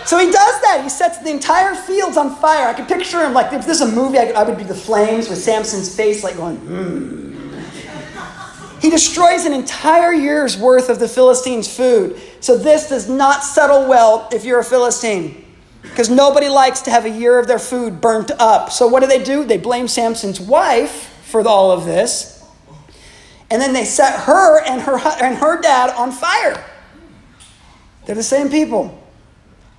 So 0.05 0.19
he 0.19 0.25
does 0.25 0.61
that. 0.61 0.81
He 0.83 0.89
sets 0.89 1.17
the 1.17 1.31
entire 1.31 1.73
fields 1.73 2.15
on 2.15 2.35
fire. 2.35 2.67
I 2.67 2.73
can 2.73 2.85
picture 2.85 3.25
him 3.25 3.33
like 3.33 3.51
if 3.53 3.65
this 3.65 3.81
is 3.81 3.91
a 3.91 3.91
movie, 3.91 4.19
I, 4.19 4.43
would 4.43 4.57
be 4.57 4.63
the 4.63 4.75
flames 4.75 5.29
with 5.29 5.39
Samson's 5.39 5.93
face 5.95 6.23
like 6.23 6.37
going, 6.37 6.57
hmm. 6.57 7.24
He 8.85 8.91
destroys 8.91 9.45
an 9.45 9.53
entire 9.53 10.13
year's 10.13 10.59
worth 10.59 10.89
of 10.89 10.99
the 10.99 11.07
Philistines' 11.07 11.75
food. 11.75 12.21
So 12.39 12.55
this 12.55 12.87
does 12.87 13.09
not 13.09 13.43
settle 13.43 13.87
well 13.89 14.29
if 14.31 14.45
you're 14.45 14.59
a 14.59 14.63
Philistine. 14.63 15.43
Because 15.81 16.07
nobody 16.07 16.49
likes 16.49 16.81
to 16.81 16.91
have 16.91 17.03
a 17.03 17.09
year 17.09 17.39
of 17.39 17.47
their 17.47 17.57
food 17.57 17.99
burnt 17.99 18.29
up. 18.37 18.71
So 18.71 18.85
what 18.85 18.99
do 18.99 19.07
they 19.07 19.23
do? 19.23 19.43
They 19.43 19.57
blame 19.57 19.87
Samson's 19.87 20.39
wife 20.39 21.11
for 21.23 21.41
all 21.47 21.71
of 21.71 21.85
this. 21.85 22.45
And 23.49 23.59
then 23.59 23.73
they 23.73 23.85
set 23.85 24.19
her 24.25 24.61
and 24.61 24.79
her, 24.83 24.99
and 25.19 25.35
her 25.35 25.59
dad 25.59 25.89
on 25.89 26.11
fire. 26.11 26.63
They're 28.05 28.13
the 28.13 28.21
same 28.21 28.49
people. 28.49 29.01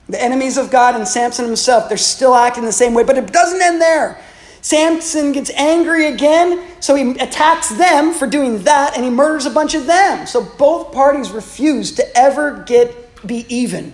The 0.08 0.20
enemies 0.20 0.56
of 0.56 0.72
God 0.72 0.96
and 0.96 1.06
Samson 1.06 1.44
himself, 1.44 1.88
they're 1.88 1.96
still 1.96 2.34
acting 2.34 2.64
the 2.64 2.72
same 2.72 2.92
way, 2.92 3.04
but 3.04 3.16
it 3.16 3.32
doesn't 3.32 3.62
end 3.62 3.80
there. 3.80 4.20
Samson 4.66 5.30
gets 5.30 5.48
angry 5.50 6.08
again, 6.08 6.60
so 6.80 6.96
he 6.96 7.12
attacks 7.20 7.68
them 7.68 8.12
for 8.12 8.26
doing 8.26 8.64
that 8.64 8.96
and 8.96 9.04
he 9.04 9.10
murders 9.10 9.46
a 9.46 9.50
bunch 9.50 9.76
of 9.76 9.86
them. 9.86 10.26
So 10.26 10.42
both 10.42 10.92
parties 10.92 11.30
refuse 11.30 11.92
to 11.92 12.18
ever 12.18 12.64
get 12.64 13.24
be 13.24 13.46
even. 13.48 13.92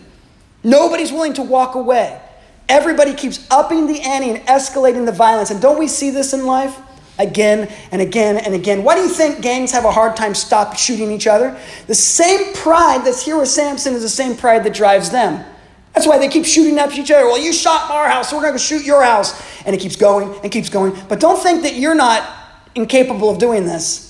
Nobody's 0.65 1.13
willing 1.13 1.35
to 1.35 1.43
walk 1.43 1.75
away. 1.75 2.19
Everybody 2.71 3.13
keeps 3.13 3.47
upping 3.51 3.87
the 3.87 4.01
ante 4.01 4.31
and 4.31 4.39
escalating 4.47 5.05
the 5.05 5.13
violence. 5.13 5.51
And 5.51 5.61
don't 5.61 5.79
we 5.79 5.89
see 5.89 6.09
this 6.09 6.33
in 6.33 6.47
life? 6.47 6.75
Again 7.19 7.71
and 7.91 8.01
again 8.01 8.39
and 8.39 8.55
again. 8.55 8.83
Why 8.83 8.95
do 8.95 9.03
you 9.03 9.11
think 9.11 9.43
gangs 9.43 9.73
have 9.73 9.85
a 9.85 9.93
hard 9.93 10.17
time 10.17 10.35
stop 10.35 10.79
shooting 10.79 11.11
each 11.11 11.27
other? 11.27 11.55
The 11.87 11.95
same 11.95 12.55
pride 12.55 13.05
that's 13.05 13.23
here 13.23 13.39
with 13.39 13.49
Samson 13.49 13.93
is 13.93 14.01
the 14.01 14.09
same 14.09 14.39
pride 14.39 14.65
that 14.65 14.73
drives 14.73 15.11
them. 15.11 15.45
That's 15.95 16.07
why 16.07 16.19
they 16.19 16.29
keep 16.29 16.47
shooting 16.47 16.79
at 16.79 16.97
each 16.97 17.11
other. 17.11 17.27
Well, 17.27 17.41
you 17.41 17.53
shot 17.53 17.91
our 17.91 18.09
house, 18.09 18.31
so 18.31 18.37
we're 18.37 18.43
going 18.43 18.55
to 18.55 18.59
shoot 18.59 18.85
your 18.85 19.03
house. 19.03 19.41
And 19.67 19.75
it 19.75 19.81
keeps 19.81 19.97
going 19.97 20.35
and 20.43 20.51
keeps 20.51 20.69
going. 20.69 20.97
But 21.09 21.21
don't 21.21 21.41
think 21.43 21.63
that 21.63 21.75
you're 21.75 21.95
not 21.95 22.29
incapable 22.75 23.29
of 23.29 23.39
doing 23.39 23.65
this. 23.65 24.09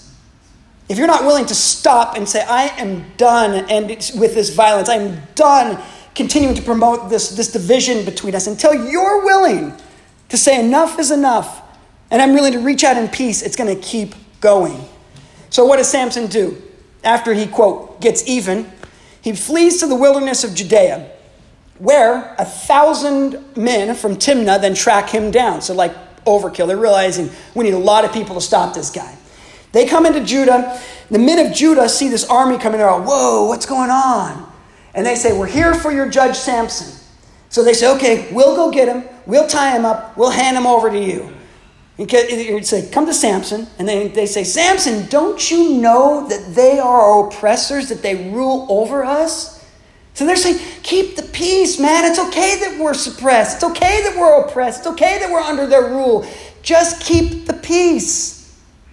If 0.88 0.98
you're 0.98 1.06
not 1.06 1.24
willing 1.24 1.46
to 1.46 1.54
stop 1.54 2.16
and 2.16 2.28
say, 2.28 2.42
I 2.42 2.64
am 2.78 3.04
done 3.16 3.66
and 3.70 3.88
with 3.88 4.34
this 4.34 4.54
violence, 4.54 4.88
I'm 4.88 5.22
done 5.34 5.82
continuing 6.14 6.54
to 6.54 6.62
promote 6.62 7.08
this, 7.08 7.30
this 7.30 7.50
division 7.50 8.04
between 8.04 8.34
us 8.34 8.46
until 8.46 8.74
you're 8.74 9.24
willing 9.24 9.74
to 10.28 10.36
say 10.36 10.62
enough 10.62 10.98
is 10.98 11.10
enough 11.10 11.62
and 12.10 12.20
I'm 12.20 12.34
willing 12.34 12.52
to 12.52 12.58
reach 12.58 12.84
out 12.84 12.98
in 12.98 13.08
peace, 13.08 13.40
it's 13.40 13.56
going 13.56 13.74
to 13.74 13.80
keep 13.80 14.14
going. 14.40 14.84
So, 15.48 15.64
what 15.64 15.78
does 15.78 15.90
Samson 15.90 16.26
do? 16.26 16.60
After 17.02 17.32
he, 17.32 17.46
quote, 17.46 18.00
gets 18.02 18.28
even, 18.28 18.70
he 19.22 19.32
flees 19.32 19.80
to 19.80 19.86
the 19.86 19.96
wilderness 19.96 20.44
of 20.44 20.54
Judea, 20.54 21.10
where 21.78 22.34
a 22.38 22.44
thousand 22.44 23.56
men 23.56 23.94
from 23.94 24.16
Timnah 24.16 24.60
then 24.60 24.74
track 24.74 25.10
him 25.10 25.30
down. 25.30 25.62
So, 25.62 25.74
like 25.74 25.94
overkill, 26.24 26.66
they're 26.66 26.76
realizing 26.76 27.30
we 27.54 27.64
need 27.64 27.74
a 27.74 27.78
lot 27.78 28.04
of 28.04 28.12
people 28.12 28.34
to 28.34 28.40
stop 28.40 28.74
this 28.74 28.90
guy. 28.90 29.16
They 29.72 29.86
come 29.86 30.06
into 30.06 30.22
Judah. 30.22 30.80
The 31.10 31.18
men 31.18 31.44
of 31.44 31.52
Judah 31.54 31.88
see 31.88 32.08
this 32.08 32.24
army 32.28 32.58
coming. 32.58 32.78
They're 32.78 32.88
all, 32.88 33.02
whoa, 33.02 33.46
what's 33.46 33.66
going 33.66 33.90
on? 33.90 34.50
And 34.94 35.06
they 35.06 35.14
say, 35.14 35.36
We're 35.36 35.46
here 35.46 35.74
for 35.74 35.90
your 35.90 36.08
judge 36.08 36.36
Samson. 36.36 36.98
So 37.48 37.64
they 37.64 37.72
say, 37.72 37.90
Okay, 37.96 38.28
we'll 38.32 38.54
go 38.54 38.70
get 38.70 38.88
him. 38.88 39.04
We'll 39.26 39.48
tie 39.48 39.76
him 39.76 39.84
up. 39.84 40.16
We'll 40.16 40.30
hand 40.30 40.56
him 40.56 40.66
over 40.66 40.90
to 40.90 40.98
you. 40.98 41.32
You'd 41.98 42.66
say, 42.66 42.90
Come 42.90 43.06
to 43.06 43.14
Samson. 43.14 43.66
And 43.78 43.88
they, 43.88 44.08
they 44.08 44.26
say, 44.26 44.44
Samson, 44.44 45.06
don't 45.08 45.50
you 45.50 45.74
know 45.78 46.28
that 46.28 46.54
they 46.54 46.78
are 46.78 47.00
our 47.00 47.28
oppressors, 47.28 47.88
that 47.88 48.02
they 48.02 48.30
rule 48.30 48.66
over 48.68 49.04
us? 49.04 49.51
So 50.14 50.26
they're 50.26 50.36
saying, 50.36 50.60
Keep 50.82 51.16
the 51.16 51.22
peace, 51.22 51.78
man. 51.78 52.04
It's 52.04 52.18
okay 52.18 52.58
that 52.60 52.78
we're 52.78 52.94
suppressed. 52.94 53.56
It's 53.56 53.64
okay 53.64 54.02
that 54.02 54.16
we're 54.16 54.44
oppressed. 54.44 54.80
It's 54.80 54.88
okay 54.88 55.18
that 55.18 55.30
we're 55.30 55.40
under 55.40 55.66
their 55.66 55.88
rule. 55.88 56.26
Just 56.62 57.02
keep 57.02 57.46
the 57.46 57.54
peace. 57.54 58.38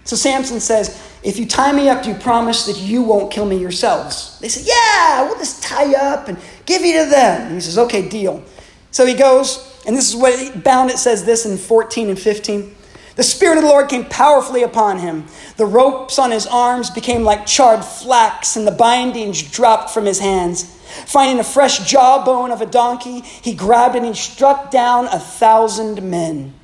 So 0.04 0.16
Samson 0.16 0.60
says, 0.60 1.06
if 1.22 1.38
you 1.38 1.46
tie 1.46 1.72
me 1.72 1.88
up, 1.88 2.02
do 2.02 2.08
you 2.08 2.14
promise 2.14 2.64
that 2.66 2.78
you 2.78 3.02
won't 3.02 3.30
kill 3.30 3.44
me 3.44 3.58
yourselves? 3.58 4.38
They 4.40 4.48
said, 4.48 4.66
Yeah, 4.66 5.24
we'll 5.24 5.38
just 5.38 5.62
tie 5.62 5.84
you 5.84 5.96
up 5.96 6.28
and 6.28 6.38
give 6.64 6.82
you 6.82 7.04
to 7.04 7.10
them. 7.10 7.42
And 7.42 7.54
he 7.54 7.60
says, 7.60 7.76
Okay, 7.76 8.08
deal. 8.08 8.42
So 8.90 9.04
he 9.04 9.14
goes, 9.14 9.82
and 9.86 9.96
this 9.96 10.08
is 10.08 10.16
what 10.16 10.64
bound 10.64 10.90
it 10.90 10.98
says 10.98 11.24
this 11.24 11.46
in 11.46 11.56
14 11.56 12.08
and 12.08 12.18
15. 12.18 12.74
The 13.16 13.22
Spirit 13.22 13.58
of 13.58 13.64
the 13.64 13.68
Lord 13.68 13.90
came 13.90 14.06
powerfully 14.06 14.62
upon 14.62 14.98
him. 14.98 15.26
The 15.56 15.66
ropes 15.66 16.18
on 16.18 16.30
his 16.30 16.46
arms 16.46 16.88
became 16.88 17.22
like 17.22 17.44
charred 17.44 17.84
flax, 17.84 18.56
and 18.56 18.66
the 18.66 18.72
bindings 18.72 19.42
dropped 19.42 19.90
from 19.90 20.06
his 20.06 20.20
hands. 20.20 20.79
Finding 21.06 21.38
a 21.38 21.44
fresh 21.44 21.78
jawbone 21.88 22.50
of 22.50 22.60
a 22.60 22.66
donkey, 22.66 23.20
he 23.20 23.54
grabbed 23.54 23.94
it 23.94 23.98
and 23.98 24.06
he 24.06 24.14
struck 24.14 24.70
down 24.70 25.06
a 25.06 25.18
thousand 25.18 26.02
men. 26.02 26.54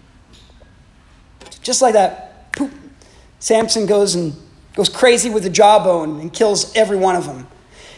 Just 1.62 1.82
like 1.82 1.94
that, 1.94 2.52
poop. 2.52 2.72
Samson 3.38 3.86
goes 3.86 4.14
and 4.14 4.34
goes 4.74 4.88
crazy 4.88 5.30
with 5.30 5.42
the 5.42 5.50
jawbone 5.50 6.20
and 6.20 6.32
kills 6.32 6.74
every 6.76 6.96
one 6.96 7.16
of 7.16 7.26
them. 7.26 7.46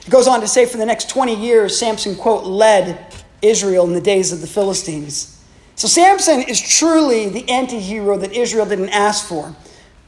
It 0.07 0.11
goes 0.11 0.27
on 0.27 0.41
to 0.41 0.49
say 0.49 0.65
for 0.65 0.79
the 0.79 0.87
next 0.87 1.11
20 1.11 1.35
years, 1.35 1.79
Samson, 1.79 2.17
quote, 2.17 2.45
led 2.45 3.15
Israel 3.43 3.85
in 3.85 3.93
the 3.93 4.01
days 4.01 4.33
of 4.33 4.41
the 4.41 4.47
Philistines. 4.47 5.39
So 5.75 5.87
Samson 5.87 6.43
is 6.43 6.61
truly 6.61 7.29
the 7.29 7.49
anti 7.49 7.79
hero 7.79 8.17
that 8.19 8.33
Israel 8.33 8.67
didn't 8.67 8.89
ask 8.89 9.27
for. 9.27 9.55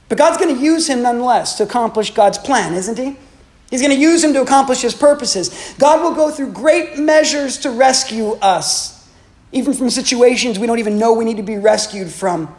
But 0.09 0.18
God's 0.18 0.39
going 0.39 0.57
to 0.57 0.61
use 0.61 0.89
him 0.89 1.03
nonetheless 1.03 1.57
to 1.59 1.62
accomplish 1.62 2.12
God's 2.12 2.39
plan, 2.39 2.75
isn't 2.75 2.99
he? 2.99 3.16
He's 3.71 3.81
going 3.81 3.95
to 3.95 4.01
use 4.01 4.23
him 4.23 4.33
to 4.35 4.43
accomplish 4.43 4.83
his 4.83 4.95
purposes. 4.95 5.75
God 5.79 6.03
will 6.03 6.14
go 6.14 6.31
through 6.31 6.53
great 6.53 6.99
measures 6.99 7.59
to 7.59 7.71
rescue 7.71 8.33
us, 8.43 9.09
even 9.53 9.73
from 9.73 9.91
situations 9.91 10.59
we 10.59 10.66
don't 10.66 10.81
even 10.81 10.99
know 10.99 11.12
we 11.12 11.25
need 11.25 11.37
to 11.37 11.43
be 11.45 11.57
rescued 11.57 12.11
from. 12.11 12.55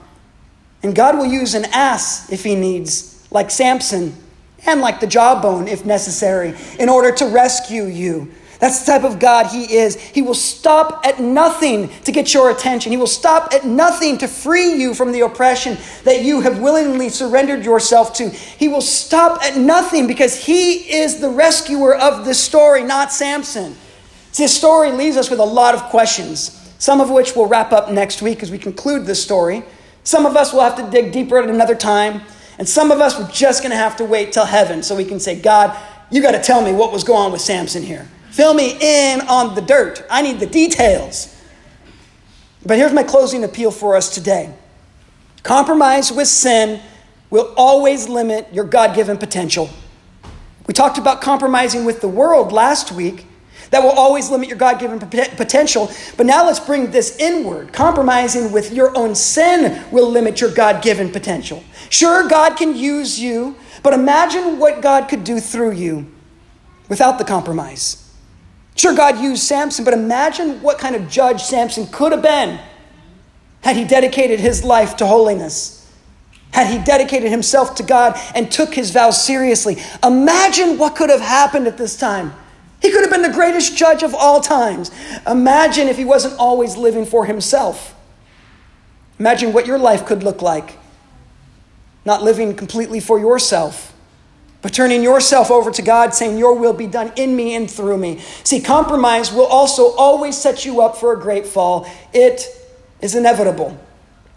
And 0.83 0.95
God 0.95 1.17
will 1.17 1.25
use 1.25 1.53
an 1.53 1.65
ass 1.65 2.31
if 2.31 2.43
he 2.43 2.55
needs 2.55 3.27
like 3.29 3.51
Samson, 3.51 4.15
and 4.65 4.81
like 4.81 4.99
the 4.99 5.07
jawbone 5.07 5.67
if 5.67 5.85
necessary, 5.85 6.53
in 6.79 6.89
order 6.89 7.11
to 7.11 7.25
rescue 7.25 7.85
you. 7.85 8.31
That's 8.61 8.81
the 8.81 8.91
type 8.91 9.03
of 9.03 9.17
God 9.17 9.47
He 9.47 9.75
is. 9.75 9.99
He 9.99 10.21
will 10.21 10.35
stop 10.35 11.03
at 11.03 11.19
nothing 11.19 11.89
to 12.03 12.11
get 12.11 12.31
your 12.31 12.51
attention. 12.51 12.91
He 12.91 12.97
will 12.97 13.07
stop 13.07 13.51
at 13.51 13.65
nothing 13.65 14.19
to 14.19 14.27
free 14.27 14.75
you 14.75 14.93
from 14.93 15.11
the 15.11 15.21
oppression 15.21 15.79
that 16.03 16.21
you 16.23 16.41
have 16.41 16.59
willingly 16.59 17.09
surrendered 17.09 17.65
yourself 17.65 18.13
to. 18.13 18.29
He 18.29 18.67
will 18.67 18.81
stop 18.81 19.41
at 19.43 19.57
nothing 19.57 20.05
because 20.05 20.45
He 20.45 20.73
is 20.73 21.19
the 21.19 21.29
rescuer 21.29 21.95
of 21.95 22.23
this 22.23 22.39
story, 22.39 22.83
not 22.83 23.11
Samson. 23.11 23.75
This 24.37 24.55
story 24.55 24.91
leaves 24.91 25.17
us 25.17 25.31
with 25.31 25.39
a 25.39 25.43
lot 25.43 25.73
of 25.73 25.81
questions, 25.85 26.71
some 26.77 27.01
of 27.01 27.09
which 27.09 27.35
we'll 27.35 27.47
wrap 27.47 27.71
up 27.71 27.91
next 27.91 28.21
week 28.21 28.43
as 28.43 28.51
we 28.51 28.59
conclude 28.59 29.07
this 29.07 29.23
story. 29.23 29.63
Some 30.03 30.27
of 30.27 30.35
us 30.35 30.53
will 30.53 30.61
have 30.61 30.75
to 30.75 30.87
dig 30.91 31.11
deeper 31.11 31.39
at 31.39 31.49
another 31.49 31.75
time. 31.75 32.21
And 32.59 32.69
some 32.69 32.91
of 32.91 33.01
us 33.01 33.17
were 33.17 33.27
just 33.33 33.63
going 33.63 33.71
to 33.71 33.77
have 33.77 33.97
to 33.97 34.05
wait 34.05 34.33
till 34.33 34.45
heaven 34.45 34.83
so 34.83 34.95
we 34.95 35.05
can 35.05 35.19
say, 35.19 35.39
God, 35.39 35.75
you 36.11 36.21
got 36.21 36.33
to 36.33 36.41
tell 36.43 36.61
me 36.61 36.71
what 36.71 36.91
was 36.91 37.03
going 37.03 37.25
on 37.25 37.31
with 37.31 37.41
Samson 37.41 37.81
here. 37.81 38.07
Fill 38.31 38.53
me 38.53 38.77
in 38.79 39.21
on 39.21 39.55
the 39.55 39.61
dirt. 39.61 40.05
I 40.09 40.21
need 40.21 40.39
the 40.39 40.45
details. 40.45 41.37
But 42.65 42.77
here's 42.77 42.93
my 42.93 43.03
closing 43.03 43.43
appeal 43.43 43.71
for 43.71 43.95
us 43.95 44.13
today 44.13 44.53
compromise 45.43 46.11
with 46.11 46.27
sin 46.27 46.79
will 47.31 47.53
always 47.57 48.07
limit 48.07 48.47
your 48.53 48.65
God 48.65 48.95
given 48.95 49.17
potential. 49.17 49.69
We 50.67 50.73
talked 50.73 50.97
about 50.97 51.21
compromising 51.21 51.83
with 51.83 52.01
the 52.01 52.07
world 52.07 52.51
last 52.51 52.91
week. 52.91 53.25
That 53.71 53.83
will 53.83 53.91
always 53.91 54.29
limit 54.29 54.49
your 54.49 54.57
God 54.57 54.79
given 54.79 54.99
potential. 54.99 55.89
But 56.17 56.25
now 56.25 56.45
let's 56.45 56.59
bring 56.59 56.91
this 56.91 57.17
inward. 57.17 57.71
Compromising 57.71 58.51
with 58.51 58.73
your 58.73 58.95
own 58.97 59.15
sin 59.15 59.83
will 59.91 60.09
limit 60.09 60.41
your 60.41 60.53
God 60.53 60.83
given 60.83 61.09
potential. 61.09 61.63
Sure, 61.89 62.27
God 62.27 62.57
can 62.57 62.75
use 62.75 63.17
you, 63.17 63.55
but 63.81 63.93
imagine 63.93 64.59
what 64.59 64.81
God 64.81 65.07
could 65.07 65.23
do 65.23 65.39
through 65.39 65.71
you 65.71 66.11
without 66.89 67.17
the 67.17 67.23
compromise. 67.23 68.00
Sure, 68.75 68.95
God 68.95 69.19
used 69.19 69.43
Samson, 69.43 69.85
but 69.85 69.93
imagine 69.93 70.61
what 70.61 70.79
kind 70.79 70.95
of 70.95 71.09
judge 71.09 71.41
Samson 71.41 71.87
could 71.87 72.11
have 72.11 72.21
been 72.21 72.59
had 73.61 73.75
he 73.75 73.85
dedicated 73.85 74.39
his 74.39 74.63
life 74.63 74.97
to 74.97 75.05
holiness. 75.05 75.77
Had 76.51 76.67
he 76.67 76.83
dedicated 76.83 77.31
himself 77.31 77.75
to 77.75 77.83
God 77.83 78.19
and 78.35 78.51
took 78.51 78.73
his 78.73 78.91
vows 78.91 79.23
seriously. 79.23 79.77
Imagine 80.03 80.77
what 80.77 80.95
could 80.95 81.09
have 81.09 81.21
happened 81.21 81.67
at 81.67 81.77
this 81.77 81.95
time. 81.95 82.33
He 82.81 82.91
could 82.91 83.01
have 83.01 83.11
been 83.11 83.21
the 83.21 83.31
greatest 83.31 83.77
judge 83.77 84.03
of 84.03 84.15
all 84.15 84.41
times. 84.41 84.91
Imagine 85.27 85.87
if 85.87 85.97
he 85.97 86.05
wasn't 86.05 86.37
always 86.39 86.75
living 86.75 87.05
for 87.05 87.25
himself. 87.25 87.95
Imagine 89.19 89.53
what 89.53 89.67
your 89.67 89.77
life 89.77 90.05
could 90.05 90.23
look 90.23 90.41
like. 90.41 90.77
Not 92.05 92.23
living 92.23 92.55
completely 92.55 92.99
for 92.99 93.19
yourself, 93.19 93.90
but 94.61 94.73
turning 94.73 95.01
yourself 95.01 95.49
over 95.49 95.71
to 95.71 95.81
God, 95.81 96.13
saying, 96.13 96.37
Your 96.37 96.53
will 96.55 96.73
be 96.73 96.87
done 96.87 97.11
in 97.15 97.35
me 97.35 97.55
and 97.55 97.69
through 97.69 97.97
me. 97.97 98.19
See, 98.43 98.61
compromise 98.61 99.31
will 99.31 99.47
also 99.47 99.91
always 99.93 100.37
set 100.37 100.65
you 100.65 100.81
up 100.81 100.97
for 100.97 101.13
a 101.13 101.19
great 101.19 101.45
fall. 101.45 101.89
It 102.13 102.45
is 103.01 103.15
inevitable. 103.15 103.77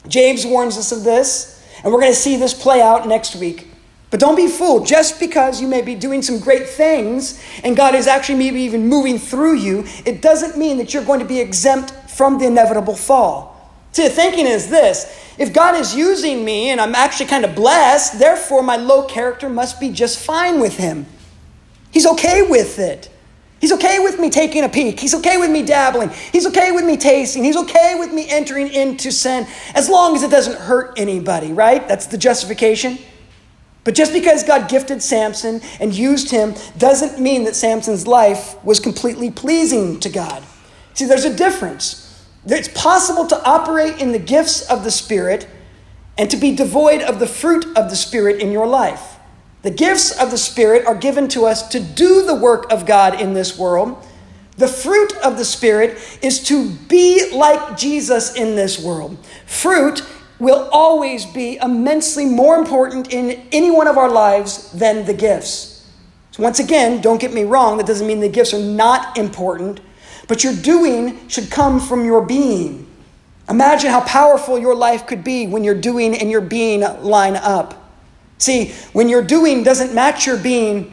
James 0.09 0.47
warns 0.47 0.79
us 0.79 0.93
of 0.93 1.05
this, 1.05 1.63
and 1.83 1.93
we're 1.93 2.01
going 2.01 2.13
to 2.13 2.19
see 2.19 2.37
this 2.37 2.55
play 2.55 2.81
out 2.81 3.07
next 3.07 3.37
week. 3.37 3.69
But 4.11 4.21
don't 4.21 4.37
be 4.37 4.47
fooled. 4.47 4.87
Just 4.87 5.19
because 5.19 5.61
you 5.61 5.67
may 5.67 5.83
be 5.83 5.97
doing 5.97 6.23
some 6.23 6.39
great 6.39 6.69
things 6.69 7.43
and 7.65 7.77
God 7.77 7.97
is 7.97 8.07
actually 8.07 8.39
maybe 8.39 8.61
even 8.61 8.87
moving 8.87 9.19
through 9.19 9.55
you, 9.55 9.85
it 10.07 10.23
doesn't 10.23 10.57
mean 10.57 10.79
that 10.79 10.95
you're 10.95 11.05
going 11.05 11.19
to 11.19 11.27
be 11.27 11.41
exempt 11.41 11.91
from 12.09 12.39
the 12.39 12.47
inevitable 12.47 12.95
fall. 12.95 13.54
The 13.95 14.11
thinking 14.11 14.47
is 14.47 14.69
this 14.69 15.21
if 15.39 15.53
God 15.53 15.77
is 15.77 15.95
using 15.95 16.45
me 16.45 16.71
and 16.71 16.81
I'm 16.81 16.95
actually 16.95 17.27
kind 17.27 17.45
of 17.45 17.55
blessed, 17.55 18.19
therefore 18.19 18.63
my 18.63 18.77
low 18.77 19.05
character 19.07 19.49
must 19.49 19.81
be 19.81 19.91
just 19.91 20.19
fine 20.19 20.61
with 20.61 20.77
Him. 20.77 21.07
He's 21.91 22.07
okay 22.07 22.43
with 22.43 22.79
it. 22.79 23.11
He's 23.61 23.73
okay 23.73 23.99
with 24.01 24.19
me 24.19 24.29
taking 24.29 24.63
a 24.63 24.69
peek. 24.69 25.01
He's 25.01 25.15
okay 25.15 25.39
with 25.39 25.51
me 25.51 25.63
dabbling. 25.63 26.11
He's 26.33 26.47
okay 26.49 26.71
with 26.73 26.85
me 26.85 26.99
tasting. 26.99 27.45
He's 27.45 27.57
okay 27.57 27.95
with 27.99 28.13
me 28.13 28.29
entering 28.29 28.69
into 28.69 29.11
sin 29.11 29.47
as 29.75 29.89
long 29.89 30.15
as 30.15 30.23
it 30.23 30.31
doesn't 30.31 30.59
hurt 30.59 30.93
anybody, 30.99 31.53
right? 31.53 31.87
That's 31.89 32.07
the 32.07 32.19
justification. 32.19 32.99
But 33.85 33.95
just 33.95 34.13
because 34.13 34.43
God 34.43 34.69
gifted 34.69 35.03
Samson 35.03 35.63
and 35.81 35.95
used 35.95 36.31
him 36.31 36.55
doesn't 36.77 37.19
mean 37.19 37.45
that 37.45 37.57
Samson's 37.57 38.07
life 38.07 38.63
was 38.65 38.81
completely 38.81 39.31
pleasing 39.31 39.99
to 40.01 40.11
God. 40.11 40.43
See, 40.95 41.07
there's 41.07 41.25
a 41.25 41.35
difference. 41.35 42.04
It's 42.47 42.69
possible 42.69 43.27
to 43.27 43.45
operate 43.45 44.01
in 44.01 44.13
the 44.13 44.19
gifts 44.19 44.69
of 44.71 44.85
the 44.85 44.91
Spirit 44.91 45.49
and 46.19 46.31
to 46.31 46.37
be 46.37 46.55
devoid 46.55 47.03
of 47.03 47.19
the 47.19 47.27
fruit 47.27 47.65
of 47.77 47.91
the 47.91 47.97
Spirit 47.97 48.41
in 48.41 48.53
your 48.53 48.67
life. 48.67 49.17
The 49.63 49.71
gifts 49.71 50.19
of 50.21 50.31
the 50.31 50.39
Spirit 50.39 50.87
are 50.87 50.95
given 50.95 51.27
to 51.29 51.47
us 51.47 51.69
to 51.71 51.81
do 51.81 52.25
the 52.25 52.35
work 52.35 52.71
of 52.71 52.85
God 52.85 53.21
in 53.21 53.33
this 53.33 53.59
world. 53.59 53.97
The 54.57 54.69
fruit 54.69 55.17
of 55.25 55.39
the 55.39 55.45
Spirit 55.45 55.99
is 56.23 56.43
to 56.45 56.71
be 56.71 57.31
like 57.33 57.77
Jesus 57.77 58.35
in 58.35 58.57
this 58.57 58.79
world. 58.79 59.17
Fruit 59.47 60.05
will 60.39 60.69
always 60.71 61.25
be 61.25 61.57
immensely 61.57 62.27
more 62.27 62.57
important 62.57 63.13
in 63.13 63.47
any 63.53 63.71
one 63.71 63.89
of 63.89 63.97
our 63.97 64.11
lives 64.11 64.71
than 64.73 65.07
the 65.07 65.15
gifts. 65.15 65.87
So, 66.33 66.43
once 66.43 66.59
again, 66.59 67.01
don't 67.01 67.21
get 67.21 67.33
me 67.33 67.45
wrong, 67.45 67.79
that 67.79 67.87
doesn't 67.87 68.07
mean 68.07 68.21
the 68.21 68.29
gifts 68.29 68.53
are 68.53 68.59
not 68.59 69.17
important, 69.17 69.81
but 70.29 70.45
your 70.45 70.55
doing 70.55 71.29
should 71.29 71.51
come 71.51 71.81
from 71.81 72.05
your 72.05 72.25
being. 72.25 72.87
Imagine 73.49 73.91
how 73.91 74.01
powerful 74.03 74.59
your 74.59 74.75
life 74.75 75.07
could 75.07 75.23
be 75.23 75.47
when 75.47 75.65
your 75.65 75.75
doing 75.75 76.15
and 76.15 76.31
your 76.31 76.41
being 76.41 76.81
line 77.03 77.37
up. 77.37 77.93
See, 78.39 78.73
when 78.93 79.09
your 79.09 79.23
doing 79.23 79.63
doesn't 79.63 79.95
match 79.95 80.27
your 80.27 80.39
being, 80.39 80.93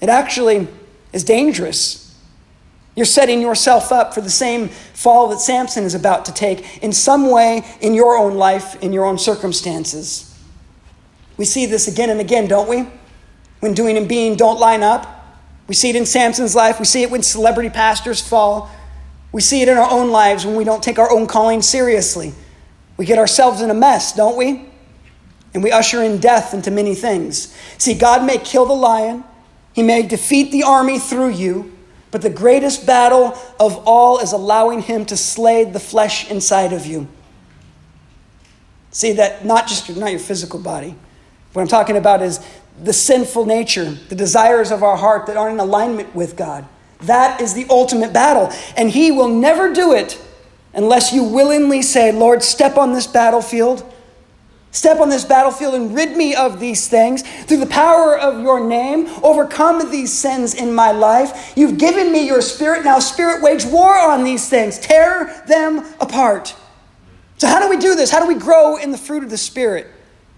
it 0.00 0.08
actually 0.08 0.66
is 1.12 1.24
dangerous. 1.24 2.00
You're 2.96 3.06
setting 3.06 3.40
yourself 3.40 3.92
up 3.92 4.14
for 4.14 4.20
the 4.20 4.30
same 4.30 4.68
fall 4.68 5.28
that 5.28 5.40
Samson 5.40 5.84
is 5.84 5.94
about 5.94 6.24
to 6.26 6.34
take 6.34 6.82
in 6.82 6.92
some 6.92 7.30
way 7.30 7.64
in 7.80 7.94
your 7.94 8.16
own 8.18 8.34
life, 8.34 8.82
in 8.82 8.92
your 8.92 9.04
own 9.04 9.16
circumstances. 9.16 10.26
We 11.36 11.44
see 11.44 11.66
this 11.66 11.88
again 11.88 12.10
and 12.10 12.20
again, 12.20 12.48
don't 12.48 12.68
we? 12.68 12.86
When 13.60 13.74
doing 13.74 13.96
and 13.96 14.08
being 14.08 14.36
don't 14.36 14.58
line 14.58 14.82
up. 14.82 15.19
We 15.70 15.74
see 15.74 15.90
it 15.90 15.94
in 15.94 16.04
Samson's 16.04 16.56
life. 16.56 16.80
We 16.80 16.84
see 16.84 17.04
it 17.04 17.12
when 17.12 17.22
celebrity 17.22 17.70
pastors 17.70 18.20
fall. 18.20 18.68
We 19.30 19.40
see 19.40 19.62
it 19.62 19.68
in 19.68 19.78
our 19.78 19.88
own 19.88 20.10
lives 20.10 20.44
when 20.44 20.56
we 20.56 20.64
don't 20.64 20.82
take 20.82 20.98
our 20.98 21.08
own 21.08 21.28
calling 21.28 21.62
seriously. 21.62 22.34
We 22.96 23.04
get 23.06 23.18
ourselves 23.18 23.60
in 23.62 23.70
a 23.70 23.74
mess, 23.74 24.12
don't 24.12 24.36
we? 24.36 24.68
And 25.54 25.62
we 25.62 25.70
usher 25.70 26.02
in 26.02 26.18
death 26.18 26.54
into 26.54 26.72
many 26.72 26.96
things. 26.96 27.56
See, 27.78 27.94
God 27.94 28.26
may 28.26 28.38
kill 28.38 28.66
the 28.66 28.74
lion, 28.74 29.22
He 29.72 29.84
may 29.84 30.02
defeat 30.02 30.50
the 30.50 30.64
army 30.64 30.98
through 30.98 31.34
you, 31.34 31.72
but 32.10 32.22
the 32.22 32.30
greatest 32.30 32.84
battle 32.84 33.38
of 33.60 33.76
all 33.86 34.18
is 34.18 34.32
allowing 34.32 34.82
Him 34.82 35.04
to 35.04 35.16
slay 35.16 35.62
the 35.62 35.78
flesh 35.78 36.28
inside 36.32 36.72
of 36.72 36.84
you. 36.84 37.06
See, 38.90 39.12
that 39.12 39.44
not 39.44 39.68
just 39.68 39.88
your, 39.88 39.98
not 39.98 40.10
your 40.10 40.18
physical 40.18 40.58
body. 40.58 40.96
What 41.52 41.62
I'm 41.62 41.68
talking 41.68 41.96
about 41.96 42.22
is 42.22 42.40
the 42.82 42.92
sinful 42.92 43.46
nature, 43.46 43.90
the 43.90 44.14
desires 44.14 44.70
of 44.70 44.82
our 44.82 44.96
heart 44.96 45.26
that 45.26 45.36
aren't 45.36 45.54
in 45.54 45.60
alignment 45.60 46.14
with 46.14 46.36
God. 46.36 46.66
That 47.02 47.40
is 47.40 47.54
the 47.54 47.66
ultimate 47.70 48.12
battle. 48.12 48.50
And 48.76 48.90
He 48.90 49.10
will 49.10 49.28
never 49.28 49.72
do 49.72 49.92
it 49.92 50.20
unless 50.74 51.12
you 51.12 51.24
willingly 51.24 51.82
say, 51.82 52.12
Lord, 52.12 52.42
step 52.42 52.76
on 52.76 52.92
this 52.92 53.06
battlefield. 53.06 53.84
Step 54.72 55.00
on 55.00 55.08
this 55.08 55.24
battlefield 55.24 55.74
and 55.74 55.94
rid 55.96 56.16
me 56.16 56.34
of 56.34 56.60
these 56.60 56.86
things. 56.86 57.22
Through 57.44 57.58
the 57.58 57.66
power 57.66 58.16
of 58.16 58.40
your 58.40 58.64
name, 58.64 59.08
overcome 59.22 59.90
these 59.90 60.12
sins 60.12 60.54
in 60.54 60.72
my 60.72 60.92
life. 60.92 61.52
You've 61.56 61.76
given 61.76 62.12
me 62.12 62.24
your 62.24 62.40
spirit. 62.40 62.84
Now, 62.84 63.00
spirit, 63.00 63.42
wage 63.42 63.64
war 63.64 63.98
on 63.98 64.22
these 64.22 64.48
things. 64.48 64.78
Tear 64.78 65.42
them 65.48 65.84
apart. 66.00 66.54
So, 67.38 67.48
how 67.48 67.58
do 67.58 67.68
we 67.68 67.78
do 67.78 67.94
this? 67.94 68.10
How 68.10 68.20
do 68.20 68.28
we 68.28 68.38
grow 68.38 68.76
in 68.76 68.92
the 68.92 68.98
fruit 68.98 69.24
of 69.24 69.30
the 69.30 69.38
Spirit? 69.38 69.86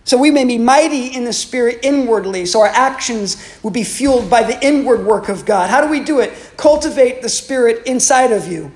So 0.04 0.18
we 0.18 0.30
may 0.30 0.44
be 0.44 0.58
mighty 0.58 1.08
in 1.08 1.24
the 1.24 1.32
Spirit 1.32 1.80
inwardly, 1.82 2.44
so 2.46 2.60
our 2.60 2.66
actions 2.66 3.36
will 3.62 3.70
be 3.70 3.84
fueled 3.84 4.28
by 4.28 4.42
the 4.42 4.64
inward 4.64 5.06
work 5.06 5.28
of 5.28 5.44
God. 5.44 5.70
How 5.70 5.80
do 5.80 5.88
we 5.88 6.00
do 6.00 6.20
it? 6.20 6.32
Cultivate 6.56 7.22
the 7.22 7.28
Spirit 7.28 7.86
inside 7.86 8.32
of 8.32 8.48
you. 8.50 8.72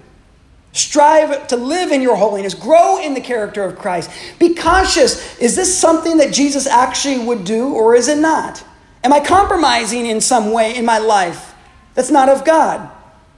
Strive 0.72 1.46
to 1.48 1.56
live 1.56 1.90
in 1.90 2.02
your 2.02 2.16
holiness. 2.16 2.54
Grow 2.54 3.00
in 3.00 3.14
the 3.14 3.20
character 3.20 3.64
of 3.64 3.78
Christ. 3.78 4.10
Be 4.38 4.54
conscious 4.54 5.38
is 5.38 5.56
this 5.56 5.76
something 5.76 6.18
that 6.18 6.34
Jesus 6.34 6.66
actually 6.66 7.18
would 7.18 7.44
do, 7.44 7.72
or 7.72 7.96
is 7.96 8.08
it 8.08 8.18
not? 8.18 8.62
Am 9.02 9.12
I 9.12 9.20
compromising 9.20 10.06
in 10.06 10.20
some 10.20 10.52
way 10.52 10.76
in 10.76 10.84
my 10.84 10.98
life 10.98 11.54
that's 11.94 12.10
not 12.10 12.28
of 12.28 12.44
God? 12.44 12.90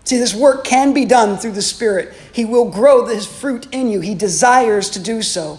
See, 0.04 0.18
this 0.18 0.34
work 0.34 0.64
can 0.64 0.92
be 0.92 1.04
done 1.04 1.36
through 1.36 1.52
the 1.52 1.62
Spirit. 1.62 2.14
He 2.32 2.44
will 2.44 2.70
grow 2.70 3.06
this 3.06 3.26
fruit 3.26 3.68
in 3.72 3.88
you, 3.88 4.00
He 4.00 4.14
desires 4.14 4.90
to 4.90 5.00
do 5.00 5.22
so. 5.22 5.58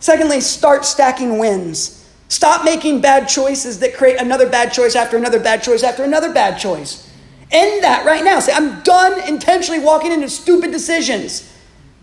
Secondly, 0.00 0.40
start 0.40 0.84
stacking 0.84 1.38
wins. 1.38 2.08
Stop 2.28 2.64
making 2.64 3.00
bad 3.00 3.28
choices 3.28 3.80
that 3.80 3.94
create 3.94 4.20
another 4.20 4.48
bad 4.48 4.72
choice 4.72 4.96
after 4.96 5.16
another 5.16 5.38
bad 5.38 5.62
choice 5.62 5.82
after 5.82 6.04
another 6.04 6.32
bad 6.32 6.58
choice. 6.58 7.08
End 7.50 7.82
that 7.82 8.06
right 8.06 8.24
now. 8.24 8.40
Say, 8.40 8.52
I'm 8.52 8.80
done 8.82 9.20
intentionally 9.28 9.80
walking 9.80 10.12
into 10.12 10.28
stupid 10.28 10.70
decisions. 10.70 11.52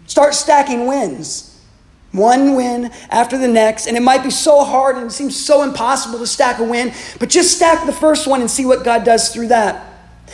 Start 0.05 0.33
stacking 0.33 0.85
wins. 0.85 1.57
One 2.11 2.55
win 2.55 2.91
after 3.09 3.37
the 3.37 3.47
next. 3.47 3.87
And 3.87 3.95
it 3.95 4.01
might 4.01 4.23
be 4.23 4.29
so 4.29 4.63
hard 4.63 4.97
and 4.97 5.07
it 5.07 5.11
seems 5.11 5.35
so 5.35 5.63
impossible 5.63 6.19
to 6.19 6.27
stack 6.27 6.59
a 6.59 6.63
win, 6.63 6.93
but 7.19 7.29
just 7.29 7.55
stack 7.55 7.85
the 7.85 7.93
first 7.93 8.27
one 8.27 8.41
and 8.41 8.51
see 8.51 8.65
what 8.65 8.83
God 8.83 9.05
does 9.05 9.29
through 9.29 9.47
that. 9.47 9.86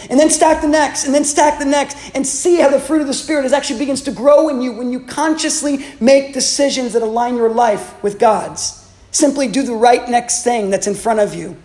And 0.09 0.19
then 0.19 0.29
stack 0.29 0.61
the 0.61 0.67
next, 0.67 1.05
and 1.05 1.13
then 1.13 1.23
stack 1.23 1.59
the 1.59 1.65
next, 1.65 1.97
and 2.15 2.25
see 2.25 2.59
how 2.59 2.69
the 2.69 2.79
fruit 2.79 3.01
of 3.01 3.07
the 3.07 3.13
Spirit 3.13 3.45
is 3.45 3.53
actually 3.53 3.79
begins 3.79 4.01
to 4.03 4.11
grow 4.11 4.49
in 4.49 4.61
you 4.61 4.71
when 4.73 4.91
you 4.91 5.01
consciously 5.01 5.85
make 5.99 6.33
decisions 6.33 6.93
that 6.93 7.01
align 7.01 7.37
your 7.37 7.49
life 7.49 8.01
with 8.01 8.19
God's. 8.19 8.91
Simply 9.11 9.47
do 9.47 9.61
the 9.61 9.75
right 9.75 10.09
next 10.09 10.43
thing 10.43 10.71
that's 10.71 10.87
in 10.87 10.95
front 10.95 11.19
of 11.19 11.35
you. 11.35 11.55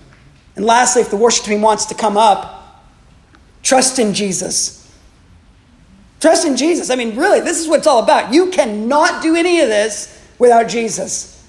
And 0.56 0.64
lastly, 0.66 1.02
if 1.02 1.10
the 1.10 1.16
worship 1.16 1.46
team 1.46 1.62
wants 1.62 1.86
to 1.86 1.94
come 1.94 2.16
up, 2.16 2.84
trust 3.62 3.98
in 3.98 4.12
Jesus. 4.12 4.78
Trust 6.20 6.46
in 6.46 6.56
Jesus. 6.56 6.90
I 6.90 6.96
mean, 6.96 7.16
really, 7.16 7.40
this 7.40 7.58
is 7.58 7.68
what 7.68 7.78
it's 7.78 7.86
all 7.86 8.02
about. 8.02 8.34
You 8.34 8.50
cannot 8.50 9.22
do 9.22 9.34
any 9.36 9.60
of 9.60 9.68
this 9.68 10.20
without 10.38 10.68
Jesus. 10.68 11.46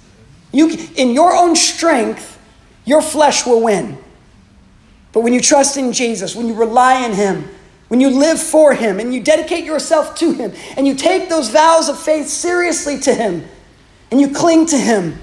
You, 0.51 0.69
in 0.95 1.09
your 1.09 1.35
own 1.35 1.55
strength, 1.55 2.39
your 2.85 3.01
flesh 3.01 3.45
will 3.45 3.63
win. 3.63 3.97
But 5.11 5.21
when 5.21 5.33
you 5.33 5.41
trust 5.41 5.77
in 5.77 5.91
Jesus, 5.91 6.35
when 6.35 6.47
you 6.47 6.53
rely 6.53 7.03
on 7.03 7.13
Him, 7.13 7.49
when 7.87 7.99
you 7.99 8.09
live 8.09 8.39
for 8.39 8.73
Him 8.73 8.99
and 8.99 9.13
you 9.13 9.21
dedicate 9.21 9.65
yourself 9.65 10.15
to 10.15 10.33
Him 10.33 10.53
and 10.77 10.85
you 10.85 10.95
take 10.95 11.29
those 11.29 11.49
vows 11.49 11.89
of 11.89 11.99
faith 11.99 12.27
seriously 12.27 12.99
to 12.99 13.13
Him 13.13 13.45
and 14.11 14.21
you 14.21 14.31
cling 14.31 14.67
to 14.67 14.77
Him, 14.77 15.19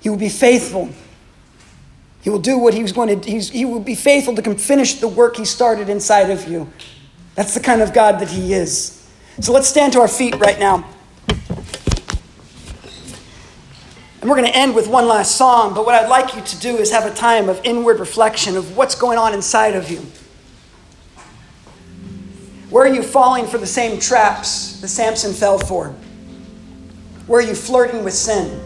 He 0.00 0.08
will 0.08 0.16
be 0.16 0.28
faithful. 0.28 0.90
He 2.22 2.30
will 2.30 2.40
do 2.40 2.58
what 2.58 2.74
He 2.74 2.82
was 2.82 2.92
going 2.92 3.20
to 3.20 3.30
He 3.30 3.64
will 3.64 3.80
be 3.80 3.94
faithful 3.94 4.34
to 4.34 4.54
finish 4.56 4.94
the 4.94 5.08
work 5.08 5.36
He 5.36 5.44
started 5.44 5.88
inside 5.88 6.30
of 6.30 6.48
you. 6.48 6.70
That's 7.36 7.54
the 7.54 7.60
kind 7.60 7.80
of 7.80 7.92
God 7.92 8.18
that 8.20 8.28
He 8.28 8.52
is. 8.52 8.98
So 9.40 9.52
let's 9.52 9.68
stand 9.68 9.92
to 9.94 10.00
our 10.00 10.08
feet 10.08 10.36
right 10.36 10.58
now. 10.58 10.88
And 14.22 14.30
we're 14.30 14.36
going 14.36 14.46
to 14.46 14.56
end 14.56 14.76
with 14.76 14.86
one 14.86 15.08
last 15.08 15.34
song, 15.34 15.74
but 15.74 15.84
what 15.84 15.96
I'd 15.96 16.08
like 16.08 16.36
you 16.36 16.42
to 16.42 16.60
do 16.60 16.76
is 16.76 16.92
have 16.92 17.06
a 17.06 17.12
time 17.12 17.48
of 17.48 17.60
inward 17.64 17.98
reflection 17.98 18.56
of 18.56 18.76
what's 18.76 18.94
going 18.94 19.18
on 19.18 19.34
inside 19.34 19.74
of 19.74 19.90
you. 19.90 19.98
Where 22.70 22.84
are 22.84 22.94
you 22.94 23.02
falling 23.02 23.48
for 23.48 23.58
the 23.58 23.66
same 23.66 23.98
traps 23.98 24.80
that 24.80 24.86
Samson 24.86 25.32
fell 25.32 25.58
for? 25.58 25.88
Where 27.26 27.40
are 27.40 27.42
you 27.44 27.56
flirting 27.56 28.04
with 28.04 28.14
sin? 28.14 28.60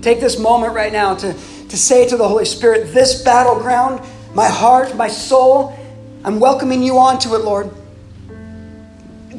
Take 0.00 0.20
this 0.20 0.38
moment 0.38 0.74
right 0.74 0.92
now 0.92 1.16
to, 1.16 1.32
to 1.32 1.76
say 1.76 2.06
to 2.06 2.16
the 2.16 2.28
Holy 2.28 2.44
Spirit, 2.44 2.94
This 2.94 3.24
battleground, 3.24 4.00
my 4.32 4.46
heart, 4.46 4.94
my 4.94 5.08
soul, 5.08 5.76
I'm 6.22 6.38
welcoming 6.38 6.84
you 6.84 6.98
onto 6.98 7.34
it, 7.34 7.38
Lord. 7.38 7.68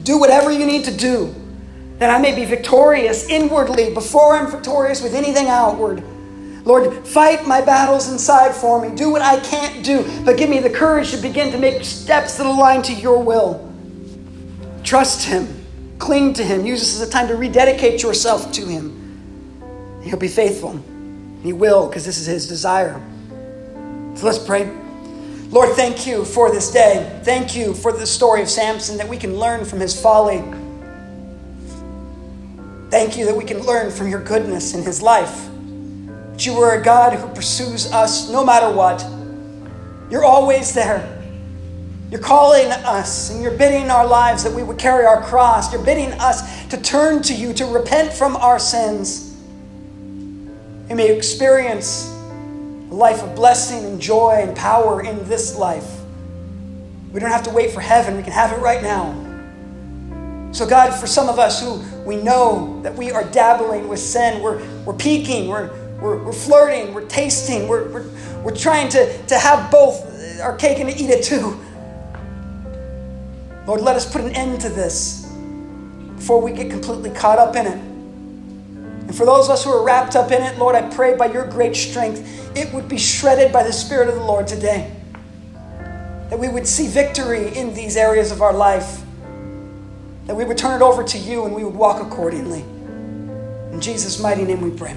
Do 0.03 0.19
whatever 0.19 0.51
you 0.51 0.65
need 0.65 0.83
to 0.83 0.93
do 0.93 1.33
that 1.97 2.09
I 2.09 2.19
may 2.19 2.35
be 2.35 2.45
victorious 2.45 3.29
inwardly 3.29 3.93
before 3.93 4.35
I'm 4.35 4.51
victorious 4.51 5.01
with 5.01 5.13
anything 5.13 5.47
outward. 5.47 6.03
Lord, 6.65 7.07
fight 7.07 7.45
my 7.47 7.61
battles 7.61 8.11
inside 8.11 8.55
for 8.55 8.81
me. 8.81 8.95
Do 8.95 9.11
what 9.11 9.21
I 9.21 9.39
can't 9.39 9.85
do, 9.85 10.03
but 10.25 10.35
give 10.35 10.49
me 10.49 10.59
the 10.59 10.69
courage 10.69 11.11
to 11.11 11.17
begin 11.17 11.51
to 11.51 11.59
make 11.59 11.83
steps 11.83 12.37
that 12.37 12.45
align 12.45 12.81
to 12.83 12.93
your 12.93 13.21
will. 13.21 13.71
Trust 14.83 15.25
Him, 15.25 15.47
cling 15.99 16.33
to 16.33 16.43
Him. 16.43 16.65
Use 16.65 16.79
this 16.79 16.99
as 16.99 17.07
a 17.07 17.11
time 17.11 17.27
to 17.27 17.35
rededicate 17.35 18.01
yourself 18.01 18.51
to 18.53 18.65
Him. 18.65 20.01
He'll 20.03 20.17
be 20.17 20.27
faithful. 20.27 20.83
He 21.43 21.53
will, 21.53 21.87
because 21.87 22.03
this 22.03 22.17
is 22.17 22.25
His 22.25 22.47
desire. 22.47 22.99
So 24.15 24.25
let's 24.25 24.39
pray. 24.39 24.65
Lord, 25.49 25.75
thank 25.75 26.07
you 26.07 26.25
for 26.25 26.51
this 26.51 26.71
day. 26.71 27.21
Thank 27.23 27.55
you 27.55 27.73
for 27.73 27.91
the 27.91 28.07
story 28.07 28.41
of 28.41 28.49
Samson 28.49 28.97
that 28.97 29.07
we 29.07 29.17
can 29.17 29.37
learn 29.37 29.63
from 29.63 29.79
his 29.79 29.99
folly. 29.99 30.43
Thank 32.89 33.17
you 33.17 33.25
that 33.25 33.35
we 33.35 33.43
can 33.43 33.59
learn 33.63 33.91
from 33.91 34.09
your 34.09 34.21
goodness 34.21 34.73
in 34.73 34.83
his 34.83 35.01
life. 35.01 35.49
That 36.31 36.45
you 36.45 36.57
are 36.59 36.79
a 36.79 36.83
God 36.83 37.13
who 37.13 37.27
pursues 37.33 37.91
us 37.91 38.29
no 38.29 38.45
matter 38.45 38.71
what. 38.71 39.05
You're 40.11 40.25
always 40.25 40.73
there. 40.73 41.11
You're 42.11 42.21
calling 42.21 42.71
us 42.71 43.31
and 43.31 43.41
you're 43.41 43.57
bidding 43.57 43.89
our 43.89 44.05
lives 44.05 44.43
that 44.43 44.53
we 44.53 44.61
would 44.61 44.77
carry 44.77 45.05
our 45.05 45.21
cross. 45.23 45.73
You're 45.73 45.83
bidding 45.83 46.13
us 46.13 46.67
to 46.67 46.79
turn 46.79 47.23
to 47.23 47.33
you, 47.33 47.51
to 47.53 47.65
repent 47.65 48.13
from 48.13 48.35
our 48.35 48.59
sins. 48.59 49.35
We 50.87 50.95
may 50.95 51.15
experience 51.15 52.07
a 52.07 52.93
life 52.93 53.23
of 53.23 53.35
blessing 53.35 53.83
and 53.83 53.99
joy 53.99 54.39
and 54.41 54.55
power 54.55 55.03
in 55.03 55.27
this 55.27 55.57
life. 55.57 55.99
We 57.11 57.19
don't 57.19 57.31
have 57.31 57.43
to 57.43 57.51
wait 57.51 57.71
for 57.71 57.81
heaven, 57.81 58.15
we 58.15 58.23
can 58.23 58.33
have 58.33 58.51
it 58.51 58.59
right 58.59 58.83
now. 58.83 59.24
So, 60.55 60.65
God, 60.65 60.97
for 60.97 61.05
some 61.05 61.27
of 61.27 61.37
us 61.37 61.61
who 61.61 61.81
we 62.05 62.15
know 62.15 62.79
that 62.81 62.95
we 62.95 63.11
are 63.11 63.25
dabbling 63.25 63.89
with 63.89 63.99
sin, 63.99 64.41
we're, 64.41 64.65
we're 64.85 64.93
peeking, 64.93 65.49
we're, 65.49 65.69
we're, 65.99 66.23
we're 66.23 66.31
flirting, 66.31 66.93
we're 66.93 67.05
tasting, 67.07 67.67
we're, 67.67 67.89
we're, 67.89 68.09
we're 68.41 68.55
trying 68.55 68.87
to, 68.87 69.21
to 69.25 69.37
have 69.37 69.69
both 69.69 70.39
our 70.39 70.55
cake 70.55 70.79
and 70.79 70.89
to 70.89 70.95
eat 70.95 71.09
it 71.09 71.25
too. 71.25 71.59
Lord, 73.67 73.81
let 73.81 73.97
us 73.97 74.09
put 74.09 74.21
an 74.21 74.33
end 74.33 74.61
to 74.61 74.69
this 74.69 75.29
before 76.15 76.41
we 76.41 76.53
get 76.53 76.71
completely 76.71 77.09
caught 77.09 77.37
up 77.37 77.57
in 77.57 77.65
it. 77.65 77.77
And 77.77 79.13
for 79.13 79.25
those 79.25 79.47
of 79.47 79.51
us 79.51 79.65
who 79.65 79.71
are 79.71 79.83
wrapped 79.83 80.15
up 80.15 80.31
in 80.31 80.41
it, 80.41 80.57
Lord, 80.57 80.73
I 80.75 80.83
pray 80.83 81.17
by 81.17 81.25
your 81.25 81.45
great 81.45 81.75
strength, 81.75 82.55
it 82.55 82.73
would 82.73 82.87
be 82.87 82.97
shredded 82.97 83.51
by 83.51 83.63
the 83.63 83.73
Spirit 83.73 84.07
of 84.07 84.15
the 84.15 84.23
Lord 84.23 84.47
today. 84.47 84.95
That 86.29 86.39
we 86.39 86.47
would 86.47 86.65
see 86.65 86.87
victory 86.87 87.53
in 87.53 87.73
these 87.73 87.97
areas 87.97 88.31
of 88.31 88.41
our 88.41 88.53
life. 88.53 89.01
That 90.25 90.35
we 90.35 90.43
would 90.43 90.57
turn 90.57 90.81
it 90.81 90.83
over 90.83 91.03
to 91.03 91.17
you 91.17 91.45
and 91.45 91.53
we 91.53 91.63
would 91.63 91.75
walk 91.75 92.01
accordingly. 92.01 92.61
In 93.71 93.79
Jesus' 93.79 94.19
mighty 94.19 94.43
name 94.43 94.61
we 94.61 94.71
pray. 94.71 94.95